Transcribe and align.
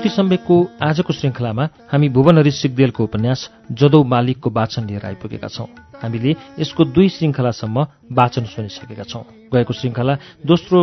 श्रुति 0.00 0.16
सम्वेकको 0.16 0.56
आजको 0.80 1.12
श्रृङ्खलामा 1.12 1.64
हामी 1.92 2.08
भुवनहरी 2.08 2.50
सिगदेलको 2.50 3.04
उपन्यास 3.04 3.40
जदौ 3.68 4.00
मालिकको 4.08 4.48
वाचन 4.48 4.88
लिएर 4.88 5.04
आइपुगेका 5.06 5.48
छौं। 5.52 5.68
हामीले 6.00 6.30
यसको 6.56 6.84
दुई 6.96 7.08
श्रृङ्खलासम्म 7.20 7.76
वाचन 8.08 8.44
सुनिसकेका 8.48 9.04
छौं। 9.04 9.22
गएको 9.52 9.72
श्रृङ्खला 9.76 10.14
दोस्रो 10.40 10.80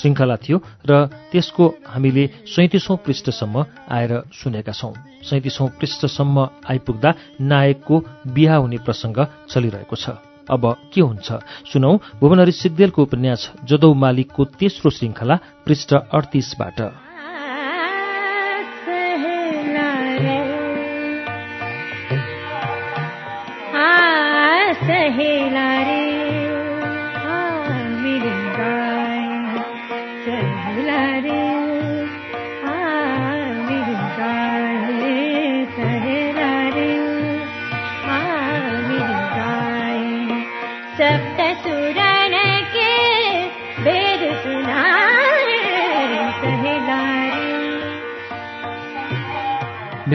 श्रृङ्खला 0.00 0.36
थियो 0.40 0.56
र 0.88 1.12
त्यसको 1.28 1.64
हामीले 1.92 2.24
सैतिसौँ 2.48 2.96
पृष्ठसम्म 3.04 3.56
आएर 3.92 4.12
सुनेका 4.32 4.72
छौं। 4.72 4.92
सैतिसौँ 5.28 5.68
पृष्ठसम्म 5.76 6.36
आइपुग्दा 6.72 7.10
नायकको 7.44 7.96
बिहा 8.32 8.56
हुने 8.64 8.78
प्रसङ्ग 8.80 9.18
चलिरहेको 9.52 9.96
छ। 9.96 10.16
अब 10.48 10.64
के 10.88 11.00
हुन्छ? 11.04 11.28
सुनौ 11.68 11.92
भुवनहरी 12.16 12.52
सिगदेलको 12.56 13.02
उपन्यास 13.02 13.68
जदौ 13.68 13.92
मालिकको 13.92 14.42
तेस्रो 14.56 14.88
श्रृङ्खला 14.88 15.36
पृष्ठ 15.68 15.90
अडतिसबाट। 16.16 17.07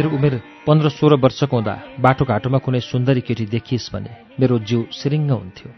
मेरो 0.04 0.16
उमेर 0.16 0.36
पन्ध्र 0.68 0.90
सोह्र 0.90 1.16
वर्षको 1.16 1.56
हुँदा 1.56 1.74
बाटोघाटोमा 2.04 2.58
कुनै 2.60 2.80
सुन्दरी 2.84 3.22
केटी 3.24 3.46
देखिएस् 3.48 3.88
भने 3.96 4.12
मेरो 4.36 4.60
जिउ 4.60 4.80
सिरिङ्ग 4.92 5.32
हुन्थ्यो। 5.32 5.70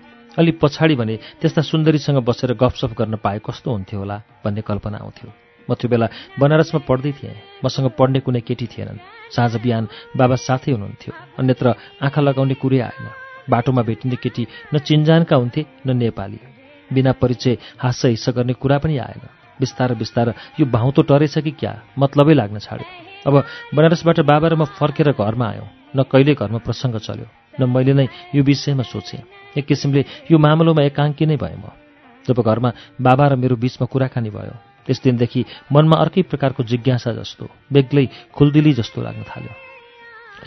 अलि 0.41 0.51
पछाडि 0.57 0.95
भने 0.97 1.15
त्यस्ता 1.41 1.61
सुन्दरीसँग 1.61 2.17
बसेर 2.25 2.53
गफसफ 2.57 2.97
गर्न 2.97 3.21
पाए 3.21 3.39
कस्तो 3.45 3.69
हुन्थ्यो 3.69 3.99
होला 4.01 4.17
भन्ने 4.41 4.61
कल्पना 4.65 4.97
आउँथ्यो। 4.97 5.29
म 5.69 5.73
त्यो 5.77 5.89
बेला 5.93 6.07
बनारसमा 6.41 6.81
पढ्दै 6.89 7.11
थिएँ। 7.21 7.37
मसँग 7.61 7.89
पढ्ने 7.93 8.19
कुनै 8.25 8.41
केटी 8.41 8.65
थिएनन्। 8.65 8.97
साँझ 9.29 9.61
बिहान 9.61 9.85
बाबा 10.17 10.35
साथै 10.41 10.73
हुनुहुन्थ्यो। 10.73 11.13
अन्यत्र 11.37 11.65
आँखा 12.01 12.21
लगाउने 12.25 12.57
कुरै 12.57 12.79
आएन। 12.81 13.05
बाटोमा 13.45 13.81
भेटिने 13.85 14.17
केटी 14.17 14.73
न 14.73 14.81
चिन्जानका 14.81 15.35
हुन्थे 15.37 15.65
न 15.85 15.97
नेपाली। 16.01 16.39
बिना 16.89 17.11
परिचय 17.21 17.57
हाँस्य 17.77 18.09
हिस्सा 18.09 18.31
गर्ने 18.33 18.53
कुरा 18.57 18.77
पनि 18.81 18.97
आएन। 18.97 19.21
बिस्तार 19.61 19.93
बिस्तार 19.93 20.33
यो 20.59 20.65
भाउतो 20.65 21.01
टरेछ 21.05 21.37
कि 21.45 21.51
क्या? 21.61 21.73
मतलबै 21.99 22.33
लाग्न 22.33 22.57
छाड्यो। 22.57 23.04
अब 23.25 23.33
बनारसबाट 23.73 24.19
बाबा 24.21 24.47
र 24.47 24.55
म 24.55 24.65
फर्केर 24.77 25.11
घरमा 25.17 25.45
आयौँ। 25.49 25.69
न 25.95 26.03
कहिले 26.05 26.33
घरमा 26.35 26.59
प्रसङ्ग 26.61 26.95
चल्यो 27.01 27.27
न 27.59 27.69
मैले 27.69 27.93
नै 27.93 28.07
यो 28.35 28.43
विषयमा 28.43 28.83
सोचेँ। 28.83 29.57
एक 29.57 29.65
किसिमले 29.65 30.01
यो 30.31 30.37
मामलोमा 30.37 30.81
एकाङ्की 30.89 31.25
नै 31.25 31.37
भएँ 31.37 31.57
म। 31.57 31.73
जब 32.27 32.37
घरमा 32.41 32.69
बाबा 33.01 33.25
र 33.27 33.33
मेरो 33.35 33.55
बिचमा 33.55 33.85
कुराकानी 33.87 34.29
भयो 34.29 34.55
त्यस 34.85 35.01
दिनदेखि 35.01 35.41
मनमा 35.73 35.95
अर्कै 35.97 36.21
प्रकारको 36.29 36.61
जिज्ञासा 36.63 37.11
जस्तो 37.17 37.45
बेग्लै 37.73 38.05
खुल्दिली 38.33 38.73
जस्तो 38.73 39.01
लाग्न 39.01 39.23
थाल्यो। 39.25 39.53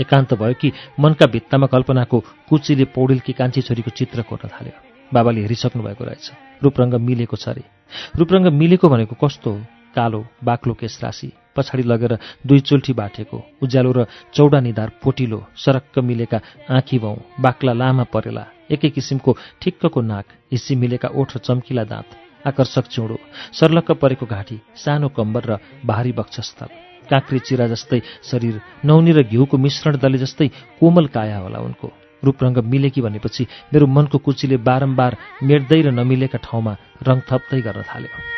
एकान्त 0.03 0.35
भयो 0.35 0.55
कि 0.55 0.69
मनका 1.01 1.27
भित्तामा 1.27 1.67
कल्पनाको 1.67 2.19
कुचीले 2.49 2.85
पौडेलकी 2.95 3.33
कान्छी 3.33 3.61
छोरीको 3.67 3.91
चित्र 3.91 4.23
कोर्न 4.23 4.47
थाल्यो। 4.55 4.75
बाबाले 5.15 5.41
हेरिसक्नु 5.43 5.83
भएको 5.83 6.05
रहेछ। 6.05 6.27
रूपरङ्ग 6.63 6.95
मिलेको 7.03 7.37
छ 7.37 7.49
अरे। 7.49 7.65
रूपरङ्ग 8.19 8.47
मिलेको 8.53 8.87
भनेको 8.89 9.15
कस्तो 9.19 9.51
हो? 9.51 9.59
कालो 9.99 10.21
बाक्लो 10.45 10.75
केस 10.81 10.99
राशि 11.03 11.31
पछाडि 11.57 11.83
लगेर 11.91 12.13
दुई 12.47 12.61
चुल्ठी 12.69 12.93
बाटेको 13.01 13.39
उज्यालो 13.63 13.93
र 13.97 14.07
चौडा 14.35 14.61
निधार 14.67 14.91
पोटिलो 15.03 15.39
सरक्क 15.65 15.99
मिलेका 16.09 16.39
आँखी 16.71 16.99
भाउ 17.05 17.17
बाक्ला 17.45 17.73
लामा 17.81 18.05
परेला 18.15 18.45
एकै 18.75 18.89
किसिमको 18.97 19.37
ठिक्कको 19.63 20.01
नाक 20.13 20.27
हिस्सी 20.53 20.75
मिलेका 20.83 21.09
ओठ 21.21 21.37
र 21.37 21.39
चम्किला 21.47 21.85
दाँत 21.93 22.09
आकर्षक 22.47 22.87
चौडो 22.95 23.17
सर्लक्क 23.59 23.91
परेको 24.03 24.27
घाँटी 24.27 24.59
सानो 24.85 25.09
कम्बर 25.19 25.43
र 25.51 25.59
भारी 25.91 26.13
वक्षस्थल 26.21 26.71
काँक्री 27.11 27.39
चिरा 27.49 27.67
जस्तै 27.75 28.01
शरीर 28.31 28.61
नौनी 28.85 29.13
र 29.19 29.23
घिउको 29.33 29.57
मिश्रण 29.67 29.97
दले 30.05 30.19
जस्तै 30.25 30.49
कोमल 30.81 31.07
काया 31.17 31.39
होला 31.45 31.59
उनको 31.67 31.93
रूपरङ्ग 32.23 32.59
मिलेकी 32.73 33.01
भनेपछि 33.01 33.47
मेरो 33.75 33.87
मनको 33.97 34.19
कुचीले 34.27 34.57
बारम्बार 34.69 35.17
मेट्दै 35.49 35.81
र 35.83 35.89
नमिलेका 36.01 36.45
ठाउँमा 36.47 36.73
रङ 37.09 37.19
थप्दै 37.31 37.61
गर्न 37.67 37.83
थाल्यो। 37.91 38.38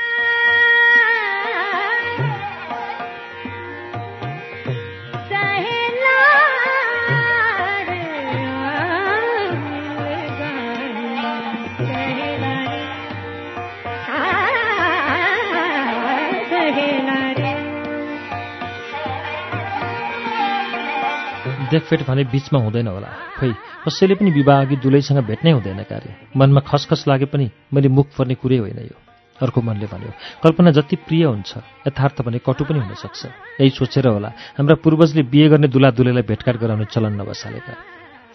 देखफेट 21.70 22.00
भने 22.06 22.24
बीचमा 22.26 22.58
हुँदैन 22.60 22.88
होला। 22.88 23.10
खै 23.38 23.50
कसैले 23.84 24.14
पनि 24.18 24.30
विवाह 24.30 24.60
अघि 24.60 24.76
दुलैसँग 24.76 25.20
भेट्नै 25.24 25.50
हुँदैन 25.52 25.82
कार्य। 25.86 26.08
मनमा 26.36 26.60
खसखस 26.66 27.04
लागे 27.08 27.26
पनि 27.30 27.46
मैले 27.72 27.88
मुख 27.88 28.06
पर्ने 28.18 28.34
कुरै 28.34 28.58
होइन 28.58 28.80
यो। 28.90 28.98
अर्को 29.40 29.60
मनले 29.64 29.86
भन्यो 29.88 30.12
कल्पना 30.44 30.70
जति 30.76 30.96
प्रिय 31.08 31.24
हुन्छ 31.24 31.50
यथार्थ 31.88 32.20
भने 32.22 32.38
कटु 32.44 32.64
पनि 32.68 32.78
हुन 32.84 32.92
सक्छ 32.94 33.22
यही 33.56 33.70
सोचेर 33.72 34.06
होला 34.12 34.28
हाम्रा 34.60 34.76
पूर्वजले 34.84 35.22
बिहे 35.32 35.48
गर्ने 35.48 35.68
दुला 35.72 35.90
दुलेलाई 35.96 36.28
भेटघाट 36.28 36.56
गराउने 36.60 36.84
चलन 36.92 37.16
नबसालेका। 37.16 37.72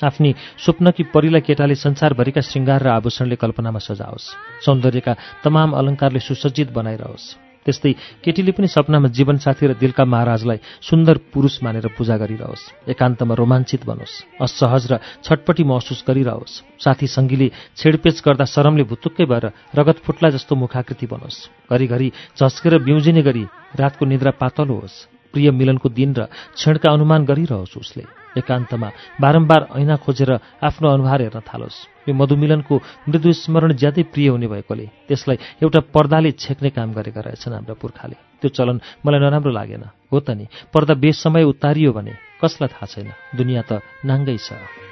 आफ्नी 0.02 0.29
स्वप्नकी 0.57 1.03
परिला 1.13 1.40
केटाले 1.46 1.75
संसारभरिका 1.78 2.41
श्रृङ्गार 2.41 2.81
र 2.84 2.88
आभूषणले 2.97 3.35
कल्पनामा 3.38 3.79
सजाओस्। 3.79 4.25
सौन्दर्यका 4.66 5.13
तमाम 5.46 5.69
अलङ्कारले 5.78 6.19
सुसज्जित 6.19 6.73
बनाइरहोस्। 6.73 7.45
त्यस्तै 7.66 7.92
केटीले 8.22 8.52
पनि 8.53 8.68
सपनामा 8.70 9.09
जीवनसाथी 9.09 9.66
र 9.66 9.74
दिलका 9.74 10.06
महाराजलाई 10.06 10.59
सुन्दर 10.86 11.16
पुरुष 11.34 11.56
मानेर 11.66 11.90
पूजा 11.98 12.16
गरिरहोस्। 12.22 12.94
एकान्तमा 12.94 13.34
रोमाञ्चित 13.34 13.81
बनोस्। 13.90 14.38
असहज 14.38 14.84
र 14.92 14.94
छटपटी 15.26 15.64
महसुस 15.66 16.06
गरिरहोस्। 16.06 16.53
साथी 16.78 17.08
सङ्गीले 17.09 17.48
छेडपेच 17.74 18.18
गर्दा 18.22 18.46
शरमले 18.46 18.86
भुतुक्कै 18.86 19.26
भएर 19.26 19.46
रगत 19.74 19.98
फुट्ला 20.06 20.30
जस्तो 20.30 20.53
मुखाकृति 20.56 21.06
बनोस्। 21.09 21.74
घरिघरि 21.74 22.09
झस्केर 22.38 22.74
बिउजिने 22.86 23.22
गरी 23.26 23.44
रातको 23.82 24.03
निद्रा 24.06 24.32
पातलो 24.38 24.74
होस्। 24.86 25.09
प्रिय 25.34 25.50
मिलनको 25.52 25.90
दिन 25.90 26.14
र 26.14 26.30
क्षणका 26.53 26.88
अनुमान 26.94 27.26
गरिरहोस् 27.26 27.78
उसले। 27.82 28.25
एकान्तमा। 28.38 28.90
बारम्बार 29.22 29.62
ऐना 29.79 29.96
खोजेर 30.03 30.31
आफ्नो 30.62 30.88
अनुहार 30.90 31.22
हेर्न 31.22 31.40
थालोस्। 31.41 32.07
यो 32.07 32.13
मधुमिलनको 32.13 32.75
मृदु 33.09 33.29
स्मरण 33.34 33.73
ज्यादै 33.73 34.03
प्रिय 34.13 34.28
हुने 34.29 34.47
भएकोले 34.47 34.85
त्यसलाई 35.07 35.38
एउटा 35.63 35.79
पर्दाले 35.96 36.31
छेक्ने 36.38 36.69
काम 36.69 36.94
गरेका 36.94 37.22
रहेछन् 37.25 37.56
हाम्रा 37.56 37.75
पुर्खाले। 37.81 38.16
त्यो 38.41 38.50
चलन 38.53 38.78
मलाई 39.06 39.20
नराम्रो 39.20 39.52
लागेन। 39.52 39.84
हो 40.11 40.17
त 40.20 40.29
नि 40.37 40.46
पर्दा 40.73 40.93
बेसमय 41.02 41.43
उतारियो 41.43 41.91
भने 41.97 42.14
कसलाई 42.41 42.70
थाहा 42.70 42.85
छैन? 42.85 43.09
दुनियाँ 43.34 43.64
त 43.66 43.82
नाङ्गै 44.05 44.38
छ। 44.38 44.84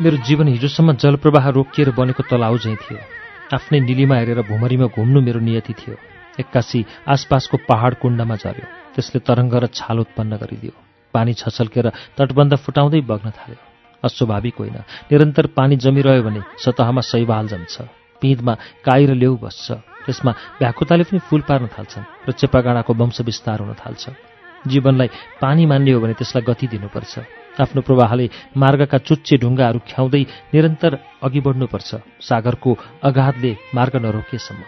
मेरो 0.00 0.16
जीवन 0.16 0.48
हिजोसम्म 0.48 0.92
जलप्रवाह 0.96 1.48
रोकिएर 1.48 1.90
बनेको 1.92 2.22
तलाउ 2.24 2.56
झैँ 2.56 2.76
थियो। 2.76 2.98
आफ्नै 3.52 3.80
निलीमा 3.80 4.16
हेरेर 4.16 4.40
भुमरीमा 4.48 4.86
घुम्नु 4.96 5.20
मेरो 5.20 5.40
नियति 5.40 5.72
थियो। 5.76 5.96
एक्कासी 6.40 6.80
आसपासको 7.04 7.56
पहाड 7.68 7.94
कुण्डमा 8.00 8.36
झऱ्यो। 8.36 8.64
त्यसले 8.96 9.20
तरङ्ग 9.20 9.54
र 9.54 9.66
छाल 9.68 9.98
उत्पन्न 10.00 10.40
गरिदियो। 10.40 10.72
पानी 11.12 11.32
छछल्केर 11.36 11.92
तटबन्ध 12.16 12.56
फुटाउँदै 12.56 13.00
बग्न 13.04 13.28
थाल्यो। 13.28 13.60
अस्वाभाविक 14.00 14.56
होइन। 14.56 14.76
निरन्तर 15.12 15.46
पानी 15.52 15.76
जमिरह्यो 15.76 16.22
भने 16.24 16.40
सतहमा 16.64 17.00
शैवाल 17.04 17.46
जम्छ। 17.52 17.76
पिँधमा 18.24 18.54
काई 18.80 19.04
र 19.04 19.12
लेउ 19.20 19.36
बस्छ। 19.36 19.84
त्यसमा 20.08 20.32
भ्याकुताले 20.64 21.04
पनि 21.04 21.18
फूल 21.28 21.40
पार्न 21.44 21.68
थाल्छन् 21.76 22.08
र 22.24 22.32
चेपागाडाको 22.40 22.92
वंश 22.96 23.20
विस्तार 23.20 23.60
हुन 23.60 23.76
थाल्छ। 23.76 24.29
जीवनलाई 24.66 25.08
पानी 25.40 25.66
मान्ने 25.66 25.92
हो 25.92 26.00
भने 26.00 26.14
त्यसलाई 26.14 26.44
गति 26.44 26.66
दिनुपर्छ। 26.66 27.14
आफ्नो 27.60 27.80
प्रवाहले 27.82 28.28
मार्गका 28.56 28.98
चुच्चे 28.98 29.36
ढुङ्गाहरू 29.36 29.78
ख्याउँदै 29.88 30.22
निरन्तर 30.54 30.92
अघि 31.22 31.40
बढ्नुपर्छ। 31.40 31.90
सागरको 32.20 32.70
अगाधले 33.02 33.56
मार्ग 33.74 33.96
नरोकिएसम्म। 33.96 34.62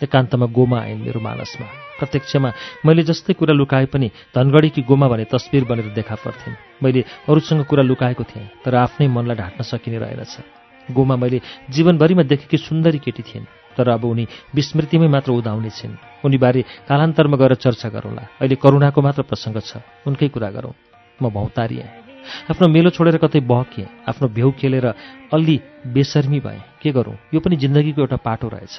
एकान्तमा 0.00 0.46
गोमा 0.46 0.78
आइन् 0.80 1.04
मेरो 1.04 1.20
मानसमा। 1.20 1.66
प्रत्यक्षमा 2.00 2.52
मैले 2.86 3.02
जस्तै 3.04 3.32
कुरा 3.36 3.52
लुकाए 3.52 3.86
पनि 3.92 4.08
धनगढीकी 4.32 4.82
गोमा 4.88 5.08
भने 5.08 5.24
तस्बिर 5.28 5.64
बनेर 5.64 5.92
देखा 5.92 6.14
पर्थिन्। 6.14 6.56
मैले 6.82 7.04
अरूसँग 7.28 7.64
कुरा 7.68 7.82
लुकाएको 7.84 8.24
थिएँ 8.24 8.64
तर 8.64 8.74
आफ्नै 8.74 9.08
मनलाई 9.08 9.36
ढाँट्न 9.36 9.62
सकिने 9.62 9.98
रहेनछ। 9.98 10.92
गोमा 10.92 11.16
मैले 11.16 11.40
जीवनभरिमा 11.70 12.22
देखेकी 12.22 12.56
सुन्दरी 12.56 12.98
केटी 12.98 13.22
थिइन्। 13.22 13.59
तर 13.76 13.88
अब 13.88 14.04
उनी 14.04 14.24
विस्मृतिमै 14.54 15.08
मात्र 15.08 15.30
उदाउने 15.32 15.70
छिन्। 15.70 15.94
उनीबारे 16.24 16.60
कालान्तरमा 16.88 17.36
गएर 17.36 17.54
चर्चा 17.54 17.88
गरौँला। 17.88 18.22
अहिले 18.40 18.56
करुणाको 18.56 19.00
मात्र 19.00 19.22
प्रसङ्ग 19.22 19.58
छ। 19.60 19.80
उनकै 20.06 20.28
कुरा 20.28 20.50
गरौँ। 20.50 20.74
म 21.22 21.30
भौतारिएँ 21.30 21.88
आफ्नो 22.50 22.68
मेलो 22.68 22.90
छोडेर 22.90 23.16
कतै 23.16 23.40
बहकिएँ 23.40 23.88
आफ्नो 24.08 24.28
भ्यौ 24.28 24.50
खेलेर 24.60 24.86
अलि 25.32 25.56
बेसर्मी 25.86 26.40
भएँ। 26.40 26.60
के 26.82 26.90
गरौँ? 26.92 27.16
यो 27.34 27.40
पनि 27.40 27.56
जिन्दगीको 27.56 28.00
एउटा 28.00 28.16
पाटो 28.16 28.48
रहेछ। 28.48 28.76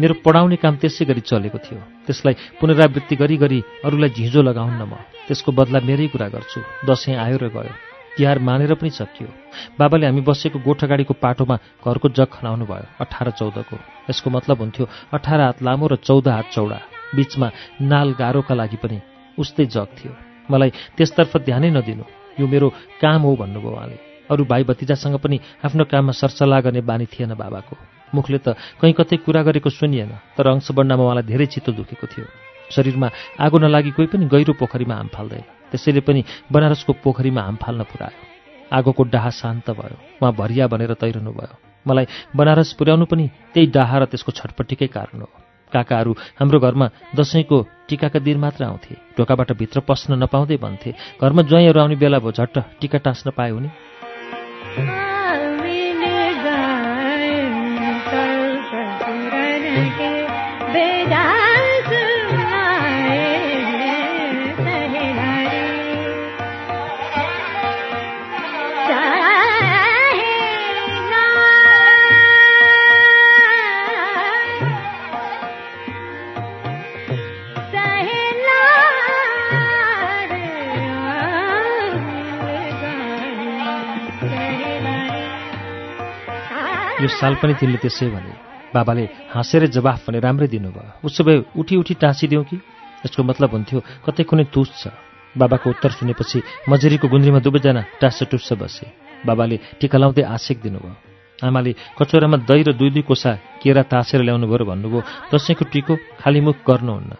मेरो 0.00 0.14
पढाउने 0.24 0.56
काम 0.56 0.76
त्यसै 0.76 1.04
गरी 1.04 1.20
चलेको 1.20 1.58
थियो। 1.58 1.80
त्यसलाई 2.06 2.34
पुनरावृत्ति 2.60 3.16
गरी 3.16 3.36
गरी 3.36 3.58
अरूलाई 3.84 4.10
झिँजो 4.10 4.40
लगाउन्न 4.42 4.82
म। 4.82 4.94
त्यसको 5.26 5.52
बदला 5.52 5.80
मेरै 5.80 6.06
कुरा 6.12 6.28
गर्छु। 6.28 6.60
दसैँ 6.86 7.16
आयो 7.16 7.36
र 7.40 7.48
गयो। 7.48 7.91
तिहार 8.16 8.38
मानेर 8.38 8.74
पनि 8.74 8.90
सकियो। 8.90 9.28
बाबाले 9.78 10.06
हामी 10.06 10.20
बसेको 10.20 10.58
गोठगाडीको 10.60 11.14
पाटोमा 11.16 11.56
घरको 11.80 12.08
जग 12.12 12.28
खनाउनु 12.28 12.64
भयो 12.66 12.86
अठार 13.00 13.30
चौधको। 13.38 13.76
यसको 14.10 14.28
मतलब 14.30 14.58
हुन्थ्यो 14.60 14.84
अठार 15.12 15.40
हात 15.40 15.62
लामो 15.62 15.86
र 15.86 15.96
चौध 15.96 16.28
हात 16.28 16.46
चौडा। 16.52 16.78
बीचमा 17.16 17.48
नाल 17.82 18.08
गाह्रोका 18.20 18.54
लागि 18.54 18.78
पनि 18.82 18.98
उस्तै 19.38 19.64
जग 19.66 19.88
थियो। 19.96 20.12
मलाई 20.50 20.70
त्यसतर्फ 20.96 21.32
ध्यानै 21.48 21.70
नदिनु। 21.70 22.04
यो 22.40 22.46
मेरो 22.48 22.68
काम 23.00 23.22
हो 23.22 23.36
भन्नुभयो 23.36 23.72
उहाँले। 23.72 23.96
अरू 24.30 24.44
भाइ 24.44 24.62
भतिजासँग 24.64 25.16
पनि 25.20 25.36
आफ्नो 25.64 25.84
काममा 25.84 26.12
सरसल्लाह 26.12 26.60
गर्ने 26.64 26.80
बानी 26.80 27.06
थिएन 27.12 27.32
बाबाको। 27.36 27.76
मुखले 28.14 28.38
त 28.44 28.56
कहीँ 28.80 28.92
कतै 28.92 29.16
कुरा 29.24 29.42
गरेको 29.42 29.70
सुनिएन 29.70 30.36
तर 30.36 30.46
अंश 30.48 30.72
बढ्नमा 30.72 31.04
उहाँलाई 31.04 31.28
धेरै 31.28 31.46
चित्त 31.52 31.70
दुखेको 31.72 32.06
थियो। 32.06 32.51
शरीरमा 32.74 33.08
आगो 33.40 33.58
नलागी 33.58 33.90
कोही 33.96 34.08
पनि 34.08 34.26
गहिरो 34.26 34.52
पोखरीमा 34.56 34.94
हाम 34.94 35.08
फाल्दैन। 35.14 35.44
त्यसैले 35.70 36.00
पनि 36.00 36.20
बनारसको 36.52 36.92
पोखरीमा 37.04 37.42
हाम 37.42 37.56
फाल्न 37.56 37.82
पुऱ्यायो। 37.84 38.20
आगोको 38.72 39.02
डाहा 39.04 39.30
शान्त 39.30 39.70
भयो। 39.70 39.96
उहाँ 40.20 40.32
भरिया 40.32 40.66
भनेर 40.66 40.92
तैरनु 40.96 41.32
भयो 41.32 41.56
मलाई 41.86 42.06
बनारस 42.36 42.72
पुर्याउनु 42.78 43.04
पनि 43.04 43.24
त्यही 43.52 43.66
डाहा 43.68 43.98
र 43.98 44.04
त्यसको 44.06 44.32
छटपट्टिकै 44.32 44.86
कारण 44.86 45.20
हो। 45.20 45.28
काकाहरू 45.72 46.12
हाम्रो 46.38 46.58
घरमा 46.60 46.86
दसैँको 47.16 47.58
टिकाका 47.88 48.18
दिन 48.20 48.38
मात्र 48.38 48.64
आउँथे। 48.64 48.94
ढोकाबाट 49.16 49.52
भित्र 49.56 49.80
पस्न 49.80 50.20
नपाउँदै 50.22 50.56
भन्थे। 50.56 50.90
घरमा 51.20 51.42
ज्वाइँहरू 51.42 51.80
आउने 51.80 51.96
बेला 51.96 52.18
भयो 52.20 52.32
झट्ट 52.32 52.58
टिका 52.80 52.98
टाँस्न 53.00 53.30
पायो 53.32 53.56
भने 53.56 55.01
यो 87.02 87.08
साल 87.18 87.34
पनि 87.42 87.54
तिमीले 87.58 87.78
त्यसै 87.82 88.06
भने। 88.14 88.32
बाबाले 88.74 89.04
हाँसेर 89.34 89.66
जवाफ 89.74 90.06
भने 90.06 90.18
राम्रै 90.22 90.46
दिनुभयो। 90.48 91.04
उसो 91.04 91.20
भए 91.26 91.36
उठी 91.58 91.74
उठी 91.76 91.94
टाँसिदिउँ 91.98 92.44
कि? 92.46 92.56
यसको 93.04 93.22
मतलब 93.26 93.50
हुन्थ्यो 93.50 93.78
कतै 94.06 94.22
कुनै 94.22 94.44
तुस 94.54 94.70
छ। 94.80 94.94
बाबाको 95.34 95.66
उत्तर 95.74 95.90
सुनेपछि 95.98 96.38
मजेरीको 96.70 97.08
गुन्द्रीमा 97.08 97.40
दुवैजना 97.42 97.82
टाँस 98.00 98.22
टुस्स 98.30 98.52
बसे। 98.54 98.86
बाबाले 99.26 99.56
टिका 99.80 99.98
लाउँदै 99.98 100.22
आशेक 100.22 100.62
दिनुभयो। 100.62 100.94
आमाले 101.42 101.72
कचौरामा 101.98 102.36
दही 102.46 102.62
र 102.62 102.70
दुई 102.78 102.90
दुई 102.94 103.02
कोसा 103.02 103.58
केरा 103.58 103.82
तासेर 103.90 104.22
ल्याउनु 104.22 104.46
भयो 104.46 104.62
र 104.62 104.64
भन्नुभयो 104.70 105.00
दसैँको 105.32 105.64
टिको 105.72 105.94
खाली 106.22 106.40
मुख 106.46 106.56
गर्नुहुन्न। 106.62 107.12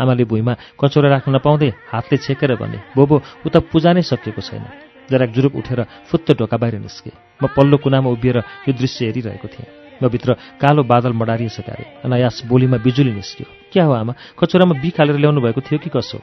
आमाले 0.00 0.24
भुइँमा 0.24 0.54
कचौरा 0.80 1.08
राख्न 1.12 1.28
नपाउँदै 1.36 1.70
हातले 1.92 2.16
छेकेर 2.24 2.56
भने 2.56 2.78
बोबो 2.96 3.16
उता 3.44 3.58
पूजा 3.68 3.92
नै 3.92 4.02
सकिएको 4.02 4.40
छैन। 4.40 4.85
जराक 5.10 5.30
जुरुप 5.30 5.56
उठेर 5.56 5.80
फुत्त 6.10 6.32
ढोका 6.38 6.56
बाहिर 6.56 6.78
निस्के। 6.78 7.10
म 7.42 7.46
पल्लो 7.56 7.76
कुनामा 7.78 8.10
उभिएर 8.10 8.38
यो 8.68 8.72
दृश्य 8.72 9.04
हेरिरहेको 9.06 9.48
थिएँ। 9.48 9.68
म 10.02 10.08
भित्र 10.08 10.32
कालो 10.60 10.82
बादल 10.84 11.12
मडारिएछ 11.12 11.60
क्यारे 11.60 11.84
अनायास 12.04 12.42
बोलीमा 12.44 12.76
बिजुली 12.84 13.12
निस्क्यो। 13.12 13.46
क्या 13.72 13.84
हो 13.84 13.92
आमा? 13.92 14.12
कचौरामा 14.36 14.74
बिख 14.82 15.00
हालेर 15.00 15.16
ल्याउनु 15.16 15.40
भएको 15.40 15.60
थियो 15.60 15.78
कि 15.80 15.90
कसो? 15.90 16.20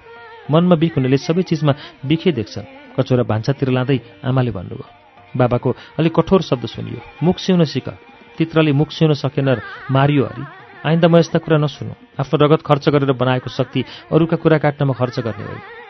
मनमा 0.52 0.76
बिख 0.76 0.94
हुनेले 0.98 1.18
सबै 1.18 1.42
चिजमा 1.42 1.74
बिखै 2.06 2.32
देख्छन्। 2.38 2.94
कचौरा 2.94 3.24
भान्सातिर 3.24 3.70
लाँदै 3.74 3.98
आमाले 4.22 4.52
भन्नुभयो 4.52 4.86
बाबाको 5.34 5.70
अलिक 5.98 6.14
कठोर 6.14 6.42
शब्द 6.46 6.66
सुनियो। 6.70 7.02
मुख 7.26 7.38
सिउन 7.42 7.64
सिक। 7.66 7.90
तित्रले 8.38 8.72
मुख 8.78 8.90
सिउन 8.92 9.14
सकेन 9.18 9.50
मारियो 9.90 10.24
हरि 10.26 10.44
आइन्दा 10.86 11.08
म 11.08 11.18
यस्ता 11.18 11.40
कुरा 11.42 11.58
नसुनु। 11.58 11.94
आफ्नो 12.22 12.36
रगत 12.38 12.62
खर्च 12.62 12.86
गरेर 12.94 13.12
बनाएको 13.18 13.50
शक्ति 13.50 13.82
अरूका 14.12 14.38
कुरा 14.38 14.58
काट्नमा 14.62 14.94
खर्च 14.94 15.20
गर्ने 15.26 15.44
होइन 15.50 15.83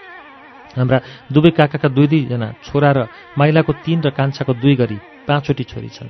हाम्रा 0.78 0.98
दुवै 1.34 1.52
काकाका 1.58 1.90
दुई 1.94 2.08
दुईजना 2.08 2.48
छोरा 2.66 2.92
र 2.98 3.00
माइलाको 3.38 3.72
तीन 3.86 4.00
र 4.06 4.10
कान्छाको 4.10 4.54
दुई 4.58 4.76
गरी 4.82 4.98
पाँचवटी 5.28 5.64
छोरी 5.64 5.90
छन्। 5.90 6.10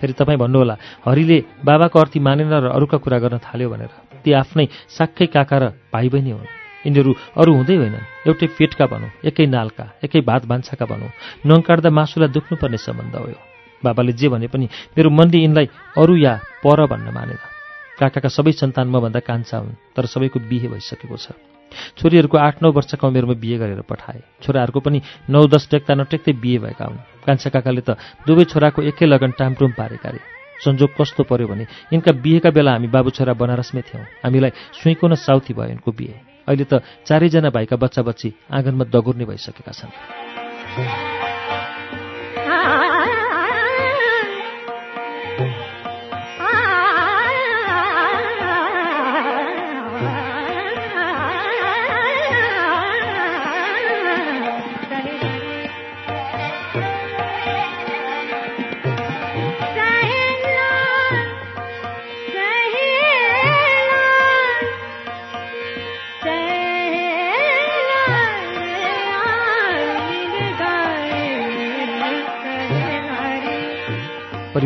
फेरि 0.00 0.12
तपाईँ 0.12 0.38
भन्नुहोला 0.38 0.74
हरिले 1.06 1.38
बाबाको 1.64 1.96
अर्थी 1.98 2.18
मानेन 2.20 2.52
र 2.52 2.68
अरूका 2.76 2.98
कुरा 2.98 3.18
गर्न 3.22 3.38
थाल्यो 3.38 3.68
भनेर। 3.72 3.92
ती 4.22 4.30
आफ्नै 4.32 4.66
साक्कै 4.96 5.26
काका 5.32 5.56
र 5.58 5.64
भाइ 5.94 6.08
बहिनी 6.12 6.30
हुन्। 6.34 6.50
यिनीहरू 6.84 7.12
अरू 7.38 7.50
हुँदै 7.54 7.76
होइनन्। 7.78 8.26
एउटै 8.26 8.46
पेटका 8.58 8.84
भनौँ 8.90 9.10
एकै 9.22 9.46
नालका 9.46 9.84
एकै 10.02 10.20
भात 10.26 10.42
भान्साका 10.50 10.84
भनौँ। 10.90 11.14
नङ 11.46 11.58
काट्दा 11.62 11.90
मासुलाई 11.94 12.34
दुख्नुपर्ने 12.34 12.78
सम्बन्ध 12.82 13.14
हो। 13.14 13.38
बाबाले 13.82 14.12
जे 14.18 14.28
भने 14.28 14.46
पनि 14.50 14.66
मेरो 14.94 15.08
मनले 15.10 15.38
यिनलाई 15.38 15.66
अरू 15.98 16.14
या 16.18 16.34
पर 16.62 16.78
भन्न 16.90 17.08
मानेन। 17.14 17.38
काकाका 17.98 18.28
सबै 18.28 18.52
सन्तान 18.58 18.86
मभन्दा 18.90 19.20
कान्छा 19.22 19.56
हुन् 19.62 19.78
तर 19.94 20.04
सबैको 20.10 20.38
बिहे 20.50 20.68
भइसकेको 20.68 21.16
छ। 21.16 21.51
छोरीहरूको 21.98 22.38
आठ 22.38 22.62
नौ 22.62 22.72
वर्षका 22.72 23.08
उमेरमा 23.08 23.34
बिहे 23.34 23.56
गरेर 23.58 23.80
पठाए। 23.82 24.20
छोराहरूको 24.42 24.80
पनि 24.80 24.98
नौ 25.30 25.46
दस 25.46 25.68
टेक्दा 25.70 25.94
नटेक्दै 25.94 26.32
बिहे 26.32 26.58
भएका 26.58 26.84
हुन्। 26.84 26.98
कान्छा 27.26 27.50
काकाले 27.50 27.82
त 27.82 27.96
दुवै 28.26 28.44
छोराको 28.50 28.82
एकै 28.82 29.06
लगन 29.06 29.30
टामटुम 29.38 29.72
पारेका 29.78 30.08
रे। 30.10 30.20
संजोग 30.64 30.90
कस्तो 30.94 31.22
पर्यो 31.26 31.46
भने 31.48 31.64
यिनका 31.90 32.12
बिहेका 32.22 32.50
बेला 32.50 32.72
हामी 32.72 32.86
बाबु 32.86 33.10
छोरा 33.10 33.34
बनारसमै 33.34 33.82
थियौँ। 33.82 34.04
हामीलाई 34.22 34.50
सुइँको 34.78 35.06
न 35.08 35.14
साउथी 35.18 35.54
भयो 35.54 35.74
यिनको 35.74 35.90
बिहे। 35.90 36.46
अहिले 36.46 36.64
त 36.64 36.82
चारैजना 37.06 37.50
भाइका 37.50 37.76
बच्चा 37.76 38.02
बच्ची 38.02 38.28
आँगनमा 38.50 38.84
दगुर्ने 38.90 39.24
भइसकेका 39.24 39.72
छन्। 39.72 41.21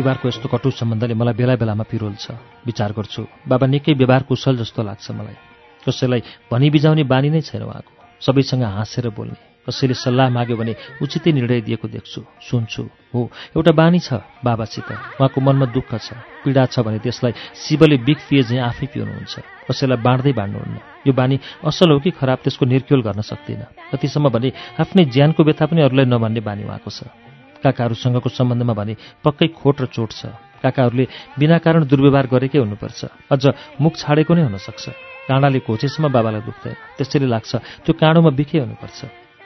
परिवारको 0.07 0.27
यस्तो 0.31 0.47
कटु 0.47 0.71
सम्बन्धले 0.71 1.19
मलाई 1.19 1.35
बेला 1.35 1.55
बेलामा 1.59 1.83
पिरोल्छ। 1.83 2.25
विचार 2.63 2.95
गर्छु 2.95 3.27
बाबा 3.43 3.67
निकै 3.67 3.91
व्यवहार 3.99 4.23
कुशल 4.23 4.55
जस्तो 4.63 4.79
लाग्छ 4.79 5.11
मलाई। 5.11 5.35
कसैलाई 5.83 6.47
भनी 6.47 6.67
बिजाउने 6.71 7.03
बानी 7.03 7.27
नै 7.27 7.43
छैन 7.43 7.67
उहाँको। 7.67 7.91
सबैसँग 8.23 8.63
हाँसेर 8.63 9.11
बोल्ने। 9.11 9.67
कसैले 9.67 9.99
सल्लाह 9.99 10.31
माग्यो 10.31 10.55
भने 10.55 10.73
उचितै 11.03 11.31
निर्णय 11.35 11.59
दिएको 11.67 11.87
देख्छु 11.91 12.23
सुन्छु। 12.23 12.83
हो 13.11 13.19
एउटा 13.51 13.71
बानी 13.75 13.99
छ 13.99 14.23
बाबासित। 14.47 15.19
उहाँको 15.19 15.39
मनमा 15.43 15.67
दुःख 15.75 15.91
छ 15.99 16.15
पीडा 16.47 16.63
छ 16.71 16.87
भने 16.87 17.03
त्यसलाई 17.03 17.35
शिवले 17.67 17.99
बिग 18.07 18.19
पिए 18.31 18.43
चाहिँ 18.47 18.63
आफै 18.63 18.87
पिउनुहुन्छ। 18.87 19.35
कसैलाई 19.67 19.99
बाँड्दै 19.99 20.31
बाँड्नुहुन्न। 20.39 21.03
यो 21.03 21.11
बानी 21.11 21.35
असल 21.67 21.91
हो 21.91 21.99
कि 21.99 22.15
खराब 22.15 22.47
त्यसको 22.47 22.63
निर्क्योल 22.63 23.01
गर्न 23.03 23.21
सक्दिनँ। 23.27 23.91
कतिसम्म 23.91 24.31
भने 24.31 24.49
आफ्नै 24.79 25.03
ज्यानको 25.11 25.43
व्यथा 25.43 25.65
पनि 25.67 25.83
अरूलाई 25.83 26.07
नभन्ने 26.07 26.39
बानी 26.47 26.63
उहाँको 26.63 26.91
छ। 26.95 27.26
काकाहरूसँगको 27.63 28.29
सम्बन्धमा 28.29 28.73
भने 28.73 28.93
पक्कै 29.23 29.47
खोट 29.59 29.75
र 29.81 29.85
चोट 29.93 30.11
छ। 30.11 30.21
काकाहरूले 30.63 31.05
बिना 31.37 31.57
कारण 31.61 31.85
दुर्व्यवहार 31.85 32.25
गरेकै 32.33 32.59
हुनुपर्छ। 32.59 33.01
अझ 33.31 33.43
मुख 33.81 33.93
छाडेको 34.01 34.33
नै 34.33 34.43
हुनसक्छ। 34.49 34.85
काँडाले 35.29 35.59
घोचेसम्म 35.67 36.07
बाबालाई 36.09 36.41
दुख्दैन 36.47 36.75
त्यसैले 36.97 37.27
लाग्छ 37.27 37.51
त्यो 37.85 37.93
काँडोमा 37.93 38.31
बिखे 38.33 38.57
हुनुपर्छ। 38.63 38.99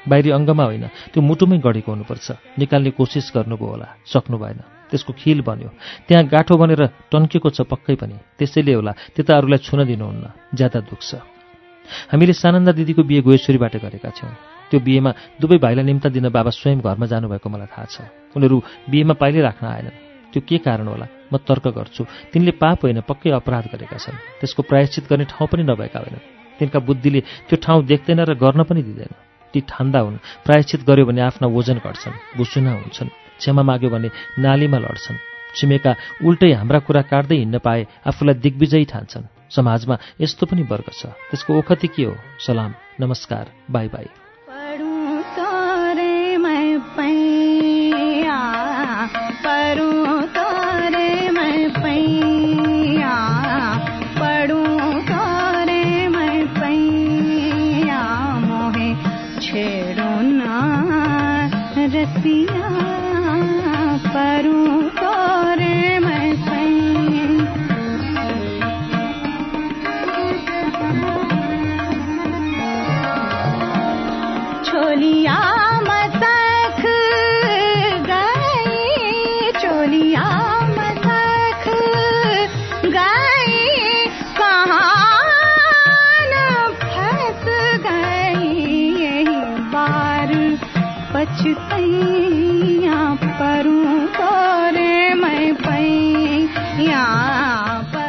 बाहिरी 0.07 0.29
अङ्गमा 0.33 0.63
होइन 0.65 0.85
त्यो 1.13 1.21
मुटुमै 1.21 1.57
गढेको 1.61 1.89
हुनुपर्छ। 1.91 2.27
निकाल्ने 2.57 2.91
कोसिस 2.97 3.27
गर्नुभयो 3.35 3.69
होला। 3.69 3.87
सक्नु 4.05 4.37
भएन। 4.37 4.59
त्यसको 4.89 5.11
खिल 5.13 5.39
बन्यो। 5.45 5.69
त्यहाँ 6.07 6.25
गाँठो 6.25 6.53
बनेर 6.57 6.81
टन्केको 7.11 7.49
छ 7.49 7.59
पक्कै 7.69 7.95
पनि। 8.01 8.15
त्यसैले 8.37 8.73
होला 8.73 8.91
त्यता 9.13 9.31
अरूलाई 9.37 9.59
छुन 9.61 9.79
दिनुहुन्न। 9.85 10.25
ज्यादा 10.57 10.79
दुख्छ। 10.89 11.09
हामीले 12.11 12.33
सानन्दा 12.33 12.71
दिदीको 12.71 13.03
बिहे 13.03 13.21
गोएश्वरीबाट 13.21 13.75
गरेका 13.77 14.09
छौँ। 14.09 14.33
त्यो 14.69 14.79
बिहेमा 14.79 15.11
दुवै 15.41 15.57
भाइलाई 15.57 15.85
निम्ता 15.85 16.09
दिन 16.09 16.29
बाबा 16.29 16.49
स्वयं 16.49 16.79
घरमा 16.79 17.05
जानुभएको 17.05 17.47
मलाई 17.49 17.67
थाहा 17.67 17.85
छ। 17.85 17.95
उनीहरू 18.35 18.57
बिहेमा 18.89 19.13
पाइलै 19.19 19.41
राख्न 19.41 19.65
आएनन्। 19.67 19.97
त्यो 20.31 20.41
के 20.47 20.57
कारण 20.63 20.87
होला? 20.87 21.07
म 21.31 21.37
तर्क 21.43 21.67
गर्छु। 21.67 22.03
तिनले 22.31 22.51
पाप 22.55 22.87
होइन 22.87 23.01
पक्कै 23.03 23.29
अपराध 23.35 23.65
गरेका 23.75 23.97
छन्। 23.99 24.15
त्यसको 24.39 24.61
प्रायश्चित 24.63 25.03
गर्ने 25.11 25.25
ठाउँ 25.27 25.47
पनि 25.51 25.63
नभएका 25.63 25.99
होइनन्। 25.99 26.23
तिनका 26.59 26.79
बुद्धिले 26.79 27.21
त्यो 27.51 27.57
ठाउँ 27.59 27.83
देख्दैन 27.83 28.19
र 28.23 28.33
गर्न 28.39 28.63
पनि 28.63 28.81
दिँदैन। 28.83 29.11
ती 29.51 29.59
ठान्दा 29.67 29.99
हुन्। 29.99 30.23
प्रायश्चित 30.47 30.87
गर्यो 30.87 31.05
भने 31.05 31.21
आफ्ना 31.21 31.47
वजन 31.51 31.83
घट्छन् 31.83 32.39
भुसुना 32.39 32.71
हुन्छन्। 32.71 33.09
क्षमा 33.39 33.63
माग्यो 33.63 33.89
भने 33.89 34.09
नालीमा 34.39 34.77
लड्छन्। 34.79 35.17
छिमेका 35.55 35.91
उल्टै 36.23 36.51
हाम्रा 36.55 36.79
कुरा 36.79 37.01
काट्दै 37.11 37.35
हिँड्न 37.35 37.57
पाए 37.59 37.81
आफूलाई 38.07 38.35
दिग्विजयी 38.39 38.85
ठान्छन्। 38.87 39.40
समाजमा 39.55 39.97
यस्तो 40.21 40.45
पनि 40.45 40.63
वर्ग 40.63 40.91
छ। 40.93 41.05
त्यसको 41.05 41.59
ओखति 41.59 41.87
के 41.87 42.03
हो? 42.03 42.15
सलाम 42.47 42.73
नमस्कार 42.99 43.51
बाई 43.71 43.87
बाई। 43.87 44.20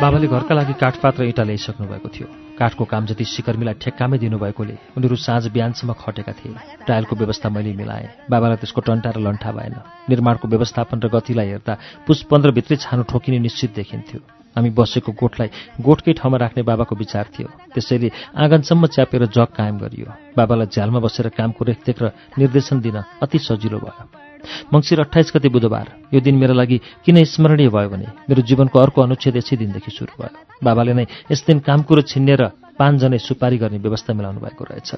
बाबाले 0.01 0.27
घरका 0.27 0.55
लागि 0.55 0.73
काठपात 0.73 1.21
र 1.21 1.23
इँटा 1.23 1.43
ल्याइसक्नु 1.43 1.87
भएको 1.87 2.09
थियो। 2.09 2.27
काठको 2.59 2.85
काम 2.85 3.07
जति 3.07 3.25
सिकर्मीलाई 3.25 3.75
ठेक्कामै 3.75 4.19
दिनुभएकोले 4.19 4.77
उनीहरू 4.97 5.17
साँझ 5.17 5.47
बिहानसम्म 5.47 5.93
खटेका 5.93 6.33
थिए। 6.33 6.55
टायलको 6.89 7.17
व्यवस्था 7.17 7.49
मैले 7.49 7.73
मिलाएँ। 7.73 8.09
बाबालाई 8.31 8.57
त्यसको 8.57 8.81
टन्टा 8.81 9.11
र 9.11 9.21
लन्ठा 9.21 9.53
भएन। 9.53 9.75
निर्माणको 10.09 10.49
व्यवस्थापन 10.49 11.01
र 11.01 11.09
गतिलाई 11.09 11.47
हेर्दा 11.47 11.79
पुस 12.07 12.23
पन्ध्रभित्रै 12.23 12.77
छानो 12.77 13.03
ठोकिने 13.03 13.39
निश्चित 13.39 13.75
देखिन्थ्यो। 13.75 14.42
हामी 14.57 14.71
बसेको 14.71 15.13
गोठलाई 15.13 15.49
गोठकै 15.81 16.13
ठाउँमा 16.21 16.37
राख्ने 16.39 16.63
बाबाको 16.63 16.95
विचार 16.97 17.25
थियो। 17.33 17.49
त्यसैले 17.73 18.09
आँगनसम्म 18.37 18.87
च्यापेर 18.95 19.23
जग 19.33 19.51
कायम 19.57 19.77
गरियो। 19.81 20.09
बाबालाई 20.37 20.67
झ्यालमा 20.69 21.01
बसेर 21.01 21.29
कामको 21.33 21.63
रेखदेख 21.65 21.97
र 22.03 22.07
निर्देशन 22.39 22.81
दिन 22.81 22.97
अति 23.25 23.39
सजिलो 23.39 23.79
भयो। 23.81 24.05
मङ्सिर 24.75 25.01
अठाइस 25.07 25.33
गते 25.35 25.49
बुधबार 25.55 25.87
यो 26.15 26.21
दिन 26.21 26.35
मेरो 26.35 26.55
लागि 26.55 26.79
किन 27.07 27.17
स्मरणीय 27.25 27.69
भयो 27.71 27.89
भने 27.89 28.07
मेरो 28.29 28.43
जीवनको 28.43 28.77
अर्को 28.79 28.99
अनुच्छेद 29.07 29.37
यसै 29.39 29.57
दिनदेखि 29.57 29.91
सुरु 29.91 30.15
भयो। 30.19 30.35
बाबाले 30.59 30.93
नै 30.99 31.07
यस 31.31 31.47
दिन 31.47 31.59
काम 31.63 31.83
कुरो 31.87 32.03
छिन्नेर 32.11 32.43
पाँचजनै 32.75 33.19
सुपारी 33.19 33.57
गर्ने 33.63 33.79
व्यवस्था 33.79 34.13
मिलाउनु 34.19 34.41
भएको 34.43 34.63
रहेछ। 34.67 34.91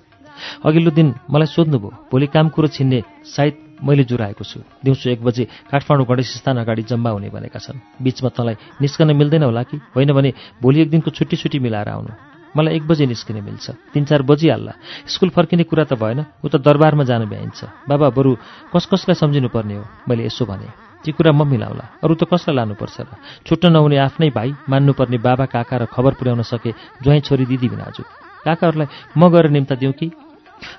अघिल्लो 0.65 0.91
दिन 0.91 1.09
मलाई 1.29 1.49
सोध्नुभयो 1.53 2.09
भोलि 2.11 2.27
काम 2.33 2.49
कुरो 2.57 2.69
छिन्ने 2.73 2.99
सायद 3.23 3.55
मैले 3.83 4.05
जुराएको 4.05 4.45
छु। 4.45 4.61
दिउँसो 4.85 5.11
एक 5.11 5.25
बजे 5.25 5.45
काठमाडौँ 5.71 6.07
गणेश 6.07 6.37
स्थान 6.39 6.57
अगाडि 6.63 6.83
जम्मा 6.83 7.11
हुने 7.11 7.29
भनेका 7.29 7.59
छन्। 7.59 7.81
बिचमा 8.03 8.29
तँलाई 8.29 8.55
निस्कन 8.81 9.17
मिल्दैन 9.17 9.43
होला 9.43 9.63
कि? 9.63 9.77
होइन 9.97 10.13
भने 10.13 10.33
भोलि 10.63 10.81
एक 10.83 10.91
दिनको 10.91 11.11
छुट्टी 11.11 11.37
छुट्टी 11.37 11.59
मिलाएर 11.59 11.89
आउनु। 11.89 12.13
मलाई 12.57 12.75
एक 12.77 12.87
बजे 12.87 13.07
निस्किने 13.07 13.41
मिल्छ। 13.41 13.71
तिन 13.93 14.05
चार 14.05 14.23
बजिहाल्ला। 14.23 14.73
स्कुल 15.11 15.29
फर्किने 15.35 15.65
कुरा 15.67 15.85
त 15.85 15.99
भएन। 15.99 16.25
उता 16.45 16.59
दरबारमा 16.59 17.05
जानु 17.05 17.27
भ्याइन्छ। 17.27 17.91
बाबा 17.91 18.09
बरु 18.15 18.37
कस 18.71 18.87
कसलाई 18.87 19.15
सम्झिनु 19.19 19.49
पर्ने 19.49 19.75
हो? 19.75 19.85
मैले 20.09 20.25
यसो 20.31 20.47
भने। 20.47 20.71
ती 21.03 21.13
कुरा 21.13 21.33
म 21.33 21.43
मिलाउला। 21.43 21.99
अरू 22.05 22.15
त 22.15 22.25
कसलाई 22.31 22.55
लानुपर्छ 22.57 23.01
र? 23.01 23.07
छुट्न 23.47 23.73
नहुने 23.75 23.97
आफ्नै 23.99 24.31
भाइ 24.31 24.55
मान्नुपर्ने 24.71 25.19
बाबा 25.19 25.45
काका 25.51 25.77
र 25.77 25.85
खबर 25.91 26.15
पुर्याउन 26.15 26.43
सके 26.43 26.71
ज्वाइँ 27.03 27.21
छोरी 27.21 27.45
दिदी 27.47 27.69
बिनाजु। 27.69 28.03
काकाहरूलाई 28.47 28.87
म 29.19 29.29
गएर 29.29 29.51
निम्ता 29.51 29.75
दिउँ 29.75 29.93
कि? 29.93 30.24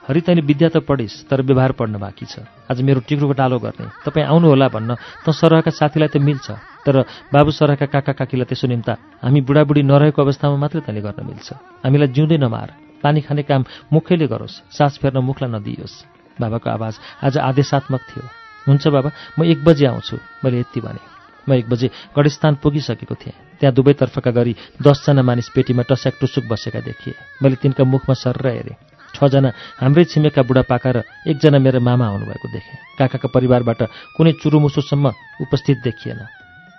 हरि 0.08 0.22
तैँले 0.22 0.42
विद्या 0.42 0.70
त 0.70 0.78
पढिस् 0.82 1.28
तर 1.30 1.42
व्यवहार 1.42 1.72
पढ्न 1.72 1.98
बाँकी 2.00 2.26
छ। 2.26 2.46
आज 2.72 2.82
मेरो 2.82 3.00
टिक्रोको 3.08 3.34
डालो 3.34 3.58
गर्ने। 3.60 3.88
तपाईँ 4.06 4.26
आउनुहोला 4.26 4.68
भन्न 4.68 4.96
त 4.96 5.28
सरहका 5.30 5.72
साथीलाई 5.72 6.10
त 6.10 6.18
मिल्छ। 6.18 6.48
तर 6.86 6.96
बाबु 7.34 7.52
सरहका 7.52 7.86
काका 7.86 8.14
काकीलाई 8.14 8.46
त्यसो 8.46 8.68
निम्ता 8.68 8.94
हामी 9.24 9.42
बुढाबुढी 9.42 9.82
नरहेको 9.84 10.22
अवस्थामा 10.22 10.58
मात्रै 10.58 10.82
तैँले 10.86 11.02
गर्न 11.02 11.22
मिल्छ। 11.26 11.48
हामीलाई 11.84 12.10
जिउँदै 12.14 12.38
नमार। 12.38 12.70
पानी 13.04 13.22
खाने 13.22 13.44
काम 13.44 13.62
मुखैले 13.94 14.28
गरोस्। 14.28 14.74
सास 14.74 14.98
फेर्न 14.98 15.18
मुखलाई 15.22 15.50
नदियोस्। 15.52 15.96
बाबाको 16.42 16.70
आवाज 16.70 16.94
आज 17.24 17.38
आदेशात्मक 17.38 18.02
थियो। 18.10 18.24
हुन्छ 18.68 18.84
बाबा 18.88 19.10
म 19.38 19.44
एक 19.46 19.64
बजे 19.64 19.86
आउँछु। 19.86 20.18
मैले 20.44 20.60
यति 20.60 20.82
भने। 20.82 21.02
म 21.46 21.54
एक 21.54 21.70
बजे 21.70 21.88
गढस्थान 22.18 22.58
पुगिसकेको 22.58 23.16
थिएँ। 23.16 23.38
त्यहाँ 23.62 23.74
दुवैतर्फका 23.74 24.32
गरी 24.32 24.56
दसजना 24.82 25.22
मानिस 25.22 25.50
पेटीमा 25.54 25.84
टस्याक 25.86 26.18
टुसुक 26.18 26.46
बसेका 26.50 26.80
देखिए। 26.82 27.14
मैले 27.38 27.56
तिनका 27.62 27.84
मुखमा 27.86 28.14
सर्र 28.18 28.48
हेरेँ। 28.50 28.95
छजना 29.16 29.50
हाम्रै 29.80 30.04
छिमेका 30.12 30.42
बुढापाका 30.44 30.90
र 30.92 30.98
एकजना 31.26 31.58
मेरो 31.64 31.80
मामा 31.80 32.06
आउनुभएको 32.06 32.48
देखेँ। 32.52 32.78
काकाका 33.00 33.28
परिवारबाट 33.32 33.82
कुनै 34.16 34.32
चुरुमुसुसम्म 34.44 35.06
उपस्थित 35.42 35.78
देखिएन। 35.84 36.22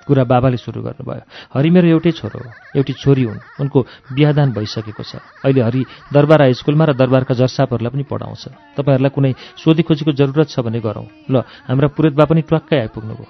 कुरा 0.07 0.23
बाबाले 0.23 0.57
सुरु 0.57 0.87
गर्नुभयो। 0.87 1.27
हरि 1.51 1.71
मेरो 1.75 1.99
एउटै 1.99 2.15
छोरो 2.15 2.39
हो। 2.39 2.51
एउटी 2.79 2.93
छोरी 2.95 3.23
हुन्। 3.27 3.43
उनको 3.59 3.79
बिहादान 4.15 4.55
भइसकेको 4.55 5.03
छ। 5.03 5.19
अहिले 5.43 5.61
हरि 5.67 5.83
दरबार 6.15 6.41
हाई 6.47 6.55
स्कुलमा 6.55 6.85
र 6.85 6.93
दरबारका 6.95 7.35
जर्सापहरूलाई 7.35 7.91
पनि 7.91 8.05
पढाउँछ। 8.07 8.45
तपाईँहरूलाई 8.79 9.11
कुनै 9.11 9.33
सोधीखोजीको 9.59 10.13
जरुरत 10.15 10.47
छ 10.47 10.63
भने 10.63 10.79
गरौँ। 10.79 11.11
ल 11.27 11.43
हाम्रा 11.67 11.89
पुरेतबा 11.91 12.23
पनि 12.23 12.41
ट्वाक्कै 12.47 12.79
आइपुग्नुभयो। 12.87 13.27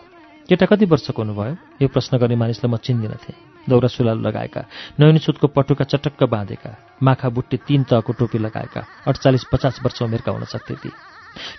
केटा 0.53 0.67
कति 0.69 0.85
वर्षको 0.85 1.17
हुनुभयो? 1.17 1.55
यो 1.81 1.89
प्रश्न 1.89 2.13
गर्ने 2.21 2.37
मानिसलाई 2.37 2.69
म 2.69 2.77
चिन्दिनथेँ 2.77 3.56
दौरा 3.69 3.89
सुलाल 3.89 4.19
लगाएका 4.27 4.63
नयनी 5.01 5.19
सुतको 5.19 5.47
पटुका 5.51 5.85
चटक्क 5.85 6.23
बाँधेका 6.25 6.71
माखा 7.03 7.29
बुट्टे 7.29 7.57
तीन 7.67 7.83
तहको 7.91 8.13
टोपी 8.13 8.39
लगाएका 8.39 8.81
अडचालिस 9.07 9.45
पचास 9.53 9.81
वर्ष 9.85 10.03
उमेरका 10.03 10.33
हुन 10.33 10.45
सक्थे 10.45 10.75
ती। 10.75 10.91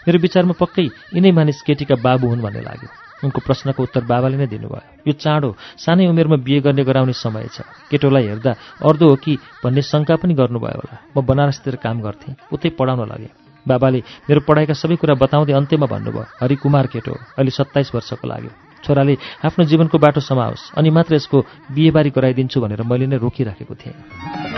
मेरो 0.07 0.17
विचारमा 0.19 0.53
पक्कै 0.57 0.87
यिनै 1.13 1.31
मानिस 1.31 1.61
केटीका 1.61 1.95
बाबु 2.01 2.27
हुन् 2.27 2.41
भन्ने 2.41 2.61
लाग्यो। 2.61 2.89
उनको 3.17 3.39
प्रश्नको 3.45 3.83
उत्तर 3.83 4.03
बाबाले 4.05 4.37
नै 4.37 4.47
दिनुभयो। 4.47 5.05
यो 5.07 5.13
चाँडो 5.13 5.49
सानै 5.77 6.05
उमेरमा 6.07 6.37
बिहे 6.45 6.59
गर्ने 6.65 6.83
गराउने 6.85 7.13
समय 7.13 7.49
छ। 7.49 7.65
केटोलाई 7.89 8.25
हेर्दा 8.29 8.51
अर्दो 8.85 9.05
हो 9.09 9.15
कि 9.17 9.37
भन्ने 9.63 9.81
शङ्का 9.81 10.15
पनि 10.21 10.33
गर्नुभयो 10.33 10.77
होला। 10.81 10.95
म 11.13 11.25
बनारसतिर 11.25 11.75
काम 11.81 12.01
गर्थेँ 12.01 12.35
उतै 12.53 12.69
पढाउन 12.77 13.09
लागेँ। 13.09 13.33
बाबाले 13.65 13.99
मेरो 14.29 14.41
पढाइका 14.47 14.73
सबै 14.73 14.95
कुरा 15.01 15.13
बताउँदै 15.17 15.53
अन्त्यमा 15.53 15.85
भन्नुभयो 15.85 16.25
हरिकुमार 16.41 16.85
केटो 16.93 17.13
अहिले 17.37 17.51
सत्ताइस 17.51 17.93
वर्षको 17.93 18.27
लाग्यो। 18.27 18.66
छोराले 18.87 19.13
आफ्नो 19.43 19.63
जीवनको 19.67 19.97
बाटो 19.99 20.21
समाओस् 20.23 20.71
अनि 20.79 20.89
मात्र 20.95 21.15
यसको 21.19 21.37
बिहेबारी 21.75 22.09
गराइदिन्छु 22.15 22.57
भनेर 22.63 22.81
मैले 22.87 23.05
नै 23.11 23.17
रोकिराखेको 23.19 23.75
थिएँ। 23.75 24.56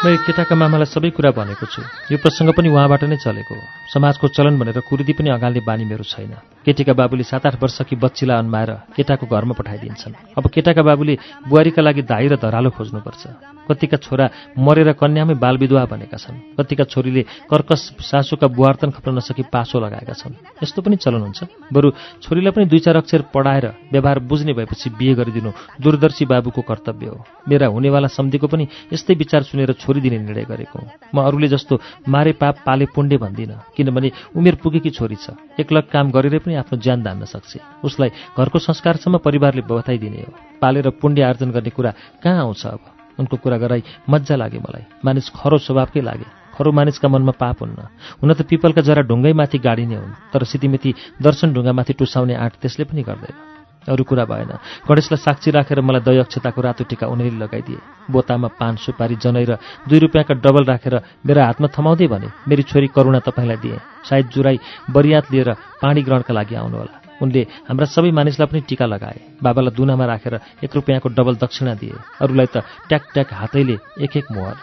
मैले 0.00 0.16
केटाका 0.24 0.56
मामालाई 0.56 0.88
सबै 0.88 1.12
कुरा 1.12 1.30
भनेको 1.36 1.66
छु। 1.68 1.84
यो 2.08 2.16
प्रसङ्ग 2.24 2.56
पनि 2.56 2.72
उहाँबाट 2.72 3.04
नै 3.04 3.20
चलेको 3.20 3.52
हो। 3.52 3.64
समाजको 3.92 4.32
चलन 4.32 4.56
भनेर 4.56 4.80
कुर्दी 4.88 5.12
पनि 5.12 5.28
अगाल्ने 5.28 5.60
बानी 5.60 5.84
मेरो 5.84 6.08
छैन। 6.08 6.40
केटीका 6.64 6.96
बाबुले 6.96 7.28
सात 7.28 7.44
आठ 7.44 7.60
वर्षकी 7.60 8.00
बच्चीलाई 8.00 8.38
अन्माएर 8.40 8.96
केटाको 8.96 9.28
घरमा 9.28 9.52
पठाइदिन्छन्। 9.60 10.40
अब 10.40 10.44
केटाका 10.48 10.80
बाबुले 10.80 11.14
बुहारीका 11.44 11.82
लागि 11.84 12.02
धाई 12.08 12.32
र 12.32 12.40
धरालो 12.40 12.72
खोज्नुपर्छ। 12.72 13.22
कतिका 13.68 13.96
छोरा 14.00 14.26
मरेर 14.56 14.96
कन्यामै 14.96 15.36
बालविधवा 15.36 15.84
बनेका 15.84 16.16
छन्। 16.16 16.56
कतिका 16.56 16.84
छोरीले 16.88 17.22
कर्कस 17.52 18.00
सासूका 18.00 18.48
बुहार्तन 18.48 18.90
खप्न 18.96 19.20
नसकी 19.20 19.52
पासो 19.52 19.76
लगाएका 19.84 20.16
छन्। 20.16 20.64
यस्तो 20.64 20.80
पनि 20.80 20.96
चलन 20.96 21.28
हुन्छ। 21.28 21.68
बरु 21.68 21.92
छोरीलाई 22.24 22.52
पनि 22.56 22.64
दुई 22.72 22.80
चार 22.80 22.96
अक्षर 22.96 23.28
पढाएर 23.30 23.92
व्यवहार 23.92 24.18
बुझ्ने 24.24 24.52
भएपछि 24.56 24.96
बिहे 24.96 25.14
गरिदिनु 25.14 25.50
दूरदर्शी 25.76 26.24
बाबुको 26.24 26.62
कर्तव्य 26.64 27.06
हो। 27.06 27.18
मेरा 27.46 27.66
हुनेवाला 27.68 28.08
सम्धिको 28.08 28.46
पनि 28.48 28.64
यस्तै 28.90 29.14
विचार 29.14 29.42
सुनेर 29.44 29.72
छोरी 29.90 30.00
दिने 30.00 30.18
निर्णय 30.18 30.46
गरेको 30.46 30.78
म 31.14 31.26
अरूले 31.26 31.48
जस्तो 31.50 31.74
मारे 32.06 32.32
पाप 32.38 32.62
पाले 32.62 32.86
पुण्य 32.94 33.18
भन्दिनँ। 33.18 33.74
किनभने 33.74 34.10
उमेर 34.38 34.54
पुगेकी 34.62 34.90
छोरी 34.94 35.18
छ। 35.18 35.34
एकलग 35.58 35.90
काम 35.90 36.10
गरेरै 36.14 36.38
पनि 36.38 36.54
आफ्नो 36.62 36.78
ज्यान 36.78 37.02
धान्न 37.02 37.26
सक्छ। 37.26 37.58
उसलाई 37.82 38.10
घरको 38.38 38.58
संस्कारसम्म 38.62 39.18
परिवारले 39.18 39.62
बताइदिने 39.66 40.22
हो। 40.22 40.32
पालेर 40.62 40.90
पुण्य 41.02 41.22
आर्जन 41.26 41.50
गर्ने 41.50 41.70
कुरा 41.74 41.90
कहाँ 42.22 42.38
आउँछ 42.38 42.66
अब? 42.66 42.80
उनको 43.18 43.36
कुरा 43.36 43.58
गराई 43.58 43.82
मजा 44.06 44.36
लागे 44.38 44.58
मलाई। 44.62 44.84
मानिस 45.02 45.28
खरो 45.34 45.58
स्वभावकै 45.58 46.00
लागे। 46.00 46.26
खरो 46.54 46.70
मानिसका 46.70 47.08
मनमा 47.10 47.34
पाप 47.34 47.58
हुन्न। 47.60 47.78
हुन 48.22 48.30
त 48.30 48.46
पिपलका 48.46 48.82
जरा 48.86 49.02
ढुङ्गैमाथि 49.10 49.58
गाडिने 49.58 49.96
हुन् 49.98 50.14
तर 50.30 50.44
सितिमिति 50.46 50.94
दर्शन 51.18 51.50
ढुङ्गामाथि 51.50 51.92
टुसाउने 51.98 52.34
आँट 52.38 52.62
त्यसले 52.62 52.84
पनि 52.86 53.02
गर्दैन। 53.02 53.59
अरू 53.88 54.04
कुरा 54.04 54.24
भएन। 54.24 54.52
गणेशलाई 54.84 55.20
साक्षी 55.24 55.50
राखेर 55.50 55.80
मलाई 55.80 56.02
दय 56.04 56.18
अक्षताको 56.20 56.60
रातो 56.60 56.84
टिका 56.84 57.06
उनीहरूले 57.08 57.40
लगाइदिए। 57.40 57.80
बोतामा 58.10 58.48
पान 58.60 58.76
सुपारी 58.76 59.16
जनै 59.16 59.44
र 59.44 59.56
दुई 59.88 59.98
रुपियाँका 60.04 60.34
डबल 60.44 60.64
राखेर 60.68 60.94
मेरा 61.24 61.40
हातमा 61.46 61.68
थमाउँदै 61.72 62.06
भने 62.06 62.28
मेरी 62.48 62.62
छोरी 62.68 62.88
करुणा 62.92 63.20
तपाईँलाई 63.24 63.56
दिए। 63.56 63.78
सायद 64.04 64.26
जुराई 64.28 64.58
बरियात 64.90 65.32
लिएर 65.32 65.50
पानी 65.80 66.00
ग्रहणका 66.02 66.32
लागि 66.34 66.54
आउनुहोला। 66.54 66.94
उनले 67.20 67.42
हाम्रा 67.68 67.86
सबै 67.86 68.10
मानिसलाई 68.12 68.48
पनि 68.48 68.60
टिका 68.68 68.86
लगाए। 68.86 69.40
बाबालाई 69.40 69.72
दुनामा 69.76 70.04
राखेर 70.06 70.34
एक 70.64 70.72
रुपियाँको 70.74 71.08
डबल 71.16 71.34
दक्षिणा 71.36 71.74
दिए। 71.80 71.96
अरूलाई 72.20 72.48
त 72.52 72.64
ट्याक 72.88 73.02
ट्याक 73.12 73.28
हातैले 73.32 73.76
एक 74.00 74.16
एक 74.16 74.26
मोहर। 74.32 74.56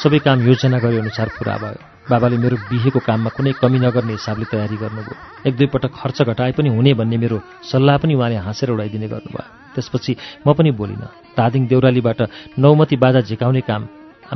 सबै 0.00 0.18
काम 0.24 0.40
योजना 0.48 0.78
गरे 0.80 0.98
अनुसार 0.98 1.28
पुरा 1.36 1.56
भयो। 1.60 1.80
बाबाले 2.08 2.36
मेरो 2.40 2.56
बिहेको 2.72 3.00
काममा 3.04 3.30
कुनै 3.36 3.52
कमी 3.60 3.78
नगर्ने 3.84 4.12
हिसाबले 4.16 4.46
तयारी 4.48 4.76
गर्नुभयो। 4.80 5.14
एक 5.44 5.54
दुईपटक 5.60 5.92
खर्च 5.92 6.18
घटाए 6.24 6.52
पनि 6.56 6.68
हुने 6.72 6.92
भन्ने 6.96 7.16
मेरो 7.20 7.36
सल्लाह 7.70 7.96
पनि 8.00 8.14
उहाँले 8.16 8.36
हाँसेर 8.40 8.70
उडाइदिने 8.72 9.08
गर्नुभयो। 9.12 9.44
त्यसपछि 9.76 10.12
म 10.46 10.48
पनि 10.56 10.70
बोलिनँ 10.72 11.36
धादिङ 11.36 11.62
देउरालीबाट 11.68 12.20
नौमती 12.58 12.96
बाजा 12.96 13.20
झिकाउने 13.28 13.60
काम 13.60 13.82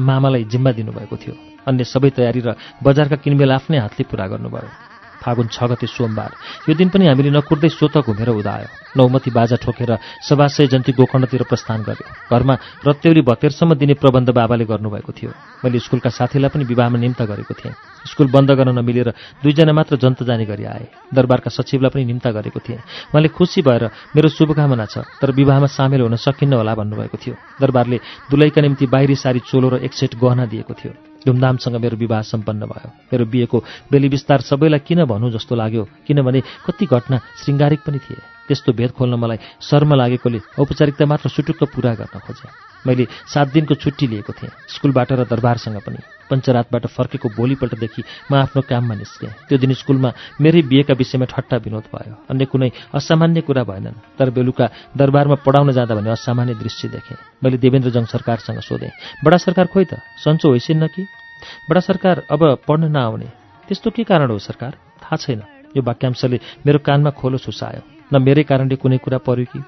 मामालाई 0.04 0.44
जिम्मा 0.52 0.71
दिनुभएको 0.76 1.16
थियो। 1.16 1.35
अन्य 1.64 1.85
सबै 1.88 2.11
तयारी 2.12 2.40
र 2.44 2.49
बजारका 2.85 3.16
किनमेल 3.25 3.52
आफ्नै 3.56 3.78
हातले 3.80 4.04
पुरा 4.04 4.26
गर्नुभयो। 4.28 4.93
फागुन 5.25 5.49
छ 5.49 5.64
गते 5.64 5.87
सोमबार। 5.88 6.31
यो 6.69 6.75
दिन 6.76 6.88
पनि 6.93 7.09
हामीले 7.09 7.33
नकुर्दै 7.33 7.69
स्वत 7.73 8.04
घुमेर 8.04 8.28
उदायो। 8.37 8.69
नौमती 8.93 9.31
बाजा 9.33 9.57
ठोकेर 9.57 9.97
सभाशय 10.21 10.66
जन्ती 10.69 10.93
गोकर्णतिर 10.93 11.43
प्रस्थान 11.49 11.83
गर्यो। 11.83 12.07
घरमा 12.28 12.54
रत्तेउली 12.85 13.23
भतेरसम्म 13.25 13.75
दिने 13.75 13.95
प्रबन्ध 13.97 14.31
बाबाले 14.31 14.64
गर्नुभएको 14.69 15.12
थियो। 15.16 15.31
मैले 15.64 15.78
स्कुलका 15.81 16.11
साथीलाई 16.12 16.52
पनि 16.52 16.64
विवाहमा 16.64 16.99
निम्त 17.00 17.21
गरेको 17.25 17.54
थिएँ। 17.57 17.75
स्कुल 18.04 18.28
बन्द 18.28 18.50
गर्न 18.52 18.76
नमिलेर 18.78 19.09
दुईजना 19.43 19.73
मात्र 19.73 19.97
जन्त 19.97 20.23
जाने 20.28 20.45
गरी 20.45 20.64
आए। 20.64 20.87
दरबारका 21.11 21.50
सचिवलाई 21.50 21.90
पनि 21.90 22.04
निम्ता 22.04 22.31
गरेको 22.31 22.61
थिएँ। 22.61 22.78
उहाँले 23.11 23.28
खुसी 23.33 23.62
भएर 23.64 23.85
मेरो 24.12 24.28
शुभकामना 24.28 24.87
छ 24.87 25.08
तर 25.21 25.32
विवाहमा 25.32 25.67
सामेल 25.67 26.00
हुन 26.04 26.17
सकिन्न 26.21 26.52
होला 26.60 26.75
भन्नुभएको 26.75 27.17
थियो। 27.17 27.34
दरबारले 27.60 27.99
दुलैका 28.30 28.60
निम्ति 28.60 28.87
बाहिरी 28.87 29.17
सारी 29.17 29.41
चोलो 29.49 29.69
र 29.69 29.75
एक 29.82 29.93
सेट 29.93 30.15
गहना 30.21 30.45
दिएको 30.47 30.75
थियो। 30.75 31.13
धुमधामसँग 31.26 31.76
मेरो 31.76 31.97
विवाह 31.97 32.23
सम्पन्न 32.23 32.67
भयो। 32.67 32.89
मेरो 33.13 33.25
बिहेको 33.25 33.58
बेली 33.93 34.08
विस्तार 34.08 34.41
सबैलाई 34.41 34.78
किन 34.87 35.04
भनौँ 35.04 35.30
जस्तो 35.30 35.54
लाग्यो 35.54 35.84
किनभने 36.06 36.41
कति 36.67 36.87
घटना 36.87 37.17
श्रृङ्गारिक 37.45 37.80
पनि 37.87 37.99
थिए। 37.99 38.21
त्यस्तो 38.49 38.73
भेद 38.73 38.91
खोल्न 38.93 39.15
मलाई 39.15 39.39
शर्म 39.60 39.95
लागेकोले 39.95 40.41
औपचारिकता 40.60 41.06
मात्र 41.06 41.28
सुटुक्क 41.28 41.65
पुरा 41.75 41.95
गर्न 41.95 42.19
खोजेँ। 42.21 42.74
मैले 42.86 43.06
सात 43.34 43.49
दिनको 43.49 43.75
छुट्टी 43.75 44.06
लिएको 44.06 44.32
थिएँ। 44.32 44.50
स्कुलबाट 44.68 45.12
र 45.12 45.25
दरबारसँग 45.25 45.78
पनि। 45.80 45.99
पञ्चरातबाट 46.30 46.86
फर्केको 46.86 47.28
भोलिपल्टदेखि 47.28 48.02
म 48.32 48.34
आफ्नो 48.34 48.62
काममा 48.62 48.94
निस्केँ। 48.94 49.30
त्यो 49.49 49.58
दिन 49.58 49.73
स्कुलमा 49.75 50.10
मेरै 50.40 50.62
बिहेका 50.62 50.94
विषयमा 50.94 51.25
ठट्टा 51.25 51.56
विनोद 51.56 51.84
भयो। 51.92 52.14
अन्य 52.30 52.44
कुनै 52.44 52.70
असामान्य 52.94 53.40
कुरा 53.40 53.64
भएनन्। 53.64 54.16
तर 54.18 54.30
बेलुका 54.30 54.66
दरबारमा 54.97 55.34
पढाउन 55.44 55.73
जाँदा 55.73 55.94
भने 55.94 56.10
असामान्य 56.10 56.54
दृश्य 56.54 56.88
देखेँ। 56.88 57.16
मैले 57.44 57.56
देवेन्द्र 57.58 57.90
जङ 57.90 58.04
सरकारसँग 58.04 58.60
सोधेँ 58.60 58.92
बडा 59.25 59.36
सरकार 59.36 59.66
खोइ 59.66 59.84
त? 59.84 60.00
सन्चो 60.25 60.49
होइसिन्न 60.49 60.86
कि? 60.86 61.02
बडा 61.68 61.80
सरकार 61.80 62.25
अब 62.30 62.58
पढ्न 62.68 62.92
नआउने। 62.92 63.28
त्यस्तो 63.68 63.90
के 63.90 64.04
कारण 64.04 64.30
हो 64.30 64.38
सरकार? 64.38 64.73
थाहा 65.02 65.16
छैन। 65.16 65.42
यो 65.76 65.82
वाक्यांशले 65.82 66.40
मेरो 66.66 66.78
कानमा 66.78 67.10
खोलो 67.10 67.38
सुसायो। 67.38 67.82
न 68.12 68.23
मेरै 68.23 68.42
कारणले 68.42 68.76
कुनै 68.76 68.99
कुरा 68.99 69.18
पर्यो 69.18 69.44
कि? 69.52 69.60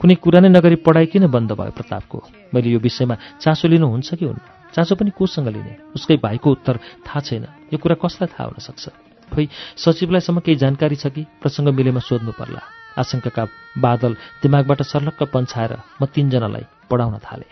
कुनै 0.00 0.14
कुरा 0.14 0.40
नै 0.40 0.48
नगरी 0.48 0.74
पढाइ 0.74 1.06
किन 1.06 1.26
बन्द 1.26 1.52
भयो 1.52 1.70
प्रतापको? 1.70 2.22
मैले 2.54 2.70
यो 2.70 2.78
विषयमा 2.78 3.16
चासो 3.40 3.68
लिनु 3.68 3.86
हुन्छ 3.86 4.14
कि 4.14 4.24
हुन्न? 4.24 4.40
चासो 4.74 4.94
पनि 4.94 5.10
कोसँग 5.10 5.48
लिने? 5.48 5.76
उसकै 5.94 6.16
भाइको 6.16 6.50
उत्तर 6.50 6.76
थाहा 6.76 7.20
छैन। 7.20 7.46
यो 7.72 7.78
कुरा 7.78 7.94
कसलाई 7.94 8.26
थाहा 8.26 8.44
हुन 8.44 8.58
सक्छ? 8.58 8.88
खोइ 9.34 9.48
सचिवलाईसम्म 9.76 10.40
केही 10.40 10.56
जानकारी 10.56 10.96
छ 10.96 11.06
कि? 11.06 11.26
प्रसङ्ग 11.42 11.68
मिलेमा 11.68 12.00
सोध्नु 12.00 12.32
पर्ला। 12.32 12.60
आशंकाका 12.98 13.46
बादल 13.78 14.16
दिमागबाट 14.42 14.82
सर्लक्क 14.82 15.22
पन्छाएर 15.22 15.76
म 16.02 16.06
तिनजनालाई 16.06 16.62
पढाउन 16.90 17.18
थालेँ। 17.18 17.46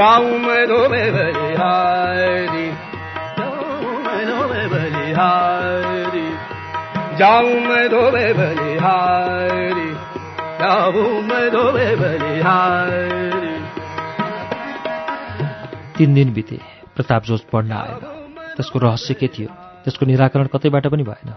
जाऊं 0.00 0.38
मैं 0.38 0.62
दो 0.68 0.76
बलिहारी 0.88 2.66
जाऊं 3.38 3.88
मैं 4.04 4.22
दो 4.28 4.38
बलिहारी 4.68 6.22
जाऊं 7.18 7.56
मैं 7.60 7.84
दो 7.90 8.00
बलिहारी 8.10 9.88
जाऊं 10.60 11.10
मैं 11.22 11.50
दो 11.52 11.64
बलिहारी। 11.72 13.52
तिन 15.98 16.14
दिन 16.14 16.32
बिते 16.32 16.58
प्रताप 16.96 17.22
जोज 17.24 17.40
पढ्न 17.52 17.72
आएन 17.72 18.00
त्यसको 18.56 18.78
रहस्य 18.78 19.14
के 19.14 19.28
थियो? 19.28 19.48
त्यसको 19.84 20.06
निराकरण 20.06 20.46
कतैबाट 20.46 20.86
पनि 20.86 21.02
भएन। 21.02 21.34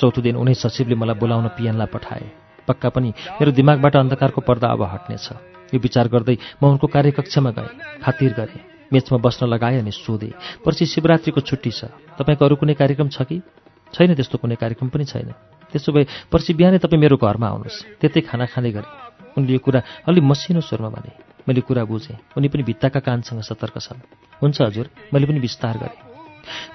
चौथो 0.00 0.20
दिन 0.22 0.36
उनै 0.36 0.54
सचिवले 0.54 0.94
मलाई 0.94 1.16
बोलाउन 1.20 1.48
पिएनलाई 1.48 1.86
पठाए। 1.86 2.30
पक्का 2.68 2.88
पनि 2.88 3.12
मेरो 3.36 3.52
दिमागबाट 3.52 3.96
अन्धकारको 3.96 4.40
पर्दा 4.40 4.68
अब 4.68 4.82
हट्नेछ। 4.82 5.55
यो 5.72 5.78
विचार 5.78 6.06
गर्दै 6.08 6.36
म 6.62 6.62
उनको 6.68 6.86
कार्यकक्षमा 6.86 7.50
गएँ 7.50 7.70
खातिर 8.02 8.32
गरेँ। 8.32 8.60
मेचमा 8.92 9.18
बस्न 9.18 9.46
लगाएँ 9.46 9.78
अनि 9.80 9.90
सोधेँ 9.90 10.62
पर्सि 10.62 10.86
शिवरात्रिको 10.86 11.40
छुट्टी 11.40 11.70
छ 11.70 11.90
तपाईँको 12.14 12.44
अरू 12.44 12.56
कुनै 12.56 12.74
कार्यक्रम 12.74 13.08
छ 13.08 13.22
कि? 13.22 13.42
छैन 13.92 14.14
त्यस्तो 14.14 14.38
कुनै 14.38 14.56
कार्यक्रम 14.56 14.88
पनि 14.88 15.04
छैन। 15.04 15.30
त्यसो 15.72 15.92
भए 15.92 16.04
पर्सि 16.30 16.54
बिहानै 16.54 16.78
तपाईँ 16.78 17.00
मेरो 17.00 17.16
घरमा 17.16 17.46
आउनुहोस्। 17.48 17.98
त्यतै 18.00 18.20
खाना 18.22 18.46
खाँदै 18.46 18.70
गरेँ। 18.70 18.90
उनले 19.34 19.52
यो 19.52 19.58
कुरा 19.58 19.80
अलि 20.06 20.20
मसिनो 20.20 20.60
स्वरमा 20.60 20.88
भने। 20.88 21.10
मैले 21.42 21.60
कुरा 21.60 21.84
बुझेँ। 21.84 22.18
उनी 22.36 22.48
पनि 22.48 22.62
भित्ताका 22.62 23.00
कानसँग 23.00 23.42
सतर्क 23.42 23.78
छन्। 23.78 24.00
हुन्छ 24.42 24.56
हजुर 24.62 24.86
मैले 25.10 25.26
पनि 25.26 25.38
विस्तार 25.38 25.74
गरेँ। 25.78 25.98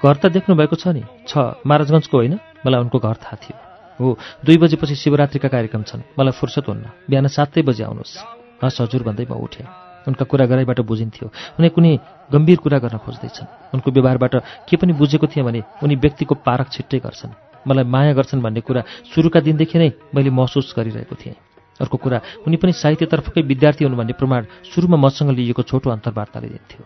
घर 0.04 0.15
त 0.19 0.25
देख्नुभएको 0.36 0.75
छ 0.75 0.88
नि। 0.91 1.04
छ 1.27 1.63
महाराजगञ्जको 1.63 2.15
होइन? 2.17 2.36
मलाई 2.65 2.80
उनको 2.82 2.97
घर 2.99 3.15
थाहा 3.23 3.36
थियो। 3.39 3.56
हो 3.99 4.17
दुई 4.45 4.58
बजेपछि 4.58 4.95
शिवरात्रिका 4.95 5.47
कार्यक्रम 5.47 5.84
छन्। 5.84 6.01
मलाई 6.19 6.36
फुर्सद 6.36 6.65
हुन्न। 6.67 6.86
बिहान 7.08 7.27
सातै 7.27 7.62
बजे 7.62 7.84
आउनुहोस्। 7.84 8.40
हस् 8.63 8.82
हजुर 8.82 9.04
भन्दै 9.04 9.26
म 9.30 9.38
उठेँ। 9.38 9.65
उनका 10.08 10.26
कुरा 10.26 10.45
गराइबाट 10.45 10.80
बुझिन्थ्यो। 10.82 11.28
उनी 11.60 11.69
कुनै 11.69 11.91
गम्भीर 12.32 12.58
कुरा 12.58 12.78
गर्न 12.82 12.97
खोज्दैछन्। 12.97 13.74
उनको 13.74 13.91
व्यवहारबाट 13.91 14.34
के 14.65 14.76
पनि 14.78 14.93
बुझेको 14.93 15.28
थिएँ 15.28 15.45
भने 15.45 15.62
उनी 15.84 15.95
व्यक्तिको 15.95 16.36
पारक 16.41 16.67
छिट्टै 16.74 17.00
गर्छन्। 17.06 17.38
मलाई 17.67 17.86
माया 17.86 18.13
गर्छन् 18.17 18.41
भन्ने 18.41 18.62
कुरा 18.65 18.82
सुरुका 19.13 19.39
दिनदेखि 19.45 19.78
नै 19.78 19.89
मैले 20.15 20.30
महसुस 20.34 20.74
गरिरहेको 20.74 21.15
थिएँ। 21.15 21.36
अर्को 21.82 21.97
कुरा 21.97 22.21
उनी 22.45 22.58
पनि 22.58 22.74
साहित्यतर्फकै 22.74 23.41
विद्यार्थी 23.41 23.86
हुन् 23.86 23.97
भन्ने 23.97 24.13
प्रमाण 24.17 24.41
सुरुमा 24.74 24.97
मसँग 24.97 25.30
लिएको 25.38 25.62
छोटो 25.69 25.89
अन्तर्वार्ताले 25.89 26.50
दिन्थ्यो। 26.50 26.84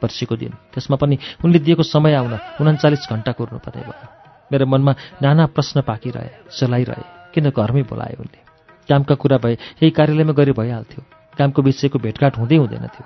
पर्सिको 0.00 0.36
दिन 0.36 0.52
त्यसमा 0.72 0.96
पनि 0.96 1.18
उनले 1.44 1.58
दिएको 1.58 1.82
समय 1.84 2.14
आउन 2.14 2.32
उन्चालिस 2.60 3.08
घन्टा 3.12 3.32
कुर्नुपर्ने 3.36 3.82
भयो। 3.84 4.08
मेरो 4.52 4.64
मनमा 4.66 4.92
नाना 5.20 5.46
प्रश्न 5.52 5.84
पाकिरहे 5.84 6.48
चलाइरहे 6.48 7.04
किन 7.34 7.50
घरमै 7.52 7.82
बोलाए 7.84 8.16
उनले? 8.16 8.47
कामका 8.88 9.14
कुरा 9.14 9.38
भए 9.38 9.54
यही 9.80 9.90
कार्यालयमा 9.90 10.32
गरे 10.32 10.52
भइहाल्थ्यो। 10.52 11.00
कामको 11.38 11.62
विषयको 11.62 11.98
भेटघाट 11.98 12.38
हुँदै 12.38 12.56
हुँदैन 12.56 12.86
थियो। 12.88 13.04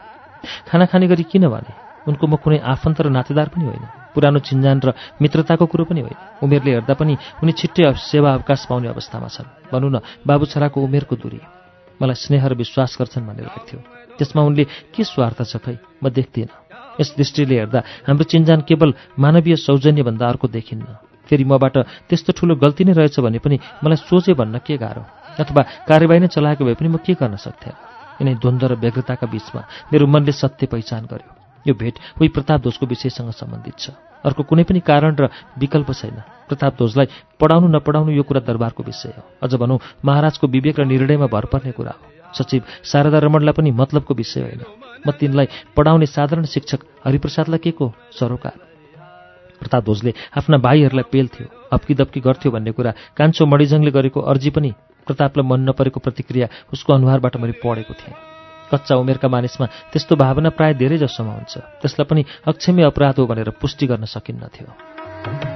खाना 0.68 0.86
खाने 0.86 1.06
गरी 1.06 1.24
किन 1.28 1.48
भने? 1.48 1.72
उनको 2.08 2.26
म 2.26 2.34
कुनै 2.38 2.58
आफन्त 2.58 2.98
र 3.00 3.08
नातेदार 3.10 3.48
पनि 3.54 3.64
होइन। 3.64 3.84
पुरानो 4.14 4.38
चिन्जान 4.42 4.80
र 4.82 4.92
मित्रताको 5.22 5.66
कुरो 5.66 5.84
पनि 5.84 6.00
होइन। 6.02 6.18
उमेरले 6.42 6.70
हेर्दा 6.82 6.94
पनि 6.94 7.14
उनी 7.42 7.52
छिट्टै 7.52 7.94
सेवा 7.94 8.30
अवकाश 8.34 8.66
पाउने 8.66 8.88
अवस्थामा 8.90 9.28
छन्। 9.28 9.70
भनौँ 9.70 9.90
न 9.90 9.96
बाबु 10.26 10.44
छोराको 10.50 10.78
उमेरको 10.82 11.14
दूरी। 11.16 11.40
मलाई 12.02 12.18
स्नेह 12.18 12.42
र 12.42 12.54
विश्वास 12.54 12.96
गर्छन् 12.98 13.26
भन्ने 13.26 13.42
लाग्थ्यो। 13.42 13.78
त्यसमा 14.18 14.42
उनले 14.42 14.64
के 14.90 15.02
स्वार्थ 15.04 15.38
छ 15.46 15.56
खै? 15.62 15.76
म 16.02 16.10
देख्दिनँ। 16.10 16.50
यस 17.00 17.14
दृष्टिले 17.16 17.54
हेर्दा 17.56 17.80
हाम्रो 18.04 18.24
चिन्जान 18.26 18.60
केवल 18.68 18.90
मानवीय 19.18 19.56
सौजन्यभन्दा 19.56 20.26
अर्को 20.26 20.46
देखिन्न। 20.48 20.86
फेरि 21.24 21.44
मबाट 21.46 21.76
त्यस्तो 22.10 22.30
ठुलो 22.34 22.54
गल्ती 22.58 22.84
नै 22.84 22.92
रहेछ 22.92 23.16
भने 23.22 23.38
पनि 23.38 23.56
मलाई 23.80 23.96
सोचे 24.02 24.34
भन्न 24.34 24.58
के 24.58 24.76
गाह्रो? 24.76 25.21
अथवा 25.38 25.62
कार्यवाही 25.88 26.20
नै 26.20 26.28
चलाएको 26.28 26.64
भए 26.64 26.74
पनि 26.74 26.88
म 26.88 26.96
के 26.96 27.14
गर्न 27.14 27.36
सक्थेँ? 27.36 27.72
यिनै 28.20 28.34
द्वन्द्व 28.36 28.66
र 28.66 28.74
व्यग्रताका 28.76 29.26
बीचमा 29.26 29.62
मेरो 29.92 30.06
मनले 30.06 30.32
सत्य 30.32 30.66
पहिचान 30.66 31.06
गर्यो। 31.06 31.30
यो 31.66 31.74
भेट 31.74 31.94
उही 32.20 32.28
प्रतापध्वजको 32.28 32.86
विषयसँग 32.86 33.30
सम्बन्धित 33.30 33.78
छ। 33.78 33.90
अर्को 34.24 34.42
कुनै 34.42 34.64
पनि 34.64 34.80
कारण 34.80 35.14
र 35.14 35.30
विकल्प 35.58 35.90
छैन। 35.92 36.18
प्रतापध्वजलाई 36.48 37.06
पढाउनु 37.40 37.66
नपढाउनु 37.68 38.10
यो 38.12 38.22
कुरा 38.22 38.40
दरबारको 38.40 38.82
विषय 38.82 39.14
हो। 39.16 39.22
अझ 39.42 39.54
भनौँ 39.54 39.78
महाराजको 40.04 40.46
विवेक 40.46 40.80
र 40.80 40.84
निर्णयमा 40.84 41.26
भर 41.26 41.44
पर्ने 41.46 41.72
कुरा 41.72 41.94
हो। 41.94 42.34
सचिव 42.34 42.62
शारदा 42.84 43.18
रमणलाई 43.18 43.54
पनि 43.54 43.70
मतलबको 43.70 44.14
विषय 44.14 44.40
होइन। 44.40 44.62
म 45.06 45.10
तिनलाई 45.10 45.48
पढाउने 45.76 46.06
साधारण 46.06 46.44
शिक्षक 46.44 46.80
हरिप्रसादलाई 47.06 47.58
के 47.58 47.70
को? 47.70 47.92
सरोकार। 48.18 48.56
प्रतापध्वजले 49.60 50.14
आफ्ना 50.36 50.58
भाइहरूलाई 50.58 51.06
पेल्थ्यो 51.12 51.46
हप्की 51.72 51.94
दप्की 51.94 52.20
गर्थ्यो 52.20 52.50
भन्ने 52.52 52.70
कुरा 52.72 52.92
कान्छो 53.16 53.46
मणिजङले 53.46 53.90
गरेको 53.90 54.20
अर्जी 54.20 54.50
पनि 54.50 54.70
प्रतापलाई 55.06 55.46
मन 55.46 55.60
नपरेको 55.68 56.00
प्रतिक्रिया 56.00 56.46
उसको 56.72 56.92
अनुहारबाट 56.92 57.36
मैले 57.36 57.52
पढेको 57.62 57.94
थिएँ। 57.94 58.16
कच्चा 58.72 58.96
उमेरका 58.96 59.28
मानिसमा 59.28 59.66
त्यस्तो 59.92 60.16
भावना 60.16 60.50
प्राय 60.56 60.74
धेरै 60.74 60.98
जसोमा 60.98 61.32
हुन्छ। 61.32 61.54
त्यसलाई 61.82 62.06
पनि 62.08 62.22
अक्षम्य 62.48 62.82
अपराध 62.82 63.18
हो 63.20 63.26
भनेर 63.26 63.50
पुष्टि 63.60 63.86
गर्न 63.86 64.04
सकिन्नथ्यो 64.04 65.51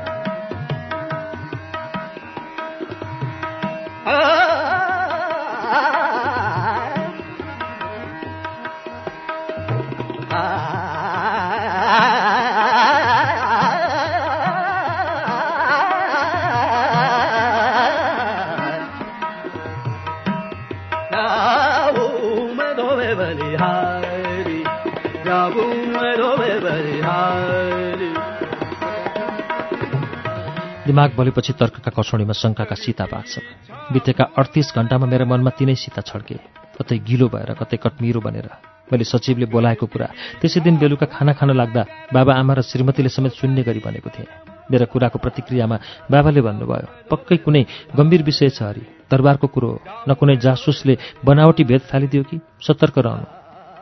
दिमाग 30.96 31.12
बलेपछि 31.12 31.52
तर्कका 31.60 31.92
कसौडीमा 31.92 32.32
शङ्काका 32.32 32.72
सीता 32.72 33.04
पाक्छन् 33.04 33.92
बितेका 33.92 34.24
अडतिस 34.32 34.72
घन्टामा 34.72 35.04
मेरो 35.04 35.28
मनमा 35.28 35.52
तिनै 35.52 35.76
सीता 35.76 36.00
छड्के। 36.00 36.40
कतै 36.72 36.96
गिलो 37.04 37.28
भएर 37.28 37.52
कतै 37.52 37.76
कटमिरो 37.84 38.20
बनेर। 38.24 38.48
मैले 38.88 39.04
सचिवले 39.04 39.44
बोलाएको 39.44 39.86
कुरा। 39.92 40.08
त्यसै 40.40 40.64
दिन 40.64 40.80
बेलुका 40.80 41.06
खाना 41.12 41.36
खान 41.36 41.52
लाग्दा 41.52 41.82
बाबा 42.16 42.32
आमा 42.32 42.52
र 42.56 42.60
श्रीमतीले 42.64 43.12
समेत 43.12 43.32
सुन्ने 43.36 43.62
गरी 43.68 43.80
भनेको 43.84 44.08
थिएँ। 44.08 44.28
मेरो 44.72 44.86
कुराको 44.88 45.18
प्रतिक्रियामा 45.20 45.76
बाबाले 46.08 46.40
भन्नुभयो 46.40 46.88
पक्कै 47.12 47.44
कुनै 47.44 47.62
गम्भीर 47.92 48.22
विषय 48.24 48.48
छ 48.56 48.64
हरि। 48.64 48.84
दरबारको 49.12 49.46
कुरो 49.52 49.68
हो। 49.68 49.78
न 50.08 50.16
कुनै 50.16 50.40
जासुसले 50.40 50.96
बनावटी 51.20 51.64
भेद 51.68 51.82
फालिदियो 51.92 52.22
कि? 52.24 52.40
सतर्क 52.64 52.96
रहनु। 53.04 53.26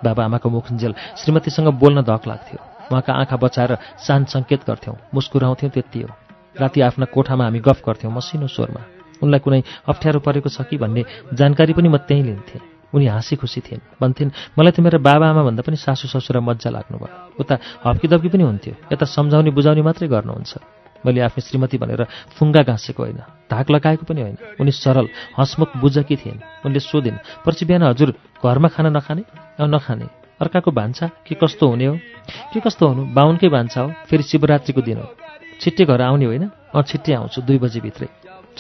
बाबा 0.02 0.22
आमाको 0.26 0.50
मुखुन्जेल 0.50 0.92
श्रीमतीसँग 1.22 1.78
बोल्न 1.78 2.02
धक 2.02 2.26
लाग्थ्यो। 2.26 2.58
उहाँका 2.90 3.12
आँखा 3.22 3.36
बचाएर 3.38 3.78
सान 4.02 4.26
सङ्केत 4.26 4.66
गर्थ्यौँ। 4.66 4.98
मुस्कुराउँथ्यौँ 5.14 5.70
त्यति 5.70 6.02
हो। 6.02 6.23
राति 6.60 6.80
आफ्ना 6.80 7.04
कोठामा 7.04 7.44
हामी 7.44 7.60
गफ 7.60 7.82
गर्थ्यौँ 7.86 8.12
मसिनो 8.12 8.46
स्वरमा। 8.46 8.82
उनलाई 9.22 9.40
कुनै 9.40 9.62
अप्ठ्यारो 9.88 10.20
परेको 10.20 10.48
छ 10.48 10.62
कि 10.62 10.76
भन्ने 10.78 11.04
जानकारी 11.34 11.72
पनि 11.72 11.88
म 11.88 11.96
त्यहीँ 11.96 12.24
लिन्थेँ। 12.24 12.60
उनी 12.94 13.06
हाँसी 13.06 13.36
खुसी 13.36 13.60
थिइन्। 13.60 13.80
भन्थिन् 14.00 14.30
मलाई 14.58 14.72
त 14.72 14.80
मेरो 14.80 14.98
बाबा 14.98 15.26
आमा 15.28 15.42
भन्दा 15.42 15.62
पनि 15.66 15.76
सासु 15.76 16.08
ससुरा 16.08 16.40
मजा 16.40 16.70
लाग्नुभयो। 16.70 17.40
उता 17.40 17.58
हप्की 17.84 18.08
दप्की 18.08 18.28
पनि 18.28 18.42
हुन्थ्यो। 18.42 18.74
यता 18.92 19.06
सम्झाउने 19.06 19.50
बुझाउने 19.50 19.82
मात्रै 19.82 20.08
गर्नुहुन्छ। 20.08 20.52
मैले 21.06 21.20
आफ्नो 21.20 21.40
श्रीमती 21.42 21.78
भनेर 21.78 22.06
फुङ्गा 22.38 22.62
घाँसेको 22.62 23.02
होइन 23.02 23.18
धाक 23.50 23.70
लगाएको 23.70 24.04
पनि 24.06 24.20
होइन। 24.22 24.36
उनी 24.60 24.70
सरल 24.70 25.08
हसमुख 25.38 25.76
बुझकी 25.76 26.16
थिइन्। 26.16 26.38
उनले 26.66 26.80
सोधिन् 26.80 27.18
पर्सि 27.44 27.64
बिहान 27.66 27.82
हजुर 27.82 28.14
घरमा 28.46 28.68
खाना 28.68 28.88
नखाने? 28.88 29.22
नखाने। 29.60 30.06
अर्काको 30.40 30.70
भान्सा? 30.70 31.10
के 31.26 31.34
कस्तो 31.34 31.66
हुने 31.68 31.86
हो? 31.86 31.98
के 32.52 32.60
कस्तो 32.60 32.86
हुनु? 32.86 33.02
बाहुनकै 33.14 33.48
भान्सा 33.48 33.80
हो। 33.80 33.92
फेरि 34.06 34.22
शिवरात्रिको 34.22 34.80
दिन 34.80 34.98
हो। 34.98 35.08
छिट्टै 35.60 35.84
घर 35.84 36.00
आउने 36.00 36.24
होइन? 36.24 36.50
अँ 36.74 36.82
छिट्टै 36.82 37.12
आउँछु 37.12 37.42
दुई 37.42 37.58
बजीभित्रै। 37.58 38.08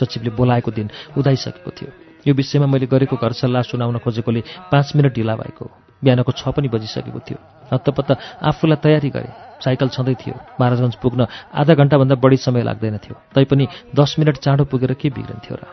सचिवले 0.00 0.30
बोलाएको 0.30 0.70
दिन 0.70 0.90
उदाइसकेको 1.18 1.70
थियो। 1.70 1.90
यो 2.26 2.34
विषयमा 2.34 2.66
मैले 2.66 2.86
गरेको 2.86 3.16
घर 3.16 3.32
सल्लाह 3.32 3.62
सुनाउन 3.62 3.98
खोजेकोले 3.98 4.42
पाँच 4.72 4.92
मिनट 4.96 5.14
ढिला 5.14 5.36
भएको। 5.36 5.64
बिहानको 6.04 6.32
छ 6.32 6.48
पनि 6.48 6.68
बजिसकेको 6.68 7.20
थियो। 7.20 7.38
हत्तपत्त 7.72 8.10
आफूलाई 8.42 8.76
तयारी 8.76 9.10
गरेँ। 9.10 9.32
साइकल 9.64 9.88
छँदै 9.88 10.14
थियो। 10.14 10.34
महाराजगञ्ज 10.60 10.94
पुग्न 10.94 11.26
आधा 11.54 11.74
घन्टाभन्दा 11.74 12.14
बढी 12.14 12.36
समय 12.36 12.62
लाग्दैन 12.62 12.98
थियो। 12.98 13.16
तैपनि 13.34 13.68
दस 13.96 14.16
मिनट 14.18 14.36
चाँडो 14.36 14.64
पुगेर 14.64 14.92
के 14.94 15.08
बिग्रन्थ्यो 15.10 15.56
र? 15.56 15.64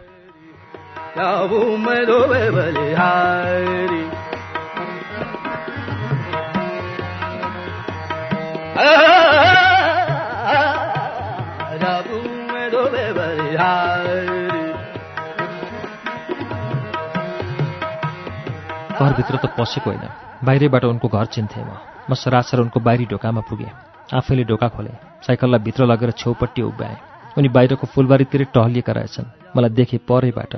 घरभित्र 19.01 19.37
त 19.37 19.45
पसेको 19.57 19.89
होइन। 19.89 20.05
बाहिरैबाट 20.45 20.83
उनको 20.85 21.07
घर 21.07 21.25
चिन्थेँ 21.25 21.63
म। 21.65 21.73
म 22.09 22.13
सरासर 22.13 22.59
उनको 22.59 22.79
बाहिरी 22.79 23.05
ढोकामा 23.05 23.41
पुगेँ। 23.41 23.71
आफैले 24.13 24.43
ढोका 24.43 24.67
खोलेँ। 24.67 24.97
साइकललाई 25.25 25.59
भित्र 25.59 25.85
लगेर 25.85 26.11
छेउपट्टि 26.11 26.61
उभ्याएँ। 26.61 26.97
उनी 27.37 27.49
बाहिरको 27.49 27.87
फुलबारीतिरै 27.87 28.45
टहलिएका 28.53 28.93
रहेछन्। 28.93 29.31
मलाई 29.57 29.69
देखेँ 29.69 29.99
परैबाट। 30.05 30.53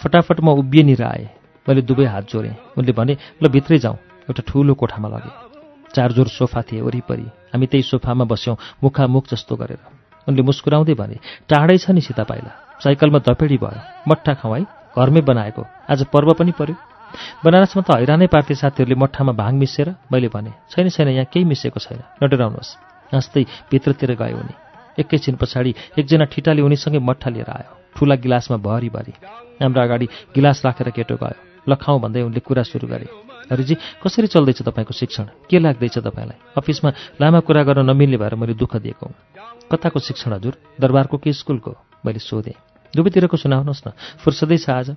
फटाफट 0.00 0.40
म 0.40 0.48
उभिएनिर 0.60 1.02
आएँ। 1.02 1.28
मैले 1.66 1.82
दुवै 1.82 2.06
हात 2.06 2.24
जोडेँ। 2.28 2.54
उनले 2.76 2.92
भने 2.92 3.16
ल 3.42 3.48
भित्रै 3.48 3.78
जाउँ। 3.78 3.96
एउटा 4.28 4.42
ठुलो 4.46 4.74
कोठामा 4.74 5.08
लगेँ। 5.08 5.34
चारजोर 5.94 6.28
सोफा 6.28 6.62
थिए 6.62 6.80
वरिपरि। 6.80 7.26
हामी 7.52 7.66
त्यही 7.66 7.82
सोफामा 7.82 8.24
बस्यौँ 8.24 8.56
मुखामुख 8.82 9.24
जस्तो 9.30 9.56
गरेर। 9.56 9.80
उनले 10.28 10.42
मुस्कुराउँदै 10.42 10.94
भने 10.94 11.16
टाढै 11.48 11.78
छ 11.78 11.90
नि 11.90 12.00
सीता 12.00 12.24
पाइला 12.24 12.52
साइकलमा 12.84 13.18
धपेडी 13.18 13.58
भयो। 13.58 13.80
मट्ठा 14.08 14.34
खाउँ 14.34 14.64
घरमै 14.92 15.20
बनाएको। 15.20 15.62
आज 15.88 16.04
पर्व 16.12 16.32
पनि 16.34 16.52
पर्यो। 16.52 16.91
बनारसमा 17.44 17.82
त 17.82 17.90
हैरानै 18.00 18.26
पार्थे 18.26 18.54
साथीहरूले 18.54 18.96
मट्ठामा 18.96 19.32
भाङ 19.32 19.52
मिसेर 19.56 19.88
मैले 20.12 20.28
भने 20.28 20.52
छैन 20.70 20.88
छैन 20.88 21.08
यहाँ 21.08 21.28
केही 21.32 21.44
मिसेको 21.44 21.80
छैन। 21.80 22.00
नडराउनुहोस् 22.22 22.76
हाँस्दै 23.12 23.42
भित्रतिर 23.70 24.14
गयो 24.14 24.36
उनी। 24.36 24.54
एकैछिन 24.98 25.36
पछाडि 25.36 25.72
एकजना 25.98 26.24
ठिटाले 26.28 26.62
उनीसँगै 26.62 26.98
मट्ठा 26.98 27.28
लिएर 27.30 27.50
आयो। 27.50 27.72
ठुला 27.96 28.14
गिलासमा 28.14 28.56
भरिभरि 28.60 29.12
हाम्रो 29.60 29.80
अगाडि 29.82 30.06
गिलास 30.34 30.62
राखेर 30.64 30.90
केटो 30.90 31.16
गयो। 31.16 31.38
लखाउँ 31.68 32.00
भन्दै 32.00 32.22
उनले 32.22 32.40
कुरा 32.40 32.62
सुरु 32.62 32.86
गरे। 32.88 33.06
हरिजी 33.50 33.74
कसरी 34.02 34.26
चल्दैछ 34.26 34.62
तपाईँको 34.62 34.92
शिक्षण? 34.92 35.26
के 35.48 35.58
लाग्दैछ 35.58 35.98
तपाईँलाई? 35.98 36.38
अफिसमा 36.56 36.90
लामा 37.20 37.40
कुरा 37.40 37.62
गर्न 37.62 37.86
नमिल्ने 37.90 38.16
भएर 38.16 38.34
मैले 38.34 38.54
दुःख 38.54 38.76
दिएको 38.76 39.06
हुँ। 39.06 39.14
कताको 39.70 39.98
शिक्षण 40.00 40.32
हजुर? 40.32 40.54
दरबारको 40.80 41.16
कि 41.18 41.32
स्कुलको 41.32 41.72
मैले 42.04 42.18
सोधेँ। 42.18 42.56
दुवैतिरको 42.92 43.36
सुनाउनुहोस् 43.36 43.86
न। 43.86 43.90
फुर्सदै 44.24 44.58
छ 44.58 44.70
आज। 44.70 44.88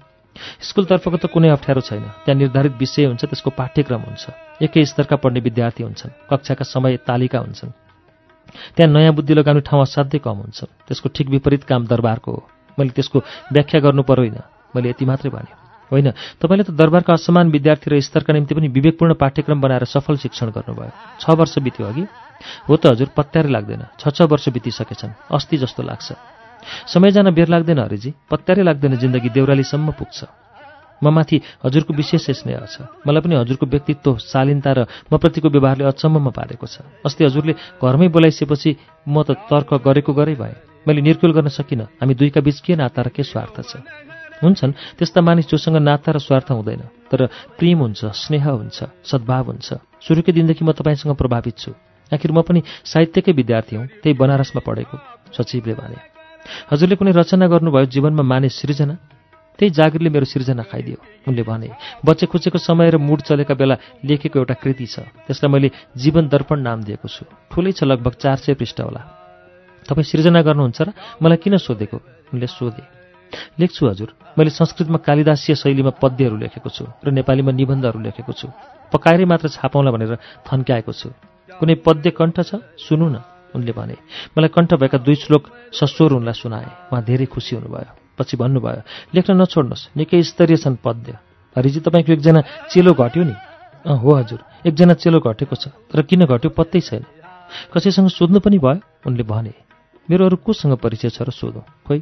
स्कुलतर्फको 0.61 1.17
त 1.17 1.25
कुनै 1.31 1.49
अप्ठ्यारो 1.49 1.81
छैन। 1.81 2.03
त्यहाँ 2.25 2.37
निर्धारित 2.39 2.73
विषय 2.75 3.05
हुन्छ 3.05 3.23
त्यसको 3.25 3.49
पाठ्यक्रम 3.55 4.01
हुन्छ। 4.01 4.23
एकै 4.61 4.85
स्तरका 4.85 5.15
पढ्ने 5.15 5.39
विद्यार्थी 5.39 5.83
हुन्छन् 5.83 6.11
कक्षाका 6.29 6.63
समय 6.65 6.97
तालिका 7.07 7.39
हुन्छन्। 7.39 7.71
त्यहाँ 8.75 8.91
नयाँ 8.91 9.13
बुद्धि 9.13 9.33
लगाउने 9.33 9.61
ठाउँ 9.61 9.81
असाध्यै 9.81 10.19
कम 10.19 10.37
हुन्छ 10.43 10.59
त्यसको 10.87 11.07
ठिक 11.09 11.27
विपरीत 11.29 11.63
काम 11.63 11.87
दरबारको 11.87 12.31
हो। 12.31 12.41
मैले 12.77 12.91
त्यसको 12.91 13.19
व्याख्या 13.51 13.79
गर्नु 13.79 14.03
पर्दैन 14.03 14.37
मैले 14.75 14.89
यति 14.89 15.05
मात्रै 15.05 15.29
भने। 15.31 15.51
होइन 15.91 16.11
तपाईँले 16.41 16.63
त 16.63 16.71
दरबारका 16.73 17.13
असमान 17.13 17.49
विद्यार्थी 17.51 17.87
र 17.89 17.99
स्तरका 18.01 18.33
निम्ति 18.33 18.55
पनि 18.55 18.67
विवेकपूर्ण 18.67 19.13
पाठ्यक्रम 19.15 19.61
बनाएर 19.61 19.85
सफल 19.85 20.17
शिक्षण 20.17 20.49
गर्नुभयो। 20.51 20.91
छ 21.21 21.25
वर्ष 21.29 21.59
बित्यो 21.61 21.85
अघि? 21.85 22.03
हो 22.67 22.73
त 22.75 22.91
हजुर 22.91 23.09
पत्यारै 23.15 23.49
लाग्दैन। 23.49 23.83
छ 23.99 24.03
छ 24.09 24.27
वर्ष 24.27 24.49
बितिसकेछन्। 24.49 25.31
अस्ति 25.31 25.57
जस्तो 25.57 25.83
लाग्छ। 25.83 26.34
समय 26.87 27.11
जान 27.11 27.29
बेर 27.31 27.47
लाग्दैन 27.47 27.79
हरिजी। 27.79 28.13
पत्यारै 28.31 28.63
लाग्दैन 28.63 28.95
जिन्दगी 28.97 29.29
देउरालीसम्म 29.29 29.91
पुग्छ। 29.99 30.19
म 31.03 31.11
माथि 31.11 31.41
हजुरको 31.65 31.93
विशेष 31.93 32.25
स्नेह 32.41 32.65
छ। 32.65 32.87
मलाई 33.03 33.21
पनि 33.21 33.35
हजुरको 33.35 33.65
व्यक्तित्व 33.67 34.17
शालीनता 34.17 34.71
र 34.71 34.79
म 35.11 35.17
प्रतिको 35.19 35.51
व्यवहारले 35.51 35.83
अचम्ममा 35.85 36.31
पारेको 36.31 36.65
छ। 36.65 36.87
अस्ति 37.03 37.21
हजुरले 37.25 37.53
घरमै 37.83 38.07
बोलाइसकेपछि 38.07 38.69
म 39.03 39.23
त 39.27 39.35
तर्क 39.51 39.83
गरेको 39.83 40.11
गरै 40.15 40.35
भएँ। 40.39 40.55
मैले 40.87 41.01
निर्कुल 41.01 41.31
गर्न 41.35 41.49
सकिनँ। 41.51 41.99
हामी 41.99 42.13
दुईका 42.15 42.41
बीच 42.41 42.59
के 42.63 42.75
नाता 42.79 43.01
र 43.01 43.09
के 43.11 43.23
स्वार्थ 43.23 43.57
छ? 43.67 43.83
हुन्छन् 44.39 44.99
त्यस्ता 44.99 45.19
मानिस 45.21 45.51
जोसँग 45.51 45.77
नाता 45.83 46.15
र 46.15 46.17
स्वार्थ 46.19 46.51
हुँदैन। 46.51 47.11
तर 47.11 47.27
प्रेम 47.59 47.79
हुन्छ 47.79 48.01
स्नेह 48.15 48.45
हुन्छ 48.47 48.79
सद्भाव 49.03 49.45
हुन्छ। 49.51 49.69
सुरुकै 49.99 50.31
दिनदेखि 50.31 50.63
म 50.63 50.71
तपाईँसँग 50.71 51.15
प्रभावित 51.15 51.55
छु। 51.59 51.71
आखिर 52.11 52.31
म 52.31 52.41
पनि 52.41 52.63
साहित्यकै 52.87 53.31
विद्यार्थी 53.31 53.75
हुँ 53.75 53.87
त्यही 53.99 54.15
बनारसमा 54.15 54.61
पढेको 54.63 54.95
सचिवले 55.35 55.73
भने। 55.75 56.14
हजुरले 56.71 56.95
कुनै 56.95 57.11
रचना 57.11 57.45
गर्नुभयो 57.47 57.85
जीवनमा 57.93 58.23
माने 58.23 58.49
सृजना 58.49 58.95
त्यही 59.59 59.71
जागिरले 59.71 60.09
मेरो 60.11 60.25
सृजना 60.27 60.63
खाइदियो। 60.67 60.97
उनले 61.27 61.43
भने 61.47 61.69
बच्चे 62.03 62.25
खुचेको 62.27 62.59
समय 62.59 62.89
र 62.91 62.97
मुड 62.99 63.21
चलेका 63.23 63.53
बेला 63.55 63.75
लेखेको 64.03 64.35
एउटा 64.39 64.55
कृति 64.59 64.85
छ। 64.85 64.95
त्यसलाई 65.25 65.47
मैले 65.47 65.69
जीवन 65.95 66.27
दर्पण 66.27 66.59
नाम 66.59 66.83
दिएको 66.83 67.07
छु। 67.07 67.23
ठुलै 67.51 67.71
छ 67.71 67.87
लगभग 67.87 68.13
चार 68.19 68.37
सय 68.43 68.53
पृष्ठ 68.59 68.83
होला। 68.83 69.01
तपाईँ 69.87 70.03
सृजना 70.03 70.41
गर्नुहुन्छ 70.43 70.79
र 70.81 70.89
मलाई 71.23 71.39
किन 71.39 71.55
सोधेको? 71.57 71.97
उनले 72.35 72.47
सोधे 72.51 72.83
लेख्छु 73.59 73.81
हजुर 73.87 74.09
मैले 74.35 74.49
संस्कृतमा 74.51 74.99
कालिदासीय 75.07 75.55
शैलीमा 75.55 75.91
पद्यहरू 76.03 76.35
लेखेको 76.35 76.69
छु 76.69 76.83
र 77.03 77.15
नेपालीमा 77.15 77.51
निबन्धहरू 77.55 77.99
लेखेको 77.99 78.33
छु। 78.35 78.47
पकाएरै 78.91 79.25
मात्र 79.25 79.47
छापाउँला 79.55 79.91
भनेर 79.91 80.19
थन्क्याएको 80.43 80.91
छु। 80.91 81.09
कुनै 81.59 81.75
पद्य 81.79 82.11
कण्ठ 82.11 82.37
छ? 82.43 82.59
सुनौ 82.75 83.07
न। 83.07 83.34
उनले 83.55 83.71
भने 83.71 83.95
मलाई 84.35 84.51
कण्ठ 84.51 84.73
भएका 84.75 84.97
दुई 84.99 85.15
श्लोक 85.15 85.43
सस्वर 85.71 86.11
उनलाई 86.19 86.35
सुनाए। 86.35 86.67
उहाँ 86.91 87.03
धेरै 87.03 87.25
खुसी 87.25 87.55
हुनुभयो। 87.55 87.91
पछि 88.19 88.35
भन्नुभयो 88.37 88.81
लेख्न 89.15 89.31
नछोड्नुहोस्। 89.41 89.95
निकै 89.97 90.21
स्तरीय 90.21 90.57
छन् 90.59 90.77
पद्य। 90.83 91.11
हरिजी 91.55 91.79
तपाईँको 91.79 92.11
एकजना 92.13 92.41
चेलो 92.71 92.91
घट्यो 92.93 93.23
नि? 93.23 93.35
हो 93.85 94.09
हजुर। 94.15 94.39
एकजना 94.67 94.93
चेलो 94.99 95.19
घटेको 95.19 95.55
छ। 95.55 95.71
तर 95.91 96.01
किन 96.03 96.25
घट्यो 96.25 96.49
पत्तै 96.51 96.79
छैन। 96.79 97.03
कसैसँग 97.71 98.09
सोध्नु 98.09 98.39
पनि 98.39 98.59
भयो? 98.59 98.79
उनले 99.07 99.23
भने 99.23 99.53
मेरो 100.09 100.25
अरू 100.25 100.37
कोसँग 100.37 100.77
परिचय 100.77 101.09
छ 101.09 101.21
र 101.25 101.31
सोधौँ। 101.31 101.65
खोइ 101.87 101.99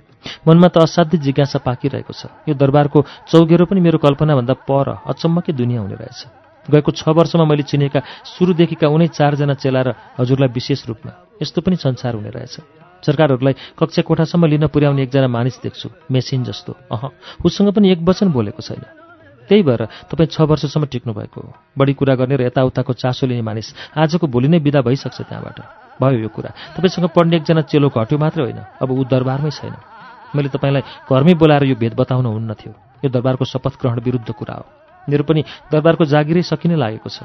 मनमा 0.48 0.68
त 0.68 0.84
असाध्य 0.84 1.18
जिज्ञासा 1.24 1.60
पाकिरहेको 1.64 2.14
छ। 2.14 2.28
यो 2.50 2.54
दरबारको 2.54 3.00
चौगेरो 3.32 3.66
पनि 3.66 3.80
मेरो 3.80 3.98
कल्पनाभन्दा 3.98 4.54
पर 4.68 4.88
अचम्मकै 5.08 5.54
दुनियाँ 5.54 5.82
हुने 5.84 5.96
रहेछ। 5.96 6.43
गएको 6.72 6.92
छ 6.92 7.08
वर्षमा 7.10 7.46
मैले 7.46 7.64
चिनेका 7.64 8.00
सुरुदेखिका 8.24 8.88
उनै 8.88 9.08
चारजना 9.08 9.54
चेला 9.54 9.82
र 9.82 9.90
हजुरलाई 10.20 10.48
विशेष 10.48 10.88
रूपमा। 10.88 11.12
यस्तो 11.42 11.62
पनि 11.62 11.76
संसार 11.76 12.16
हुने 12.16 12.30
रहेछ। 12.30 12.56
सरकारहरूलाई 13.04 13.54
कक्षा 13.76 14.02
कोठासम्म 14.02 14.46
लिन 14.46 14.68
पुर्याउने 14.68 15.04
एकजना 15.04 15.28
मानिस 15.28 15.60
देख्छु 15.60 15.90
मेसिन 16.12 16.44
जस्तो। 16.44 16.72
अह 16.92 17.12
उसँग 17.44 17.76
पनि 17.76 17.92
एक 17.92 18.00
वचन 18.00 18.32
बोलेको 18.32 18.62
छैन। 18.64 18.84
त्यही 19.44 19.64
भएर 19.64 19.82
तपाईँ 20.08 20.32
छ 20.32 20.42
वर्षसम्म 20.42 20.86
टिक्नु 20.88 21.14
भएको 21.14 21.42
हो। 21.42 21.52
बढी 21.78 21.94
कुरा 22.00 22.16
गर्ने 22.16 22.36
र 22.36 22.42
यताउताको 22.48 22.94
चासो 22.94 23.28
लिने 23.28 23.44
मानिस 23.44 23.76
आजको 23.98 24.28
भोलि 24.28 24.48
नै 24.48 24.60
विदा 24.64 24.82
भइसक्छ 24.82 25.20
त्यहाँबाट। 25.22 25.60
भयो 26.00 26.20
यो 26.24 26.30
कुरा। 26.32 26.80
तपाईँसँग 26.80 27.12
पढ्ने 27.12 27.36
एकजना 27.44 27.62
चेलो 27.68 27.92
घट्यो 27.92 28.18
मात्र 28.18 28.42
होइन। 28.42 28.60
अब 28.80 28.92
ऊ 28.92 29.04
दरबारमै 29.04 29.52
छैन। 29.52 29.76
मैले 30.36 30.48
तपाईँलाई 30.48 30.82
घरमै 31.12 31.34
बोलाएर 31.36 31.64
यो 31.64 31.76
भेद 31.76 31.94
बताउन 32.00 32.26
हुन्न 32.26 32.54
थियो। 32.56 32.74
यो 33.04 33.10
दरबारको 33.12 33.46
शपथ 33.46 33.74
ग्रहण 33.84 34.00
विरुद्ध 34.00 34.32
कुरा 34.32 34.56
हो। 34.56 34.83
मेरो 35.10 35.24
पनि 35.24 35.44
दरबारको 35.72 36.06
जागिरै 36.06 36.42
सकिने 36.42 36.76
लागेको 36.76 37.10
छ। 37.10 37.24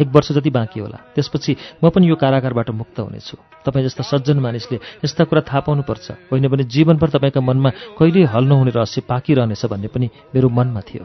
एक 0.00 0.08
वर्ष 0.08 0.32
जति 0.32 0.50
बाँकी 0.50 0.80
होला। 0.80 0.98
त्यसपछि 1.14 1.56
म 1.84 1.88
पनि 1.88 2.08
यो 2.08 2.16
कारागारबाट 2.16 2.70
मुक्त 2.70 3.00
हुनेछु। 3.00 3.36
तपाईँ 3.64 3.84
जस्ता 3.86 4.02
सज्जन 4.02 4.38
मानिसले 4.38 4.76
यस्ता 5.04 5.24
कुरा 5.24 5.40
थाहा 5.40 5.60
पाउनुपर्छ। 5.60 6.10
होइन 6.32 6.48
भने 6.48 6.64
जीवनभर 6.64 7.08
तपाईँका 7.08 7.40
मनमा 7.40 7.70
कहिल्यै 7.98 8.24
हल 8.24 8.44
नहुने 8.44 8.70
रहस्य 8.70 9.00
पाकिरहनेछ 9.08 9.66
भन्ने 9.66 9.88
पनि 9.88 10.10
मेरो 10.34 10.48
मनमा 10.48 10.80
थियो। 10.80 11.04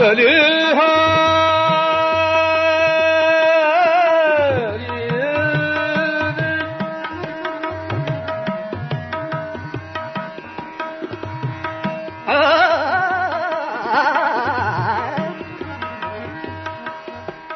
बलिहारी 0.00 1.19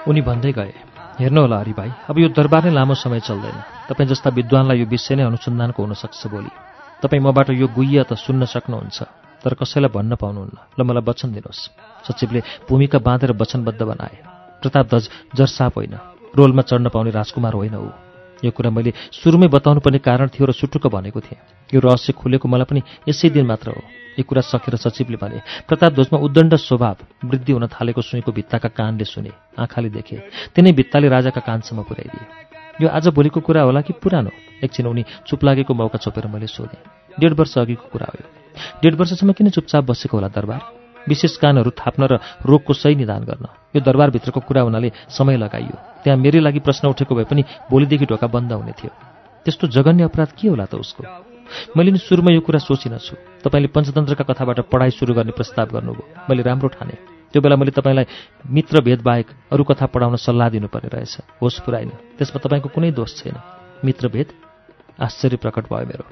उनी 0.08 0.20
भन्दै 0.20 0.52
गए 0.52 0.72
हेर्नुहोला 1.20 1.58
हरि 1.58 1.72
भाइ 1.72 1.90
अब 2.10 2.16
यो 2.18 2.28
दरबार 2.28 2.64
नै 2.64 2.72
लामो 2.76 2.94
समय 2.94 3.20
चल्दैन। 3.20 3.56
तपाईँ 3.88 4.08
जस्ता 4.10 4.28
विद्वानलाई 4.30 4.78
यो 4.80 4.86
विषय 4.86 5.14
नै 5.16 5.24
अनुसन्धानको 5.24 5.80
हुनसक्छ 5.80 6.22
भोलि 6.28 6.52
तपाईँ 7.02 7.22
मबाट 7.22 7.48
यो 7.56 7.66
गुह्य 7.68 8.04
त 8.04 8.12
सुन्न 8.16 8.44
सक्नुहुन्छ 8.44 8.98
तर 9.44 9.52
कसैलाई 9.54 9.92
भन्न 9.96 10.12
पाउनुहुन्न। 10.20 10.56
ल 10.76 10.80
मलाई 10.84 11.04
वचन 11.08 11.28
दिनुहोस् 11.32 11.62
सचिवले 12.06 12.40
भूमिका 12.68 12.98
बाँधेर 12.98 13.32
वचनबद्ध 13.32 13.80
बनाए। 13.82 14.16
प्रतापध्वज 14.60 15.04
जर्साप 15.36 15.72
होइन 15.76 15.94
रोलमा 16.36 16.62
चढ्न 16.68 16.88
पाउने 16.88 17.10
राजकुमार 17.10 17.54
होइन 17.54 17.76
ऊ। 17.76 18.13
यो 18.44 18.50
कुरा 18.52 18.70
मैले 18.70 18.92
सुरुमै 19.12 19.48
बताउनु 19.48 19.80
पर्ने 19.80 19.98
कारण 19.98 20.28
थियो 20.28 20.44
र 20.46 20.52
सुटुक्क 20.52 20.86
भनेको 20.92 21.20
थिएँ। 21.20 21.40
यो 21.72 21.80
रहस्य 21.80 22.12
खुलेको 22.12 22.48
मलाई 22.48 22.68
पनि 22.68 22.80
यसै 23.08 23.30
दिन 23.32 23.46
मात्र 23.46 23.72
हो। 23.72 23.82
यो 24.18 24.22
कुरा 24.22 24.42
सकेर 24.44 24.76
सचिवले 24.76 25.16
भने 25.16 25.40
प्रतापध्वजमा 25.66 26.18
उद्दण्ड 26.20 26.54
स्वभाव 26.54 26.96
वृद्धि 27.24 27.52
हुन 27.52 27.66
थालेको 27.66 28.00
सुईको 28.00 28.30
भित्ताका 28.30 28.68
कानले 28.68 29.04
सुने 29.04 29.32
आँखाले 29.58 29.88
देखे 29.90 30.16
तिनै 30.54 30.72
भित्ताले 30.72 31.08
राजाका 31.08 31.40
कानसम्म 31.40 31.82
पुर्याइदिए। 31.82 32.84
यो 32.84 32.88
आज 32.90 33.08
भोलिको 33.10 33.40
कुरा 33.40 33.62
होला 33.62 33.80
कि 33.80 33.92
पुरानो? 33.96 34.30
एकछिन 34.62 34.86
उनी 34.86 35.02
चुप 35.26 35.44
लागेको 35.44 35.74
मौका 35.74 35.98
छोपेर 35.98 36.26
मैले 36.26 36.46
सोधेँ। 36.46 36.78
डेढ 37.18 37.32
वर्ष 37.32 37.58
अघिको 37.58 37.88
कुरा 37.90 38.06
हो 38.06 38.22
डेढ 38.82 38.94
वर्षसम्म 38.94 39.32
किन 39.32 39.50
चुपचाप 39.50 39.84
बसेको 39.84 40.16
होला 40.16 40.28
दरबार? 40.28 40.83
विशेष 41.08 41.36
कानहरू 41.36 41.70
थाप्न 41.70 42.02
र 42.04 42.18
रोगको 42.46 42.72
सही 42.72 42.94
निदान 42.94 43.24
गर्न। 43.24 43.46
यो 43.76 43.80
दरबारभित्रको 43.80 44.40
कुरा 44.40 44.62
हुनाले 44.62 44.92
समय 45.08 45.36
लगाइयो। 45.36 45.76
त्यहाँ 46.04 46.18
मेरै 46.18 46.40
लागि 46.40 46.60
प्रश्न 46.60 46.88
उठेको 46.88 47.14
भए 47.14 47.24
पनि 47.24 47.42
भोलिदेखि 47.70 48.06
ढोका 48.06 48.26
बन्द 48.26 48.52
हुने 48.52 48.72
थियो। 48.72 48.90
त्यस्तो 49.44 49.66
जघन्य 49.66 50.04
अपराध 50.04 50.30
के 50.38 50.48
होला 50.48 50.64
त 50.64 50.74
उसको? 50.74 51.04
मैले 51.76 51.90
नि 51.90 51.98
सुरुमा 51.98 52.32
यो 52.32 52.40
कुरा 52.40 52.58
सोचिन 52.58 52.98
छु। 52.98 53.16
तपाईँले 53.44 53.68
पञ्चतन्त्रका 53.68 54.24
कथाबाट 54.24 54.60
पढाइ 54.72 54.90
सुरु 54.90 55.14
गर्ने 55.14 55.32
प्रस्ताव 55.32 55.66
गर्नुभयो। 55.76 56.04
मैले 56.30 56.42
राम्रो 56.42 56.68
ठाने। 56.68 56.96
त्यो 57.32 57.42
बेला 57.42 57.56
मैले 57.56 57.70
तपाईँलाई 57.70 58.06
मित्र 58.46 58.80
भेदबाहेक 58.80 59.26
अरू 59.52 59.64
कथा 59.64 59.86
पढाउन 59.86 60.16
सल्लाह 60.16 60.48
दिनुपर्ने 60.48 60.88
रहेछ। 60.88 61.14
होस् 61.42 61.60
पुऱ्याइन। 61.60 61.90
त्यसमा 62.18 62.38
तपाईँको 62.40 62.68
कुनै 62.68 62.90
दोष 62.90 63.10
छैन। 63.20 63.36
मित्रभेद 63.84 64.28
आश्चर्य 65.02 65.36
प्रकट 65.36 65.64
भयो 65.68 65.86
मेरो। 65.86 66.04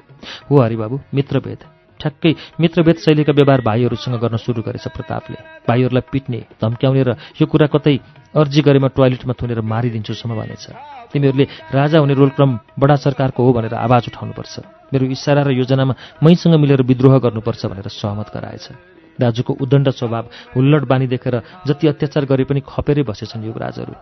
हो 0.51 0.61
हरिबाबु 0.61 0.99
मित्रभेद 1.13 1.82
ठ्याक्कै 2.03 2.31
मित्रभेद 2.59 2.97
शैलीका 2.99 3.31
व्यवहार 3.31 3.61
भाइहरूसँग 3.63 4.15
गर्न 4.19 4.35
सुरु 4.37 4.61
गरेछ 4.67 4.85
प्रतापले। 4.91 5.37
भाइहरूलाई 5.63 6.03
पिट्ने 6.11 6.39
धम्क्याउने 6.59 7.03
र 7.07 7.11
यो 7.39 7.45
कुरा 7.47 7.67
कतै 7.71 7.95
अर्जी 8.35 8.61
गरेमा 8.61 8.87
टोयलेटमा 8.91 9.33
थुनेर 9.39 9.61
मारिदिन्छुसम्म 9.63 10.35
भनेछ 10.35 10.65
तिमीहरूले 11.13 11.45
राजा 11.71 11.97
हुने 12.03 12.13
रोलक्रम 12.13 12.51
बडा 12.75 12.95
सरकारको 12.99 13.39
हो 13.39 13.51
भनेर 13.53 13.73
आवाज 13.77 14.03
उठाउनुपर्छ। 14.11 14.53
मेरो 14.91 15.05
इसारा 15.07 15.41
र 15.47 15.49
योजनामा 15.55 15.93
मैसँग 16.19 16.53
मिलेर 16.59 16.81
विद्रोह 16.83 17.13
गर्नुपर्छ 17.23 17.61
भनेर 17.71 17.87
सहमत 17.87 18.27
गराएछ। 18.35 18.65
दाजुको 19.13 19.53
उद्दण्ड 19.63 19.89
स्वभाव 19.93 20.25
हुल्लड 20.57 20.83
बानी 20.89 21.07
देखेर 21.07 21.35
जति 21.69 21.87
अत्याचार 21.87 22.25
गरे 22.25 22.43
पनि 22.49 22.61
खपेरै 22.65 23.03
बसेछन् 23.05 23.45
युवराजहरू। 23.45 23.93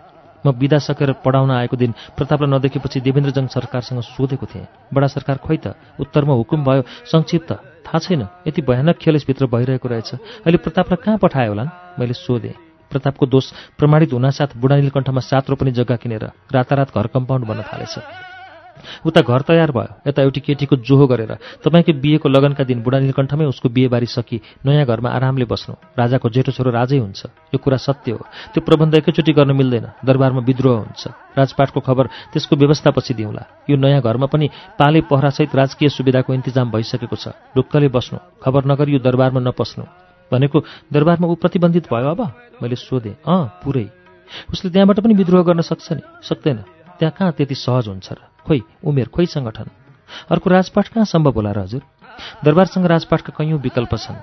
म 0.46 0.52
बिदा 0.52 0.78
सकेर 0.80 1.12
पढाउन 1.26 1.52
आएको 1.52 1.78
दिन 1.78 1.92
प्रतापलाई 2.18 2.50
नदेखेपछि 2.50 3.00
देवेन्द्रजङ 3.02 3.48
सरकारसँग 3.48 4.02
सोधेको 4.02 4.46
थिएँ। 4.46 4.68
बडा 4.94 5.08
सरकार 5.08 5.38
खोइ 5.38 5.58
त? 5.58 5.76
उत्तरमा 6.00 6.34
हुकुम 6.34 6.64
भयो 6.64 6.82
संक्षिप्त। 7.06 7.52
थाहा 7.86 8.00
छैन 8.00 8.28
यति 8.48 8.62
भयानक 8.62 8.98
खेल 8.98 9.16
यसभित्र 9.16 9.46
भइरहेको 9.46 9.88
रहेछ। 9.88 10.14
अहिले 10.46 10.58
प्रतापलाई 10.58 11.04
कहाँ 11.06 11.18
पठायो 11.18 11.50
होलान्? 11.52 11.70
मैले 12.00 12.14
सोधेँ। 12.14 12.56
प्रतापको 12.92 13.26
दोष 13.26 13.46
प्रमाणित 13.78 14.14
हुनासाथ 14.14 14.58
बुढा 14.58 14.76
नीलकण्ठमा 14.76 15.22
सात 15.22 15.50
रोपनी 15.50 15.72
जग्गा 15.72 15.96
किनेर 15.96 16.26
रातारात 16.52 16.90
घर 16.96 17.08
कम्पाउन्ड 17.08 17.46
बन्न 17.48 17.62
थालेछ। 17.62 18.31
उता 19.06 19.22
घर 19.22 19.42
तयार 19.42 19.72
भयो। 19.72 20.08
यता 20.08 20.22
एउटी 20.22 20.40
केटीको 20.40 20.76
जोहो 20.82 21.08
गरेर 21.08 21.32
तपाईँको 21.64 21.94
बिहेको 22.00 22.28
लगनका 22.30 22.64
दिन 22.64 22.82
बुढा 22.82 23.00
नीलकण्ठमै 23.00 23.46
उसको 23.46 23.70
बिहेबारी 23.70 24.06
सकि 24.06 24.42
नयाँ 24.66 24.86
घरमा 24.86 25.10
आरामले 25.10 25.46
बस्नु। 25.46 25.76
राजाको 25.98 26.30
जेठो 26.30 26.52
छोरो 26.52 26.72
राजै 26.72 26.98
हुन्छ। 26.98 27.54
यो 27.54 27.58
कुरा 27.58 27.78
सत्य 27.78 28.12
हो। 28.12 28.24
त्यो 28.54 28.62
प्रबन्ध 28.62 28.96
एकैचोटि 28.96 29.32
गर्न 29.34 29.52
मिल्दैन। 29.52 30.06
दरबारमा 30.06 30.42
विद्रोह 30.42 30.78
हुन्छ। 30.78 31.04
राजपाटको 31.38 31.80
खबर 31.80 32.06
त्यसको 32.34 32.56
व्यवस्थापछि 32.56 33.14
दिउँला। 33.14 33.44
यो 33.70 33.76
नयाँ 33.78 34.02
घरमा 34.02 34.26
पनि 34.26 34.50
पाले 34.80 35.02
पहरासहित 35.08 35.56
राजकीय 35.56 35.90
सुविधाको 35.90 36.34
इन्तजाम 36.34 36.72
भइसकेको 36.72 37.16
छ। 37.16 37.36
ढुक्कले 37.56 37.88
बस्नु। 37.88 38.18
खबर 38.44 38.66
नगरी 38.66 38.92
यो 38.94 39.00
दरबारमा 39.00 39.40
नपस्नु। 39.40 39.84
भनेको 40.32 40.58
दरबारमा 40.94 41.28
ऊ 41.28 41.36
प्रतिबन्धित 41.36 41.92
भयो 41.92 42.10
अब? 42.16 42.22
मैले 42.64 42.76
सोधेँ। 42.76 43.20
अँ 43.28 43.60
पुरै। 43.64 43.88
उसले 44.48 44.72
त्यहाँबाट 44.72 45.00
पनि 45.00 45.14
विद्रोह 45.14 45.44
गर्न 45.44 45.62
सक्छ 45.62 45.92
नि? 45.92 46.02
सक्दैन। 46.24 46.58
त्यहाँ 47.00 47.12
कहाँ 47.12 47.32
त्यति 47.32 47.56
सहज 47.56 47.88
हुन्छ 47.88 48.08
र? 48.12 48.31
खोइ 48.48 48.62
उमेर 48.84 49.08
खोइ 49.08 49.26
सङ्गठन? 49.26 49.68
अर्को 50.32 50.50
राजपाट 50.50 50.88
कहाँ 50.88 51.06
सम्भव 51.06 51.34
होला 51.36 51.52
र 51.52 51.60
हजुर? 51.60 51.82
दरबारसँग 52.44 52.86
राजपाटका 52.86 53.32
कैयौँ 53.38 53.60
विकल्प 53.60 53.96
छन्। 53.96 54.16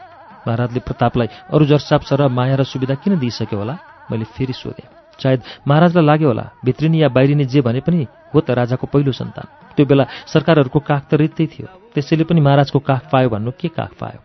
महाराजले 0.47 0.81
प्रतापलाई 0.81 1.29
अरू 1.53 1.65
जर्साप 1.67 2.03
र 2.13 2.29
माया 2.29 2.57
र 2.57 2.65
सुविधा 2.65 2.95
किन 2.95 3.19
दिइसक्यो 3.19 3.59
होला? 3.59 3.75
मैले 4.11 4.25
फेरि 4.25 4.53
सोधेँ। 4.53 4.89
सायद 5.19 5.43
महाराजलाई 5.69 6.05
लाग्यो 6.05 6.29
होला 6.29 6.45
भित्रिनी 6.65 7.03
या 7.03 7.09
बाहिरिनी 7.09 7.45
जे 7.45 7.61
भने 7.61 7.81
पनि 7.81 8.07
हो 8.35 8.41
त 8.41 8.51
राजाको 8.51 8.87
पहिलो 8.87 9.13
सन्तान। 9.13 9.47
त्यो 9.75 9.87
बेला 9.87 10.05
सरकारहरूको 10.31 10.79
काख 10.79 11.03
त 11.11 11.15
रित्तै 11.15 11.47
थियो। 11.47 11.67
त्यसैले 11.95 12.25
पनि 12.25 12.41
महाराजको 12.41 12.79
काख 12.79 13.11
पायो 13.13 13.29
भन्नु 13.29 13.51
के 13.59 13.69
काख 13.69 13.93
पायो? 13.99 14.21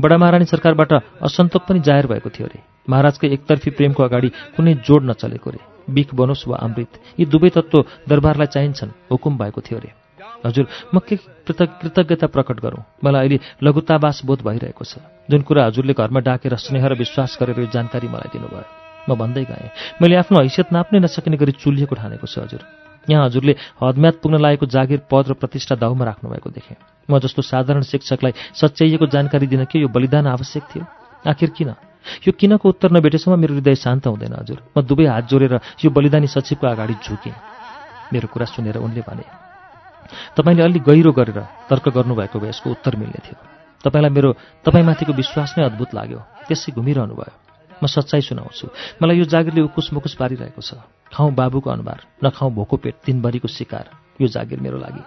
बडा 0.00 0.16
महारानी 0.16 0.44
सरकारबाट 0.44 0.92
असन्तोक 1.22 1.62
पनि 1.64 1.80
जाहेर 1.80 2.06
भएको 2.06 2.28
थियो 2.28 2.46
अरे। 2.46 2.60
महाराजकै 2.88 3.28
एकतर्फी 3.28 3.70
प्रेमको 3.70 4.02
अगाडि 4.02 4.28
कुनै 4.56 4.74
जोड 4.84 5.02
नचलेको 5.10 5.50
रे 5.50 5.60
बिख 5.90 6.14
बनोस् 6.14 6.48
वा 6.48 6.56
अमृत 6.56 7.20
यी 7.20 7.26
दुवै 7.26 7.50
तत्त्व 7.50 7.84
दरबारलाई 8.08 8.46
चाहिन्छन् 8.46 8.90
हुकुम 9.12 9.38
भएको 9.38 9.60
थियो 9.60 9.78
अरे। 9.78 9.92
हजुर 10.46 10.66
म 10.94 10.98
के 10.98 11.16
कृत- 11.16 11.80
कृतज्ञता 11.82 12.26
प्रकट 12.26 12.60
गरौँ? 12.60 12.84
मलाई 13.04 13.20
अहिले 13.20 13.40
लघुतावास 13.62 14.22
बोध 14.24 14.42
भइरहेको 14.42 14.84
छ। 14.84 14.94
जुन 15.30 15.42
कुरा 15.42 15.66
हजुरले 15.66 15.92
घरमा 15.92 16.20
डाकेर 16.20 16.56
स्नेह 16.56 16.86
र 16.86 16.94
विश्वास 16.94 17.38
गरेर 17.40 17.60
यो 17.60 17.66
जानकारी 17.66 18.08
मलाई 18.08 18.28
दिनुभयो 18.32 18.64
म 19.08 19.18
भन्दै 19.18 19.44
गएँ 19.44 19.70
मैले 20.02 20.16
आफ्नो 20.16 20.40
हैसियत 20.40 20.72
नाप्नै 20.72 21.00
नसकिने 21.00 21.36
गरी 21.36 21.52
चुलिएको 21.52 21.94
ठानेको 21.94 22.26
छु 22.26 22.40
हजुर। 22.40 22.60
यहाँ 23.10 23.24
हजुरले 23.24 23.56
हदम्याद 23.82 24.14
पुग्न 24.22 24.38
लागेको 24.38 24.66
जागिर 24.66 25.00
पद 25.10 25.24
र 25.28 25.32
प्रतिष्ठा 25.32 25.74
दाउमा 25.74 26.04
राख्नुभएको 26.04 26.50
देखेँ। 26.50 26.76
म 27.10 27.18
जस्तो 27.18 27.42
साधारण 27.42 27.82
शिक्षकलाई 27.82 28.32
सच्याइएको 28.54 29.06
जानकारी 29.06 29.46
दिन 29.46 29.64
के 29.64 29.78
यो 29.78 29.88
बलिदान 29.88 30.26
आवश्यक 30.26 30.62
थियो? 30.62 30.84
आखिर 31.30 31.50
किन? 31.50 31.74
यो 32.26 32.32
किनको 32.32 32.68
उत्तर 32.68 32.90
नभेटेसम्म 32.92 33.38
मेरो 33.38 33.54
हृदय 33.54 33.74
शान्त 33.74 34.06
हुँदैन 34.06 34.34
हजुर। 34.40 34.58
म 34.76 34.80
दुवै 34.82 35.06
हात 35.06 35.24
जोडेर 35.28 35.54
यो 35.84 35.88
बलिदानी 35.90 36.26
सचिवको 36.26 36.66
अगाडि 36.66 36.94
झुकेँ 37.04 37.34
मेरो 38.12 38.26
कुरा 38.32 38.46
सुनेर 38.48 38.76
उनले 38.78 39.02
भने 39.04 39.24
तपाईँले 40.36 40.62
अलि 40.62 40.80
गहिरो 40.80 41.12
गरेर 41.12 41.40
तर्क 41.68 41.88
गर्नुभएको 41.92 42.38
भए 42.40 42.48
यसको 42.48 42.70
उत्तर 42.70 42.96
मिल्ने 42.96 43.20
थियो। 43.20 43.36
तपाईँलाई 43.84 44.10
मेरो 44.10 44.30
तपाईँमाथिको 44.64 45.12
विश्वास 45.12 45.54
नै 45.58 45.64
अद्भुत 45.68 45.94
लाग्यो। 45.94 46.20
त्यसै 46.48 46.72
घुमिरहनु 46.72 47.14
भयो। 47.14 47.34
म 47.78 47.84
सच्चाइ 47.86 48.20
सुनाउँछु। 48.24 48.66
मलाई 48.98 49.16
यो 49.20 49.24
जागिरले 49.28 49.60
उकुस 49.68 49.92
मुकुस 49.92 50.14
पारिरहेको 50.18 50.62
छ। 50.64 50.80
खाउँ 51.12 51.30
बाबुको 51.30 51.68
अनुहार 51.70 52.00
नखाउँ 52.24 52.52
भोको 52.56 52.76
पेट 52.76 52.94
दिनभरिको 53.06 53.48
शिकार 53.48 54.18
यो 54.18 54.26
जागिर 54.26 54.58
मेरो 54.58 54.78
लागि। 54.80 55.02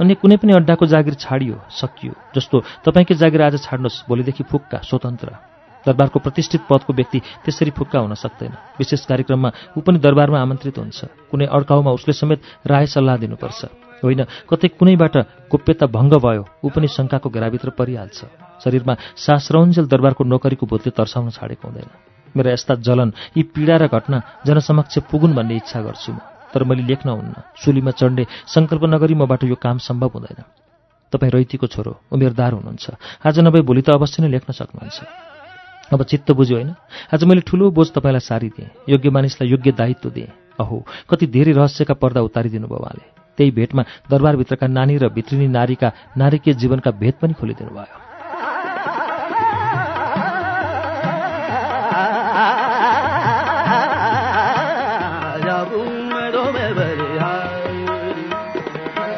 अन्य 0.00 0.14
कुनै 0.18 0.36
पनि 0.40 0.52
अड्डाको 0.58 0.84
जागिर 0.88 1.14
छाडियो 1.14 1.54
सकियो 1.70 2.14
जस्तो 2.34 2.56
तपाईँकै 2.82 3.14
जागिर 3.14 3.40
आज 3.42 3.54
छाड्नुहोस् 3.62 4.08
भोलिदेखि 4.08 4.42
फुक्का 4.42 4.78
स्वतन्त्र। 4.82 5.49
दरबारको 5.86 6.18
प्रतिष्ठित 6.20 6.62
पदको 6.68 6.92
व्यक्ति 6.92 7.18
त्यसरी 7.44 7.70
फुक्का 7.70 7.98
हुन 8.00 8.14
सक्दैन। 8.14 8.52
विशेष 8.78 9.04
कार्यक्रममा 9.06 9.50
ऊ 9.76 9.80
पनि 9.80 9.98
दरबारमा 9.98 10.38
आमन्त्रित 10.40 10.78
हुन्छ। 10.78 10.98
कुनै 11.30 11.46
अड्काउमा 11.46 11.90
उसले 11.90 12.12
समेत 12.12 12.40
राय 12.66 12.86
सल्लाह 12.86 13.16
दिनुपर्छ। 13.16 13.60
होइन 14.04 14.24
कतै 14.48 14.68
कुनैबाट 14.80 15.48
गोप्यता 15.52 15.86
भङ्ग 15.86 16.12
भयो 16.20 16.44
ऊ 16.64 16.68
पनि 16.68 16.88
शङ्काको 16.88 17.28
घेराभित्र 17.30 17.70
परिहाल्छ। 17.76 18.18
शरीरमा 18.64 18.94
सास 19.16 19.52
रौन्जेल 19.52 19.86
दरबारको 19.88 20.24
नोकरीको 20.24 20.64
भूतले 20.66 20.92
तर्साउन 20.92 21.30
छाडेको 21.36 21.68
हुँदैन। 21.68 21.88
मेरा 22.36 22.50
यस्ता 22.52 22.74
जलन 22.80 23.12
यी 23.36 23.42
पीडा 23.52 23.76
र 23.76 23.88
घटना 23.88 24.46
जनसमक्ष 24.46 24.98
पुगुन् 25.10 25.36
भन्ने 25.36 25.56
इच्छा 25.56 25.80
गर्छु 25.80 26.12
म। 26.12 26.18
तर 26.52 26.64
मैले 26.64 26.82
लेख्न 26.82 27.08
हुन्न। 27.10 27.34
सुलीमा 27.56 27.92
चढ्ने 27.94 28.24
सङ्कल्प 28.46 28.84
नगरी 28.84 29.14
मबाट 29.14 29.44
यो 29.44 29.56
काम 29.56 29.78
सम्भव 29.78 30.10
हुँदैन। 30.14 30.40
तपाईँ 31.12 31.30
रैतीको 31.30 31.66
छोरो 31.66 31.92
उमेरदार 32.12 32.52
हुनुहुन्छ। 32.52 32.86
आज 33.26 33.36
नभए 33.40 33.60
भोलि 33.66 33.82
त 33.82 33.90
अवश्य 33.90 34.22
नै 34.22 34.28
लेख्न 34.30 34.52
सक्नुहुन्छ। 34.52 35.29
अब 35.92 36.02
चित्त 36.02 36.30
बुझ्यो 36.30 36.56
होइन? 36.56 36.74
आज 37.14 37.24
मैले 37.24 37.40
ठुलो 37.40 37.70
बोझ 37.70 37.86
तपाईँलाई 37.90 38.20
सारिदिएँ 38.20 38.68
योग्य 38.88 39.10
मानिसलाई 39.10 39.50
योग्य 39.50 39.72
दायित्व 39.72 40.10
दिएँ। 40.10 40.28
अहो 40.60 40.86
कति 41.10 41.26
धेरै 41.26 41.52
रहस्यका 41.52 41.94
पर्दा 41.94 42.20
उतारिदिनु 42.20 42.66
भयो 42.66 42.78
उहाँले। 42.78 43.04
त्यही 43.38 43.50
भेटमा 43.50 43.82
दरबारभित्रका 44.10 44.66
नानी 44.66 44.96
र 44.98 45.08
भित्रिनी 45.08 45.48
नारीका 45.48 45.92
नारीकीय 46.16 46.54
जीवनका 46.54 46.90
भेद 46.90 47.14
पनि 47.22 47.34
खोलिदिनु 47.34 47.70
भयो। 47.70 47.98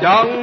जाऊं 0.02 0.41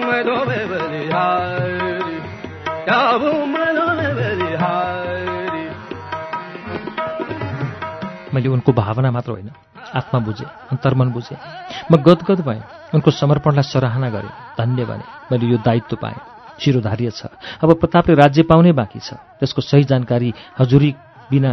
मैले 8.39 8.49
उनको 8.49 8.71
भावना 8.71 9.11
मात्र 9.11 9.31
होइन 9.31 9.51
आत्मा 9.91 10.19
बुझेँ 10.23 10.47
अन्तर्मन 10.71 11.09
बुझेँ। 11.11 11.37
म 11.91 11.95
गदगद 11.99 12.39
भएँ 12.47 12.63
उनको 12.95 13.11
समर्पणलाई 13.11 13.67
सराहना 13.67 14.09
गरेँ 14.09 14.31
धन्य 14.55 14.85
भने 14.87 15.03
मैले 15.27 15.45
यो 15.45 15.57
दायित्व 15.59 15.95
पाएँ। 15.99 16.15
शिरोधार्य 16.55 17.11
छ। 17.11 17.27
अब 17.59 17.75
प्रतापले 17.83 18.15
राज्य 18.15 18.43
पाउनै 18.47 18.71
बाँकी 18.71 18.99
छ। 18.99 19.19
त्यसको 19.43 19.61
सही 19.61 19.83
जानकारी 19.91 20.33
हजुरी 20.55 20.91
बिना 21.27 21.51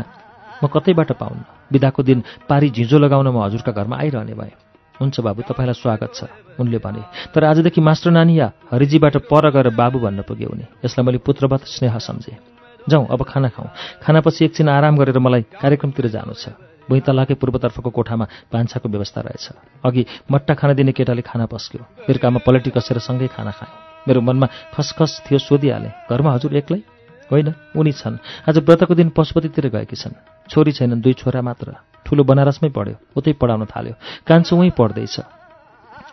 म 0.62 0.70
कतैबाट 0.70 1.12
पाउन्न? 1.18 1.42
बिदाको 1.74 2.02
दिन 2.02 2.22
पारी 2.46 2.70
झिँजो 2.70 2.98
लगाउन 3.02 3.28
म 3.34 3.42
हजुरका 3.42 3.72
घरमा 3.74 3.96
आइरहने 3.98 4.34
भएँ। 4.38 4.54
हुन्छ 5.02 5.20
बाबु 5.20 5.42
तपाईँलाई 5.42 5.74
स्वागत 5.74 6.10
छ 6.14 6.30
उनले 6.62 6.78
भने। 6.78 7.02
तर 7.34 7.44
आजदेखि 7.44 7.80
मास्टर 7.82 8.10
नानी 8.14 8.38
या 8.38 8.46
हरिजीबाट 8.70 9.26
पर 9.26 9.50
गएर 9.50 9.74
बाबु 9.74 9.98
भन्न 9.98 10.22
पुग्यो 10.22 10.54
उनी। 10.54 10.66
यसलाई 10.86 11.02
मैले 11.02 11.18
पुत्रवत 11.18 11.66
स्नेह 11.66 11.98
सम्झेँ। 11.98 12.38
जाउँ 12.86 13.06
अब 13.10 13.22
खाना 13.26 13.48
खाउँ। 13.50 13.68
खानापछि 14.02 14.44
एकछिन 14.44 14.68
आराम 14.70 14.96
गरेर 14.96 15.18
मलाई 15.18 15.42
कार्यक्रमतिर 15.58 16.06
जानु 16.06 16.34
छ। 16.34 16.54
भुइँतलाकै 16.88 17.34
पूर्वतर्फको 17.34 17.90
कोठामा 17.90 18.24
भान्साको 18.52 18.88
व्यवस्था 18.88 19.20
रहेछ। 19.20 19.46
अघि 19.84 20.02
मट्टा 20.30 20.54
खाना 20.54 20.72
दिने 20.74 20.92
केटाले 20.92 21.22
खाना 21.22 21.46
पस्क्यो। 21.46 21.82
बेलुकामा 22.06 22.40
पलटी 22.46 22.70
कसेर 22.70 22.98
सँगै 22.98 23.28
खाना 23.28 23.50
खाएँ 23.50 23.72
मेरो 24.08 24.20
मनमा 24.20 24.46
खसखस 24.74 25.26
थियो 25.26 25.38
सोधिहालेँ 25.38 25.92
घरमा 26.10 26.30
हजुर 26.32 26.56
एक्लै? 26.56 26.80
होइन 27.26 27.48
उनी 27.74 27.92
छन्। 27.92 28.18
आज 28.48 28.58
व्रतको 28.58 28.94
दिन 28.94 29.08
पशुपतितिर 29.10 29.68
गएकी 29.68 29.96
छन्। 29.96 30.14
छोरी 30.46 30.72
छैनन् 30.72 31.02
दुई 31.02 31.14
छोरा 31.18 31.42
मात्र। 31.42 31.74
ठुलो 32.06 32.22
बनारसमै 32.22 32.70
पढ्यो 32.70 33.18
उतै 33.18 33.32
पढाउन 33.34 33.66
थाल्यो। 33.66 33.94
कान्छो 34.22 34.54
उहीँ 34.56 34.70
पढ्दैछ। 34.70 35.16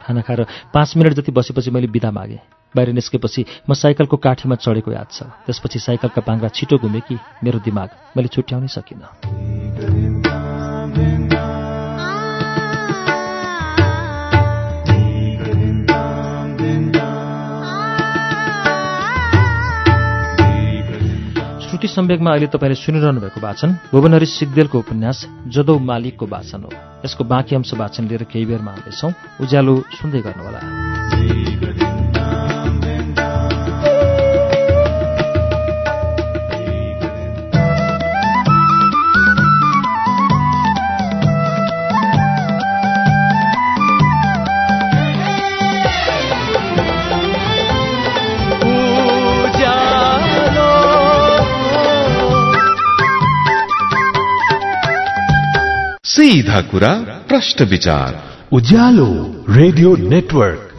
खाना 0.04 0.22
खाएर 0.26 0.42
पाँच 0.74 0.98
मिनट 0.98 1.14
जति 1.14 1.32
बसेपछि 1.32 1.70
मैले 1.70 1.88
बिदा 1.88 2.12
मागेँ। 2.12 2.42
बाहिर 2.76 2.90
निस्केपछि 2.98 3.46
म 3.70 3.74
साइकलको 3.74 4.18
काठीमा 4.18 4.56
चढेको 4.58 4.92
याद 4.92 5.08
छ। 5.14 5.30
त्यसपछि 5.46 5.80
साइकलका 5.80 6.22
पाङ्रा 6.26 6.50
छिटो 6.50 6.82
घुमे 6.82 7.00
कि 7.06 7.16
मेरो 7.44 7.60
दिमाग। 7.62 7.90
मैले 8.18 8.34
छुट्याउनै 8.34 8.68
सकिनँ। 8.74 10.33
श्रुति 21.84 21.96
सम्वेकमा 21.96 22.32
अहिले 22.32 22.48
तपाईँले 22.48 22.76
सुनिरहनु 22.80 23.19
भएको 23.19 23.41
वाचन 23.43 23.69
भुवनहरी 23.91 24.26
सिग्देलको 24.26 24.80
उपन्यास 24.80 25.28
जदौ 25.52 25.76
मालिकको 25.84 26.26
वाचन 26.26 26.63
हो। 26.63 26.72
यसको 27.04 27.24
बाँकी 27.28 27.56
अंश 27.56 27.74
वाचन 27.76 28.08
लिएर 28.08 28.24
केही 28.24 28.46
बेरमा 28.48 28.72
आउँदैछौँ। 28.72 29.12
उज्यालो 29.43 29.74
सुन्दै 29.91 30.22
गर्नुहोला। 30.24 31.12
सीधा 56.15 56.62
कुरा 56.62 56.93
प्रश्न 57.28 57.65
विचार। 57.65 58.23
Ujyaalo 58.52 59.45
radio 59.49 59.95
network. 59.95 60.73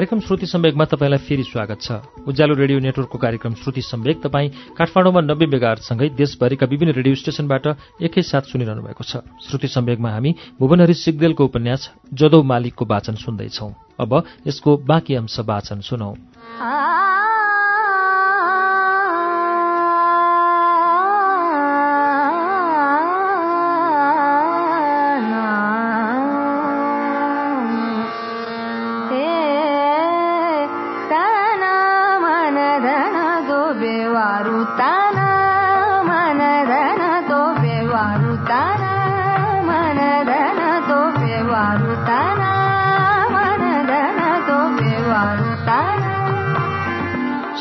कार्यक्रम 0.00 0.20
श्रुति 0.20 0.46
सम्वेकमा 0.46 0.84
तपाईँलाई 0.84 1.18
फेरि 1.28 1.42
स्वागत 1.44 1.80
छ। 1.82 1.92
उज्यालो 2.24 2.54
रेडियो 2.56 2.78
नेटवर्कको 2.80 3.18
कार्यक्रम 3.20 3.54
श्रुति 3.54 3.82
सम्वेक 3.84 4.22
तपाईँ 4.24 4.48
काठमाडौँमा 4.72 5.20
नब्बे 5.20 5.46
मेगाहरूसँगै 5.46 6.08
देशभरिका 6.16 6.66
विभिन्न 6.66 6.92
रेडियो 6.96 7.14
स्टेशनबाट 7.20 7.66
एकैसाथ 8.00 8.48
सुनिरहनु 8.48 8.80
भएको 8.80 9.04
छ। 9.04 9.20
श्रुति 9.44 9.68
सम्वेकमा 9.68 10.10
हामी 10.10 10.34
भुवनहरी 10.56 10.94
सिग्देलको 10.96 11.44
उपन्यास 11.44 11.92
जदौ 12.16 12.42
मालिकको 12.42 12.84
वाचन 12.88 13.14
सुन्दैछौ। 13.20 13.68
अब 14.00 14.24
यसको 14.48 14.76
बाँकी 14.88 15.20
अंश 15.20 15.36
वाचन 15.44 15.84
सुनौ। 15.84 16.16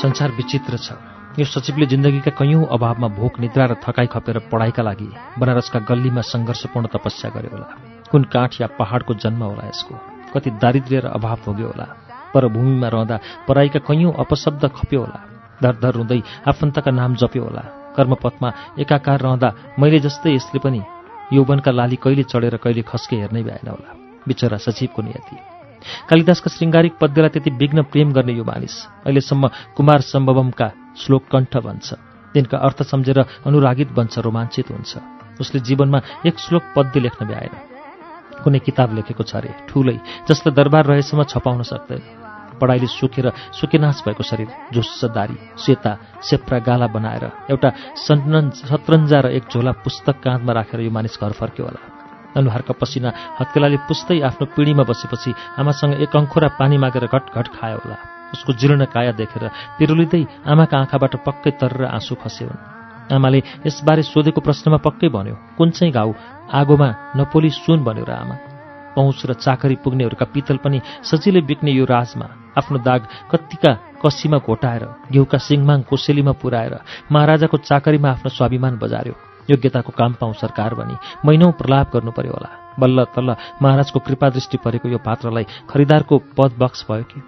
संसार 0.02 0.32
विचित्र 0.32 0.78
छ। 0.78 0.91
यो 1.39 1.45
सचिवले 1.45 1.86
जिन्दगीका 1.86 2.32
कैयौँ 2.32 2.68
अभावमा 2.72 3.08
भोक 3.08 3.39
निद्रा 3.39 3.66
र 3.66 3.76
थकाइ 3.84 4.08
खपेर 4.08 4.38
पढाइका 4.52 4.84
लागि 4.84 5.08
बनारसका 5.39 5.80
गल्लीमा 5.80 6.22
सङ्घर्षपूर्ण 6.22 6.88
तपस्या 6.88 7.30
गर्यो 7.36 7.52
होला। 7.52 7.68
कुन 8.12 8.24
काठ 8.24 8.62
या 8.62 8.68
पहाडको 8.80 9.14
जन्म 9.14 9.43
होला 9.43 9.68
यसको? 9.68 9.95
कति 10.34 10.50
दारिद्र्य 10.64 11.00
र 11.00 11.08
अभाव 11.20 11.38
भोग्यो 11.45 11.68
होला। 11.68 11.88
परभूमिमा 12.34 12.88
रहँदा 12.88 13.20
पराईका 13.47 13.80
कैयौँ 13.80 14.14
अपशब्द 14.14 14.64
खप्यो 14.78 15.00
होला। 15.00 15.20
धर 15.64 15.76
धर 15.84 15.93
रुँदै 15.93 16.22
आफन्तका 16.47 16.91
नाम 16.91 17.16
जप्यो 17.16 17.43
होला। 17.43 17.64
कर्मपथमा 17.95 18.50
एकाकार 18.80 19.20
रहँदा 19.20 19.50
मैले 19.80 20.00
जस्तै 20.00 20.36
यसले 20.36 20.60
पनि 20.64 20.82
यौवनका 21.34 21.72
लाली 21.72 21.95
कहिले 22.04 22.24
चढेर 22.24 22.56
कहिले 22.64 22.82
खस्के 22.88 23.16
हेर्नै 23.16 23.43
भएन 23.43 23.68
होला। 23.68 23.89
बिचरा 24.28 24.58
सचिवको 24.58 25.02
नियति। 25.02 25.59
कालिदासका 26.10 26.50
श्रृङ्गारिक 26.50 26.94
पद्यलाई 27.02 27.30
त्यति 27.30 27.50
विघ्न 27.62 27.80
प्रेम 27.92 28.12
गर्ने 28.12 28.34
यो 28.34 28.44
मानिस 28.44 28.76
अहिलेसम्म 29.06 29.44
कुमार 29.76 30.02
सम्भवमका 30.02 30.68
श्लोक 30.98 31.24
कण्ठ 31.32 31.58
बन्छ। 31.58 31.88
तिनका 32.34 32.58
अर्थ 32.58 32.84
सम्झेर 32.84 33.20
अनुरागित 33.48 33.90
बन्छ 33.92 34.20
रोमाञ्चित 34.20 34.72
हुन्छ। 34.72 34.92
उसले 35.42 35.60
जीवनमा 35.64 36.00
एक 36.28 36.36
श्लोक 36.40 36.64
पद्य 36.76 37.00
लेख्न 37.00 37.26
भ्याएन। 37.26 37.54
कुनै 38.44 38.60
किताब 38.60 38.90
लेखेको 38.96 39.24
छ 39.24 39.36
अरे 39.36 39.52
ठुलै 39.68 39.98
जसले 40.28 40.52
दरबार 40.54 40.86
रहेसम्म 40.86 41.24
छपाउन 41.28 41.62
सक्दैन। 41.64 42.02
पढाइले 42.60 42.88
सुकेर 42.88 43.32
सुकेनाश 43.56 44.04
भएको 44.06 44.24
शरीर 44.24 44.48
झुस्स 44.76 45.16
दारी 45.16 45.38
सेता 45.58 45.92
सेप्रा 46.20 46.60
गाला 46.60 46.88
बनाएर 46.92 47.24
एउटा 47.50 47.70
सन्न 47.96 48.50
सत्रन्जा 48.52 49.20
र 49.20 49.28
एक 49.40 49.48
झोला 49.48 49.72
पुस्तक 49.80 50.20
काँधमा 50.20 50.54
राखेर 50.54 50.80
यो 50.84 50.92
मानिस 50.92 51.16
घर 51.24 51.32
फर्क्यो 51.40 51.66
होला। 51.66 51.99
अनुहारका 52.38 52.74
पसिना 52.82 53.10
हत्केलाले 53.40 53.78
पुस्दै 53.90 54.20
आफ्नो 54.30 54.46
पिँढीमा 54.56 54.84
बसेपछि 54.84 55.32
आमासँग 55.60 55.94
एक 56.04 56.16
अङ्खुरा 56.16 56.48
पानी 56.60 56.78
मागेर 56.78 57.06
घटघट 57.08 57.48
खायो 57.58 57.78
होला। 57.82 57.98
उसको 58.34 58.54
जीर्ण 58.54 58.86
काया 58.94 59.12
देखेर 59.18 59.44
पिरुलिँदै 59.78 60.24
आमाका 60.46 60.78
आँखाबाट 60.78 61.14
पक्कै 61.26 61.52
तर्र 61.58 61.86
आँसु 61.98 62.16
खसे 62.22 62.46
हुन् 62.46 62.62
आमाले 63.18 63.40
यसबारे 63.66 64.04
सोधेको 64.06 64.42
प्रश्नमा 64.46 64.78
पक्कै 64.86 65.10
भन्यो 65.10 65.36
कुन 65.58 65.70
चाहिँ 65.74 65.94
घाउ 65.94 66.14
आगोमा 66.54 66.90
नपोली 67.18 67.50
सुन? 67.50 67.82
भन्यो 67.82 68.06
र 68.06 68.14
आमा। 68.14 68.36
पहुँच 68.94 69.20
र 69.26 69.34
चाकरी 69.34 69.76
पुग्नेहरूका 69.82 70.26
पितल 70.34 70.58
पनि 70.62 70.82
सजिलै 71.10 71.42
बिक्ने 71.42 71.72
यो 71.72 71.86
राजमा 71.86 72.28
आफ्नो 72.58 72.78
दाग 72.86 73.02
कत्तिका 73.32 73.72
कसीमा 74.02 74.38
घोटाएर 74.46 74.84
घिउका 75.10 75.38
सिङमाङ 75.38 75.80
कोसेलीमा 75.90 76.34
पुर्याएर 76.42 76.74
महाराजाको 77.10 77.58
चाकरीमा 77.70 78.10
आफ्नो 78.10 78.30
स्वाभिमान 78.30 78.78
बजार्यो। 78.78 79.29
योग्यताको 79.50 79.91
काम 79.97 80.14
पाउँ 80.14 80.34
सरकार 80.34 80.74
भनी 80.74 80.95
महिनौ 81.26 81.52
प्रलाप 81.52 81.91
गर्नु 81.93 82.12
पर्यो 82.12 82.32
होला। 82.32 82.76
बल्ल 82.80 83.04
तल्ल 83.04 83.36
महाराजको 83.62 84.00
कृपादृष्टि 84.00 84.58
परेको 84.58 84.89
यो 84.89 84.97
पात्रलाई 84.97 85.45
खरिदारको 85.70 86.18
पद 86.38 86.52
बक्स 86.60 86.86
भयो 86.91 87.04
कि? 87.04 87.22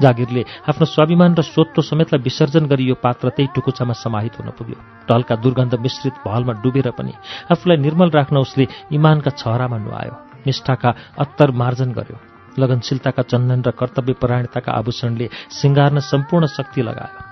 जागिरले 0.00 0.44
आफ्नो 0.68 0.86
स्वाभिमान 0.86 1.34
र 1.34 1.42
सोत्तो 1.42 1.82
समेतलाई 1.82 2.22
विसर्जन 2.22 2.66
गरी 2.66 2.84
यो 2.84 2.94
पात्र 2.94 3.28
त्यही 3.28 3.48
टुकुचामा 3.54 3.92
समाहित 3.92 4.38
हुन 4.38 4.50
पुग्यो। 4.50 4.76
ढलका 5.10 5.36
दुर्गन्ध 5.36 5.74
मिश्रित 5.74 6.14
भहलमा 6.26 6.52
डुबेर 6.52 6.90
पनि 6.90 7.12
आफूलाई 7.52 7.76
निर्मल 7.76 8.10
राख्न 8.10 8.36
उसले 8.36 8.68
इमानका 8.92 9.30
छहरामा 9.30 9.78
नुहायो। 9.78 10.16
निष्ठाका 10.46 10.94
अत्तर 11.18 11.50
मार्जन 11.50 11.92
गर्यो। 11.92 12.18
लगनशीलताका 12.58 13.22
चन्दन 13.22 13.62
र 13.62 13.70
कर्तव्यपरायणताका 13.70 14.72
आभूषणले 14.72 15.28
सिङ्गार्न 15.50 15.98
सम्पूर्ण 16.00 16.46
शक्ति 16.46 16.82
लगायो। 16.82 17.24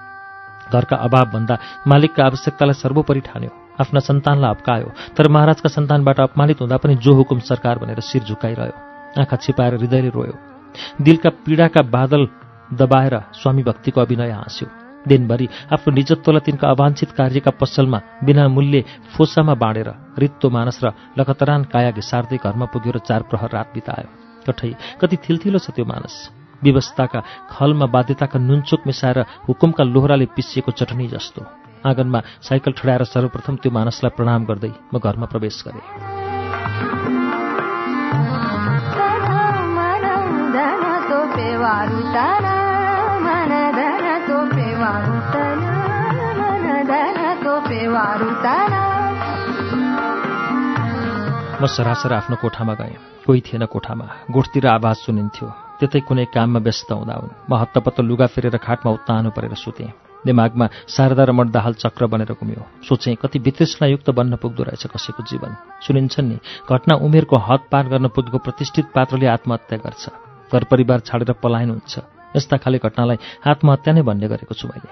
घरका 0.72 0.96
अभावभन्दा 0.96 1.58
मालिकका 1.86 2.24
आवश्यकतालाई 2.24 2.74
सर्वोपरि 2.74 3.20
ठान्यो। 3.20 3.63
आफ्ना 3.80 4.00
सन्तानलाई 4.00 4.50
अप्कायो। 4.50 4.88
तर 5.16 5.28
महाराजका 5.28 5.68
सन्तानबाट 5.68 6.20
अपमानित 6.20 6.60
हुँदा 6.60 6.76
पनि 6.76 6.94
जो 6.96 7.14
हुकुम 7.14 7.38
सरकार 7.40 7.78
भनेर 7.78 8.00
शिर 8.00 8.22
झुकाइरह्यो 8.24 9.20
आँखा 9.20 9.36
छिपाएर 9.36 9.74
हृदयले 9.74 10.08
रोयो। 10.08 10.34
दिलका 11.02 11.30
पीडाका 11.44 11.82
बादल 11.88 12.26
दबाएर 12.72 13.14
स्वामी 13.32 13.62
भक्तिको 13.62 14.00
अभिनय 14.00 14.30
हाँस्यो। 14.32 14.68
दिनभरि 15.08 15.46
आफ्नो 15.72 15.94
निजत्वलाई 15.94 16.40
तिनका 16.40 16.68
अवाञ्छित 16.68 17.10
कार्यका 17.12 17.50
पसलमा 17.60 17.98
बिना 18.24 18.46
मूल्य 18.48 18.84
फोसामा 19.12 19.54
बाँडेर 19.54 19.88
रित्तो 20.18 20.50
मानस 20.50 20.80
र 20.84 20.92
लखतरान 21.18 21.64
काया 21.72 21.90
घिसार्दै 21.92 22.38
घरमा 22.40 22.66
पुग्यो 22.72 22.92
र 22.92 22.98
चार 23.04 23.22
प्रहर 23.28 23.50
रात 23.52 23.68
बितायो। 23.74 24.08
कठै 24.46 24.72
कति 25.00 25.16
थिलथिलो 25.24 25.58
छ 25.58 25.70
त्यो 25.76 25.84
मानस। 25.84 26.14
व्यवस्थाका 26.64 27.20
खलमा 27.52 27.86
बाध्यताका 27.86 28.38
नुनचोक 28.38 28.86
मिसाएर 28.86 29.18
हुकुमका 29.44 29.84
लोहराले 29.84 30.26
पिसिएको 30.32 30.72
चटनी 30.72 31.06
जस्तो। 31.12 31.63
आँगनमा 31.86 32.20
साइकल 32.42 32.72
ठडाएर 32.72 33.04
सर्वप्रथम 33.04 33.56
त्यो 33.56 33.72
मानसलाई 33.72 34.10
प्रणाम 34.16 34.44
गर्दै 34.44 34.72
म 34.94 34.98
घरमा 34.98 35.26
प्रवेश 35.26 35.64
गरेँ। 35.66 35.84
म 51.62 51.66
सरासर 51.66 52.12
आफ्नो 52.12 52.36
कोठामा 52.36 52.74
गएँ। 52.74 52.96
कोही 53.26 53.40
थिएन 53.40 53.64
कोठामा। 53.64 54.06
गोठतिर 54.30 54.66
आवाज 54.66 54.96
सुनिन्थ्यो। 54.96 55.48
त्यतै 55.80 56.00
कुनै 56.00 56.24
काममा 56.24 56.60
व्यस्त 56.60 56.92
हुँदा 56.92 57.14
हुन्। 57.14 57.36
म 57.50 57.54
हत्तपत्त 57.54 58.00
लुगा 58.00 58.26
फेरेर 58.26 58.56
खाटमा 58.56 58.92
उत्तानो 58.92 59.30
परेर 59.30 59.54
सुतेँ। 59.54 60.03
दिमागमा 60.26 60.66
शारदा 60.88 61.24
र 61.24 61.30
मर्दाहाल 61.32 61.74
चक्र 61.74 62.06
बनेर 62.06 62.32
घुम्यो। 62.34 62.62
सोचेँ 62.88 63.14
कति 63.22 63.38
वितृष्णायुक्त 63.38 64.10
बन्न 64.10 64.36
पुग्दो 64.36 64.62
रहेछ 64.64 64.86
कसैको 64.86 65.22
जीवन। 65.22 65.52
सुनिन्छन् 65.84 66.28
नि 66.28 66.36
घटना 66.68 66.94
उमेरको 67.04 67.36
हद 67.36 67.60
पार 67.70 67.84
गर्न 67.92 68.08
पुगेको 68.08 68.38
प्रतिष्ठित 68.38 68.86
पात्रले 68.94 69.26
आत्महत्या 69.26 69.78
गर्छ। 69.78 70.04
घर 70.52 70.64
परिवार 70.64 70.98
छाडेर 71.04 71.32
पलायन 71.42 71.70
हुन्छ। 71.70 71.94
यस्ता 72.36 72.56
खाले 72.56 72.78
घटनालाई 72.78 73.18
आत्महत्या 73.46 73.92
नै 73.94 74.02
भन्ने 74.02 74.26
गरेको 74.28 74.54
छु 74.54 74.68
मैले। 74.68 74.90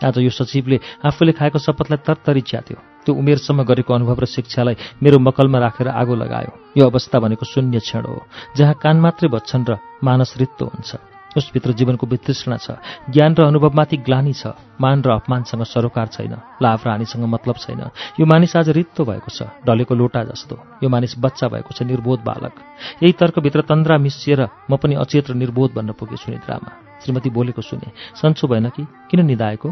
आज 0.00 0.16
यो 0.18 0.32
सचिवले 0.32 0.80
आफूले 1.04 1.32
खाएको 1.36 1.58
शपथलाई 1.60 2.00
तरतरी 2.00 2.40
च्यात्यो। 2.40 3.04
त्यो 3.04 3.12
उमेरसम्म 3.14 3.68
गरेको 3.68 3.94
अनुभव 3.94 4.18
र 4.20 4.26
शिक्षालाई 4.26 4.76
मेरो 5.02 5.18
मकलमा 5.20 5.58
राखेर 5.60 5.88
आगो 5.92 6.14
लगायो। 6.16 6.52
यो 6.72 6.84
अवस्था 6.88 7.20
भनेको 7.20 7.44
शून्य 7.44 7.78
क्षण 7.84 8.04
हो 8.08 8.24
जहाँ 8.56 8.74
कान 8.80 8.96
मात्रै 8.96 9.28
बच्छन् 9.28 9.68
र 9.68 9.76
मानस 10.00 10.34
रित्तो 10.40 10.64
हुन्छ। 10.66 11.19
उसभित्र 11.36 11.72
जीवनको 11.72 12.06
वितृष्णा 12.06 12.56
छ। 12.56 12.70
ज्ञान 13.10 13.34
र 13.34 13.44
अनुभवमाथि 13.44 13.96
ग्लानी 13.96 14.32
छ। 14.32 14.46
मान 14.80 15.02
र 15.02 15.10
अपमानसँग 15.10 15.62
सरोकार 15.62 16.06
छैन। 16.06 16.34
लाभ 16.62 16.80
र 16.86 16.90
हानिसँग 16.90 17.24
मतलब 17.24 17.54
छैन। 17.54 17.80
यो 18.20 18.26
मानिस 18.26 18.56
आज 18.56 18.68
रित्तो 18.68 19.04
भएको 19.04 19.30
छ। 19.30 19.42
ढलेको 19.66 19.94
लोटा 19.94 20.24
जस्तो। 20.24 20.58
यो 20.82 20.88
मानिस 20.88 21.14
बच्चा 21.18 21.48
भएको 21.48 21.70
छ 21.74 21.82
निर्बोध 21.82 22.20
बालक। 22.20 22.54
यही 23.02 23.12
तर्कभित्र 23.12 23.60
तन्द्रा 23.60 23.98
मिसिएर 23.98 24.48
म 24.70 24.76
पनि 24.76 24.94
अचेत 24.94 25.30
र 25.30 25.34
निर्बोध 25.34 25.74
भन्न 25.74 25.92
पुगे 25.92 26.16
सुनिद्रामा 26.16 26.70
श्रीमती 27.04 27.30
बोलेको 27.30 27.62
सुने। 27.62 27.90
सन्चो 28.18 28.48
भएन 28.48 28.68
कि? 28.68 28.86
किन 29.10 29.26
निधाएको 29.26 29.68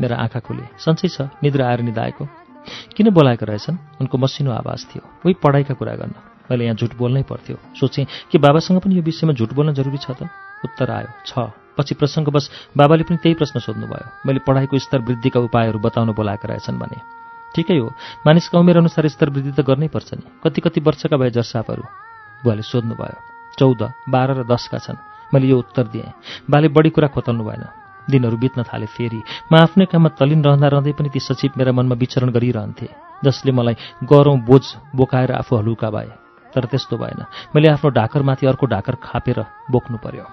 मेरा 0.00 0.16
आँखा 0.16 0.40
खुले। 0.40 0.66
सन्चै 0.78 1.08
छ। 1.08 1.20
निद्रा 1.42 1.68
आएर 1.68 1.80
निधाएको 1.80 2.28
किन 2.96 3.10
बोलाएका 3.10 3.46
रहेछन्? 3.46 3.78
उनको 4.00 4.18
मसिनो 4.18 4.50
आवाज 4.50 4.86
थियो। 4.90 5.02
उही 5.24 5.34
पढाइका 5.38 5.74
कुरा 5.74 5.94
गर्न। 5.94 6.14
मैले 6.50 6.64
यहाँ 6.64 6.76
झुट 6.76 6.96
बोल्नै 6.96 7.22
पर्थ्यो। 7.22 7.56
सोचेँ 7.80 8.06
कि 8.30 8.38
बाबासँग 8.38 8.80
पनि 8.80 8.96
यो 8.96 9.02
विषयमा 9.02 9.32
झुट 9.32 9.52
बोल्न 9.54 9.74
जरुरी 9.74 9.98
छ 9.98 10.10
त? 10.10 10.28
उत्तर 10.64 10.90
आयो 10.90 11.10
छ। 11.26 11.38
पछि 11.76 11.94
प्रसङ्गवश 11.94 12.72
बाबाले 12.76 13.04
पनि 13.04 13.16
त्यही 13.16 13.34
प्रश्न 13.34 13.60
सोध्नुभयो। 13.60 14.26
मैले 14.26 14.40
पढाइको 14.40 14.78
स्तर 14.78 15.00
वृद्धिका 15.00 15.40
उपायहरू 15.40 15.78
बताउन 15.78 16.12
बोलाएका 16.12 16.48
रहेछन् 16.48 16.78
भने। 16.78 16.98
ठिकै 17.54 17.78
हो। 17.78 17.92
मानिसका 18.26 18.58
उमेर 18.58 18.76
अनुसार 18.76 19.08
स्तर 19.08 19.30
वृद्धि 19.30 19.52
त 19.52 19.60
गर्नै 19.60 19.88
पर्छ 19.88 20.14
नि। 20.14 20.24
कति 20.44 20.60
कति 20.60 20.80
वर्षका 20.80 21.16
भए 21.16 21.30
जर्सापहरू। 21.30 21.82
बुवाले 22.44 22.62
सोध्नुभयो 22.62 23.18
चौध 23.58 23.82
बाह्र 24.08 24.30
र 24.32 24.42
दसका 24.44 24.78
छन्। 24.78 24.96
मैले 25.34 25.46
यो 25.46 25.58
उत्तर 25.58 25.84
दिएँ। 25.92 26.12
बाले 26.50 26.68
बढी 26.68 26.90
कुरा 26.90 27.08
खोतल्नु 27.08 27.44
भएन। 27.44 27.64
दिनहरू 28.10 28.36
बित्न 28.36 28.62
थाले 28.62 28.86
फेरि। 28.86 29.20
म 29.52 29.56
आफ्नै 29.56 29.86
काममा 29.86 30.08
तलिन 30.16 30.44
रहँदा 30.44 30.68
रहँदै 30.68 30.92
पनि 30.92 31.08
ती 31.08 31.20
सचिव 31.20 31.58
मेरा 31.58 31.72
मनमा 31.72 31.94
विचरण 31.94 32.30
गरिरहन्थे 32.30 32.88
जसले 33.24 33.52
मलाई 33.52 33.76
गरौँ 34.04 34.38
बोझ 34.40 34.64
बोकाएर 34.94 35.32
आफू 35.32 35.56
हलुका 35.56 35.90
भए। 35.90 36.25
तर 36.56 36.64
त्यस्तो 36.64 36.96
भएन। 36.96 37.24
मैले 37.56 37.68
आफ्नो 37.68 37.90
ढाकरमाथि 37.90 38.46
अर्को 38.46 38.66
ढाकर 38.66 38.94
खापेर 39.04 39.44
बोक्नु 39.70 39.98
पर्यो। 40.00 40.24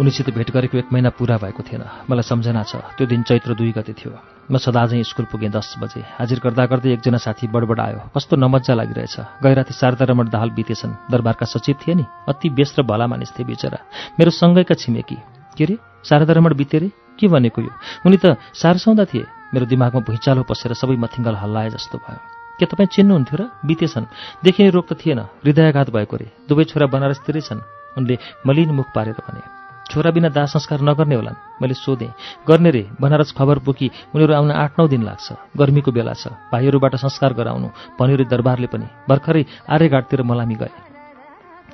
उनीसित 0.00 0.30
भेट 0.32 0.50
गरेको 0.50 0.78
एक 0.78 0.88
महिना 0.92 1.10
पुरा 1.12 1.36
भएको 1.36 1.62
थिएन। 1.62 1.84
मलाई 2.10 2.22
सम्झना 2.24 2.62
छ 2.62 2.76
त्यो 2.96 3.06
दिन 3.06 3.22
चैत्र 3.22 3.54
दुई 3.54 3.72
गते 3.72 3.92
थियो। 3.92 4.12
म 4.50 4.56
सदा 4.56 4.86
चाहिँ 4.86 5.04
स्कुल 5.04 5.26
पुगेँ 5.28 5.50
दस 5.52 5.76
बजे। 5.78 6.00
हाजिर 6.18 6.40
गर्दा 6.40 6.64
गर्दै 6.66 6.92
एकजना 6.92 7.18
साथी 7.20 7.46
बडबड 7.46 7.80
आयो 7.80 8.00
कस्तो 8.16 8.36
नमजा 8.36 8.74
लागिरहेछ। 8.74 9.44
गैराती 9.44 9.74
शारदा 9.76 10.04
रमण 10.08 10.28
दाहाल 10.32 10.50
बितेछन्। 10.50 11.12
दरबारका 11.12 11.46
सचिव 11.46 11.76
थिए 11.84 11.94
नि। 11.94 12.04
अति 12.28 12.48
व्यस्त 12.48 12.80
भला 12.80 13.06
मानिस 13.06 13.30
थिए 13.36 13.46
बिचरा। 13.46 13.78
मेरो 14.18 14.30
सँगैका 14.30 14.74
छिमेकी। 14.74 15.39
के 15.60 15.64
रे 15.68 15.76
शारदा 16.08 16.32
रमण 16.32 16.56
बिते 16.56 16.78
रे 16.80 16.88
के 17.20 17.28
भनेको 17.28 17.60
यो? 17.60 17.72
उनी 18.08 18.16
त 18.16 18.40
सारसाउँदा 18.56 19.04
थिए। 19.04 19.52
मेरो 19.52 19.66
दिमागमा 19.68 20.00
भुइँचालो 20.00 20.42
पसेर 20.48 20.72
सबै 20.72 20.96
मथिङ्गल 20.96 21.36
हल्लाए 21.36 21.68
जस्तो 21.76 22.00
भयो। 22.00 22.20
के 22.56 22.64
तपाईँ 22.64 22.88
चिन्नुहुन्थ्यो 22.88 23.36
र? 23.36 23.42
बितेछन् 23.68 24.08
देखिने 24.44 24.70
रोग 24.72 24.88
त 24.88 24.96
थिएन। 24.96 25.20
हृदयाघात 25.44 25.88
भएको 25.92 26.16
रे। 26.16 26.26
दुवै 26.48 26.64
छोरा 26.64 26.86
बनारसतिरै 26.88 27.40
छन्। 27.44 27.60
उनले 27.98 28.16
मलिन 28.46 28.70
मुख 28.72 28.88
पारेर 28.94 29.20
भने 29.20 29.42
छोरा 29.90 30.10
बिना 30.14 30.28
दाह 30.30 30.46
संस्कार 30.46 30.80
नगर्ने 30.80 31.14
होलान्। 31.18 31.60
मैले 31.60 31.74
सोधेँ 31.74 32.14
गर्ने 32.46 32.70
रे 32.70 32.82
बनारस 33.00 33.34
खबर 33.34 33.58
बोकी 33.66 33.90
उनीहरू 34.14 34.32
आउन 34.38 34.50
आठ 34.54 34.78
नौ 34.78 34.86
दिन 34.86 35.02
लाग्छ। 35.02 35.58
गर्मीको 35.58 35.90
बेला 35.90 36.14
छ। 36.14 36.30
भाइहरूबाट 36.54 36.94
संस्कार 37.04 37.34
गराउनु। 37.34 37.68
भन्यो 37.98 38.24
दरबारले 38.30 38.68
पनि। 38.70 38.86
भर्खरै 39.10 39.42
आर्यघाटतिर 39.66 40.22
मलामी 40.22 40.54
गए। 40.62 40.89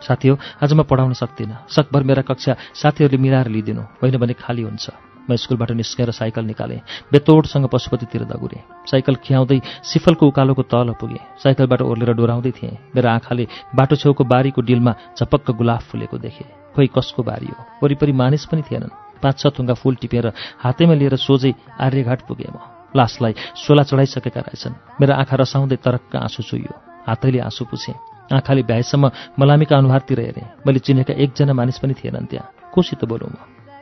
साथी 0.03 0.28
हो 0.28 0.38
आज 0.62 0.72
म 0.72 0.82
पढाउन 0.82 1.12
सक्दिनँ। 1.12 1.66
सकभर 1.68 2.03
मेरा 2.03 2.22
कक्षा 2.22 2.57
साथीहरूले 2.74 3.22
मिलाएर 3.22 3.49
लिइदिनु। 3.49 3.82
होइन 4.03 4.16
भने 4.16 4.34
खाली 4.34 4.62
हुन्छ। 4.62 4.90
म 5.26 5.34
स्कुलबाट 5.34 5.70
निस्केर 5.74 6.11
साइकल 6.11 6.44
निकालेँ। 6.44 6.80
बेतोडसँग 7.11 7.66
पशुपतितिर 7.66 8.24
दगुरेँ। 8.30 8.62
साइकल 8.86 9.14
खियाउँदै 9.18 9.61
सिफलको 9.82 10.26
उकालोको 10.26 10.62
तल 10.62 10.94
पुगेँ। 11.01 11.42
साइकलबाट 11.42 11.82
ओर्लेर 11.82 12.14
डोराउँदै 12.14 12.53
थिएँ। 12.55 12.78
मेरो 12.94 13.09
आँखाले 13.11 13.47
बाटो 13.74 13.97
छेउको 13.97 14.24
बारीको 14.24 14.62
डिलमा 14.62 14.92
झपक्क 15.18 15.51
गुलाब 15.51 15.82
फुलेको 15.90 16.18
देखेँ। 16.18 16.47
खोइ 16.74 16.86
कसको 16.94 17.22
बारी 17.22 17.51
हो? 17.51 17.59
वरिपरि 17.82 18.12
मानिस 18.12 18.44
पनि 18.47 18.62
थिएनन्। 18.62 18.94
पाँच 19.18 19.36
छ 19.40 19.47
थुङ्गा 19.51 19.74
फुल 19.74 19.94
टिपेर 19.99 20.30
हातैमा 20.62 20.94
लिएर 20.94 21.16
सोझै 21.18 21.53
आर्यघाट 21.74 22.20
पुगेँ 22.28 22.53
म। 22.55 22.59
लासलाई 22.94 23.34
सोला 23.59 23.82
चढाइसकेका 23.82 24.40
रहेछन्। 24.40 24.78
मेरो 25.01 25.12
आँखा 25.12 25.36
रसाउँदै 25.36 25.76
तरक्क 25.82 26.16
आँसु 26.16 26.42
चुइयो 26.42 26.74
हातैले 27.09 27.38
आँसु 27.42 27.64
पुछेँ। 27.66 28.16
आँखाले 28.33 28.62
भ्याएसम्म 28.62 29.11
मलामीका 29.39 29.77
अनुहारतिर 29.77 30.20
हेरेँ। 30.20 30.47
मैले 30.66 30.79
चिनेका 30.79 31.14
एकजना 31.14 31.53
मानिस 31.53 31.79
पनि 31.79 31.95
थिएनन् 31.95 32.27
त्यहाँ। 32.27 32.51
कोसित 32.74 33.05
बोलौँ 33.05 33.31
म। 33.31 33.37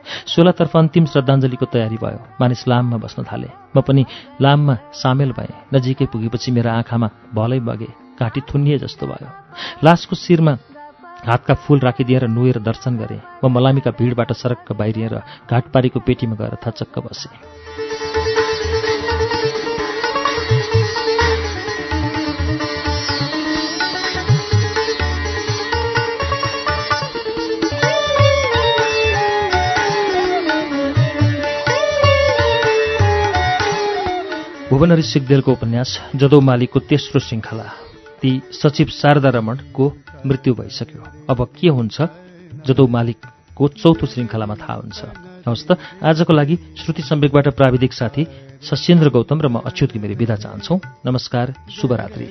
सोलातर्फ 0.05 0.77
अन्तिम 0.77 1.05
श्रद्धाञ्जलीको 1.05 1.65
तयारी 1.65 1.97
भयो। 1.97 2.37
मानिस 2.41 2.67
लाममा 2.67 2.97
बस्न 2.97 3.23
थाले। 3.25 3.49
म 3.75 3.81
पनि 3.81 4.05
लाममा 4.41 4.75
सामेल 4.93 5.31
भएँ। 5.31 5.73
नजिकै 5.73 6.05
पुगेपछि 6.05 6.51
मेरो 6.51 6.69
आँखामा 6.69 7.09
भलै 7.33 7.59
बगे। 7.59 7.89
घाँटी 8.21 8.41
थुनिए 8.45 8.77
जस्तो 8.77 9.05
भयो। 9.07 9.29
लासको 9.83 10.15
शिरमा 10.15 10.53
हातका 11.25 11.53
फूल 11.65 11.79
राखिदिएर 11.79 12.27
नुएर 12.27 12.59
दर्शन 12.61 12.97
गरेँ। 12.97 13.21
म 13.43 13.49
मलामीका 13.49 13.91
भिडबाट 13.97 14.31
सरक्क 14.31 14.71
बाहिरिएर 14.71 15.15
घाटपारीको 15.49 15.99
पेटीमा 15.99 16.35
गएर 16.37 16.57
थचक्क 16.61 16.99
बसेँ। 16.99 18.24
भुवनरी 34.75 35.01
सिग्देलको 35.01 35.51
उपन्यास 35.51 35.99
जदौ 36.15 36.39
मालिकको 36.39 36.79
तेस्रो 36.79 37.19
श्रृङ्खला 37.19 37.67
ती 38.21 38.31
सचिव 38.51 38.87
शारदा 38.91 39.29
रमणको 39.29 39.85
मृत्यु 40.25 40.53
भइसक्यो। 40.53 41.03
अब 41.29 41.39
के 41.55 41.67
हुन्छ 41.67 41.97
जदौ 42.67 42.87
मालिकको 42.87 43.67
चौथो 43.67 44.05
श्रृङ्खलामा 44.05 44.55
थाहा 44.55 44.73
हुन्छ? 44.73 44.99
हवस् 45.47 45.67
त 45.67 45.79
आजको 46.03 46.33
लागि 46.33 46.55
श्रुति 46.83 47.01
सम्वेकबाट 47.01 47.47
प्राविधिक 47.55 47.93
साथी 47.93 48.27
सस्येन्द्र 48.67 49.09
गौतम 49.15 49.39
र 49.41 49.47
म 49.47 49.63
अच्युत 49.63 49.95
घिमिरे 49.95 50.15
विदा 50.19 50.35
चाहन्छौ। 50.35 50.75
नमस्कार 51.05 51.55
शुभरात्रि। 51.71 52.27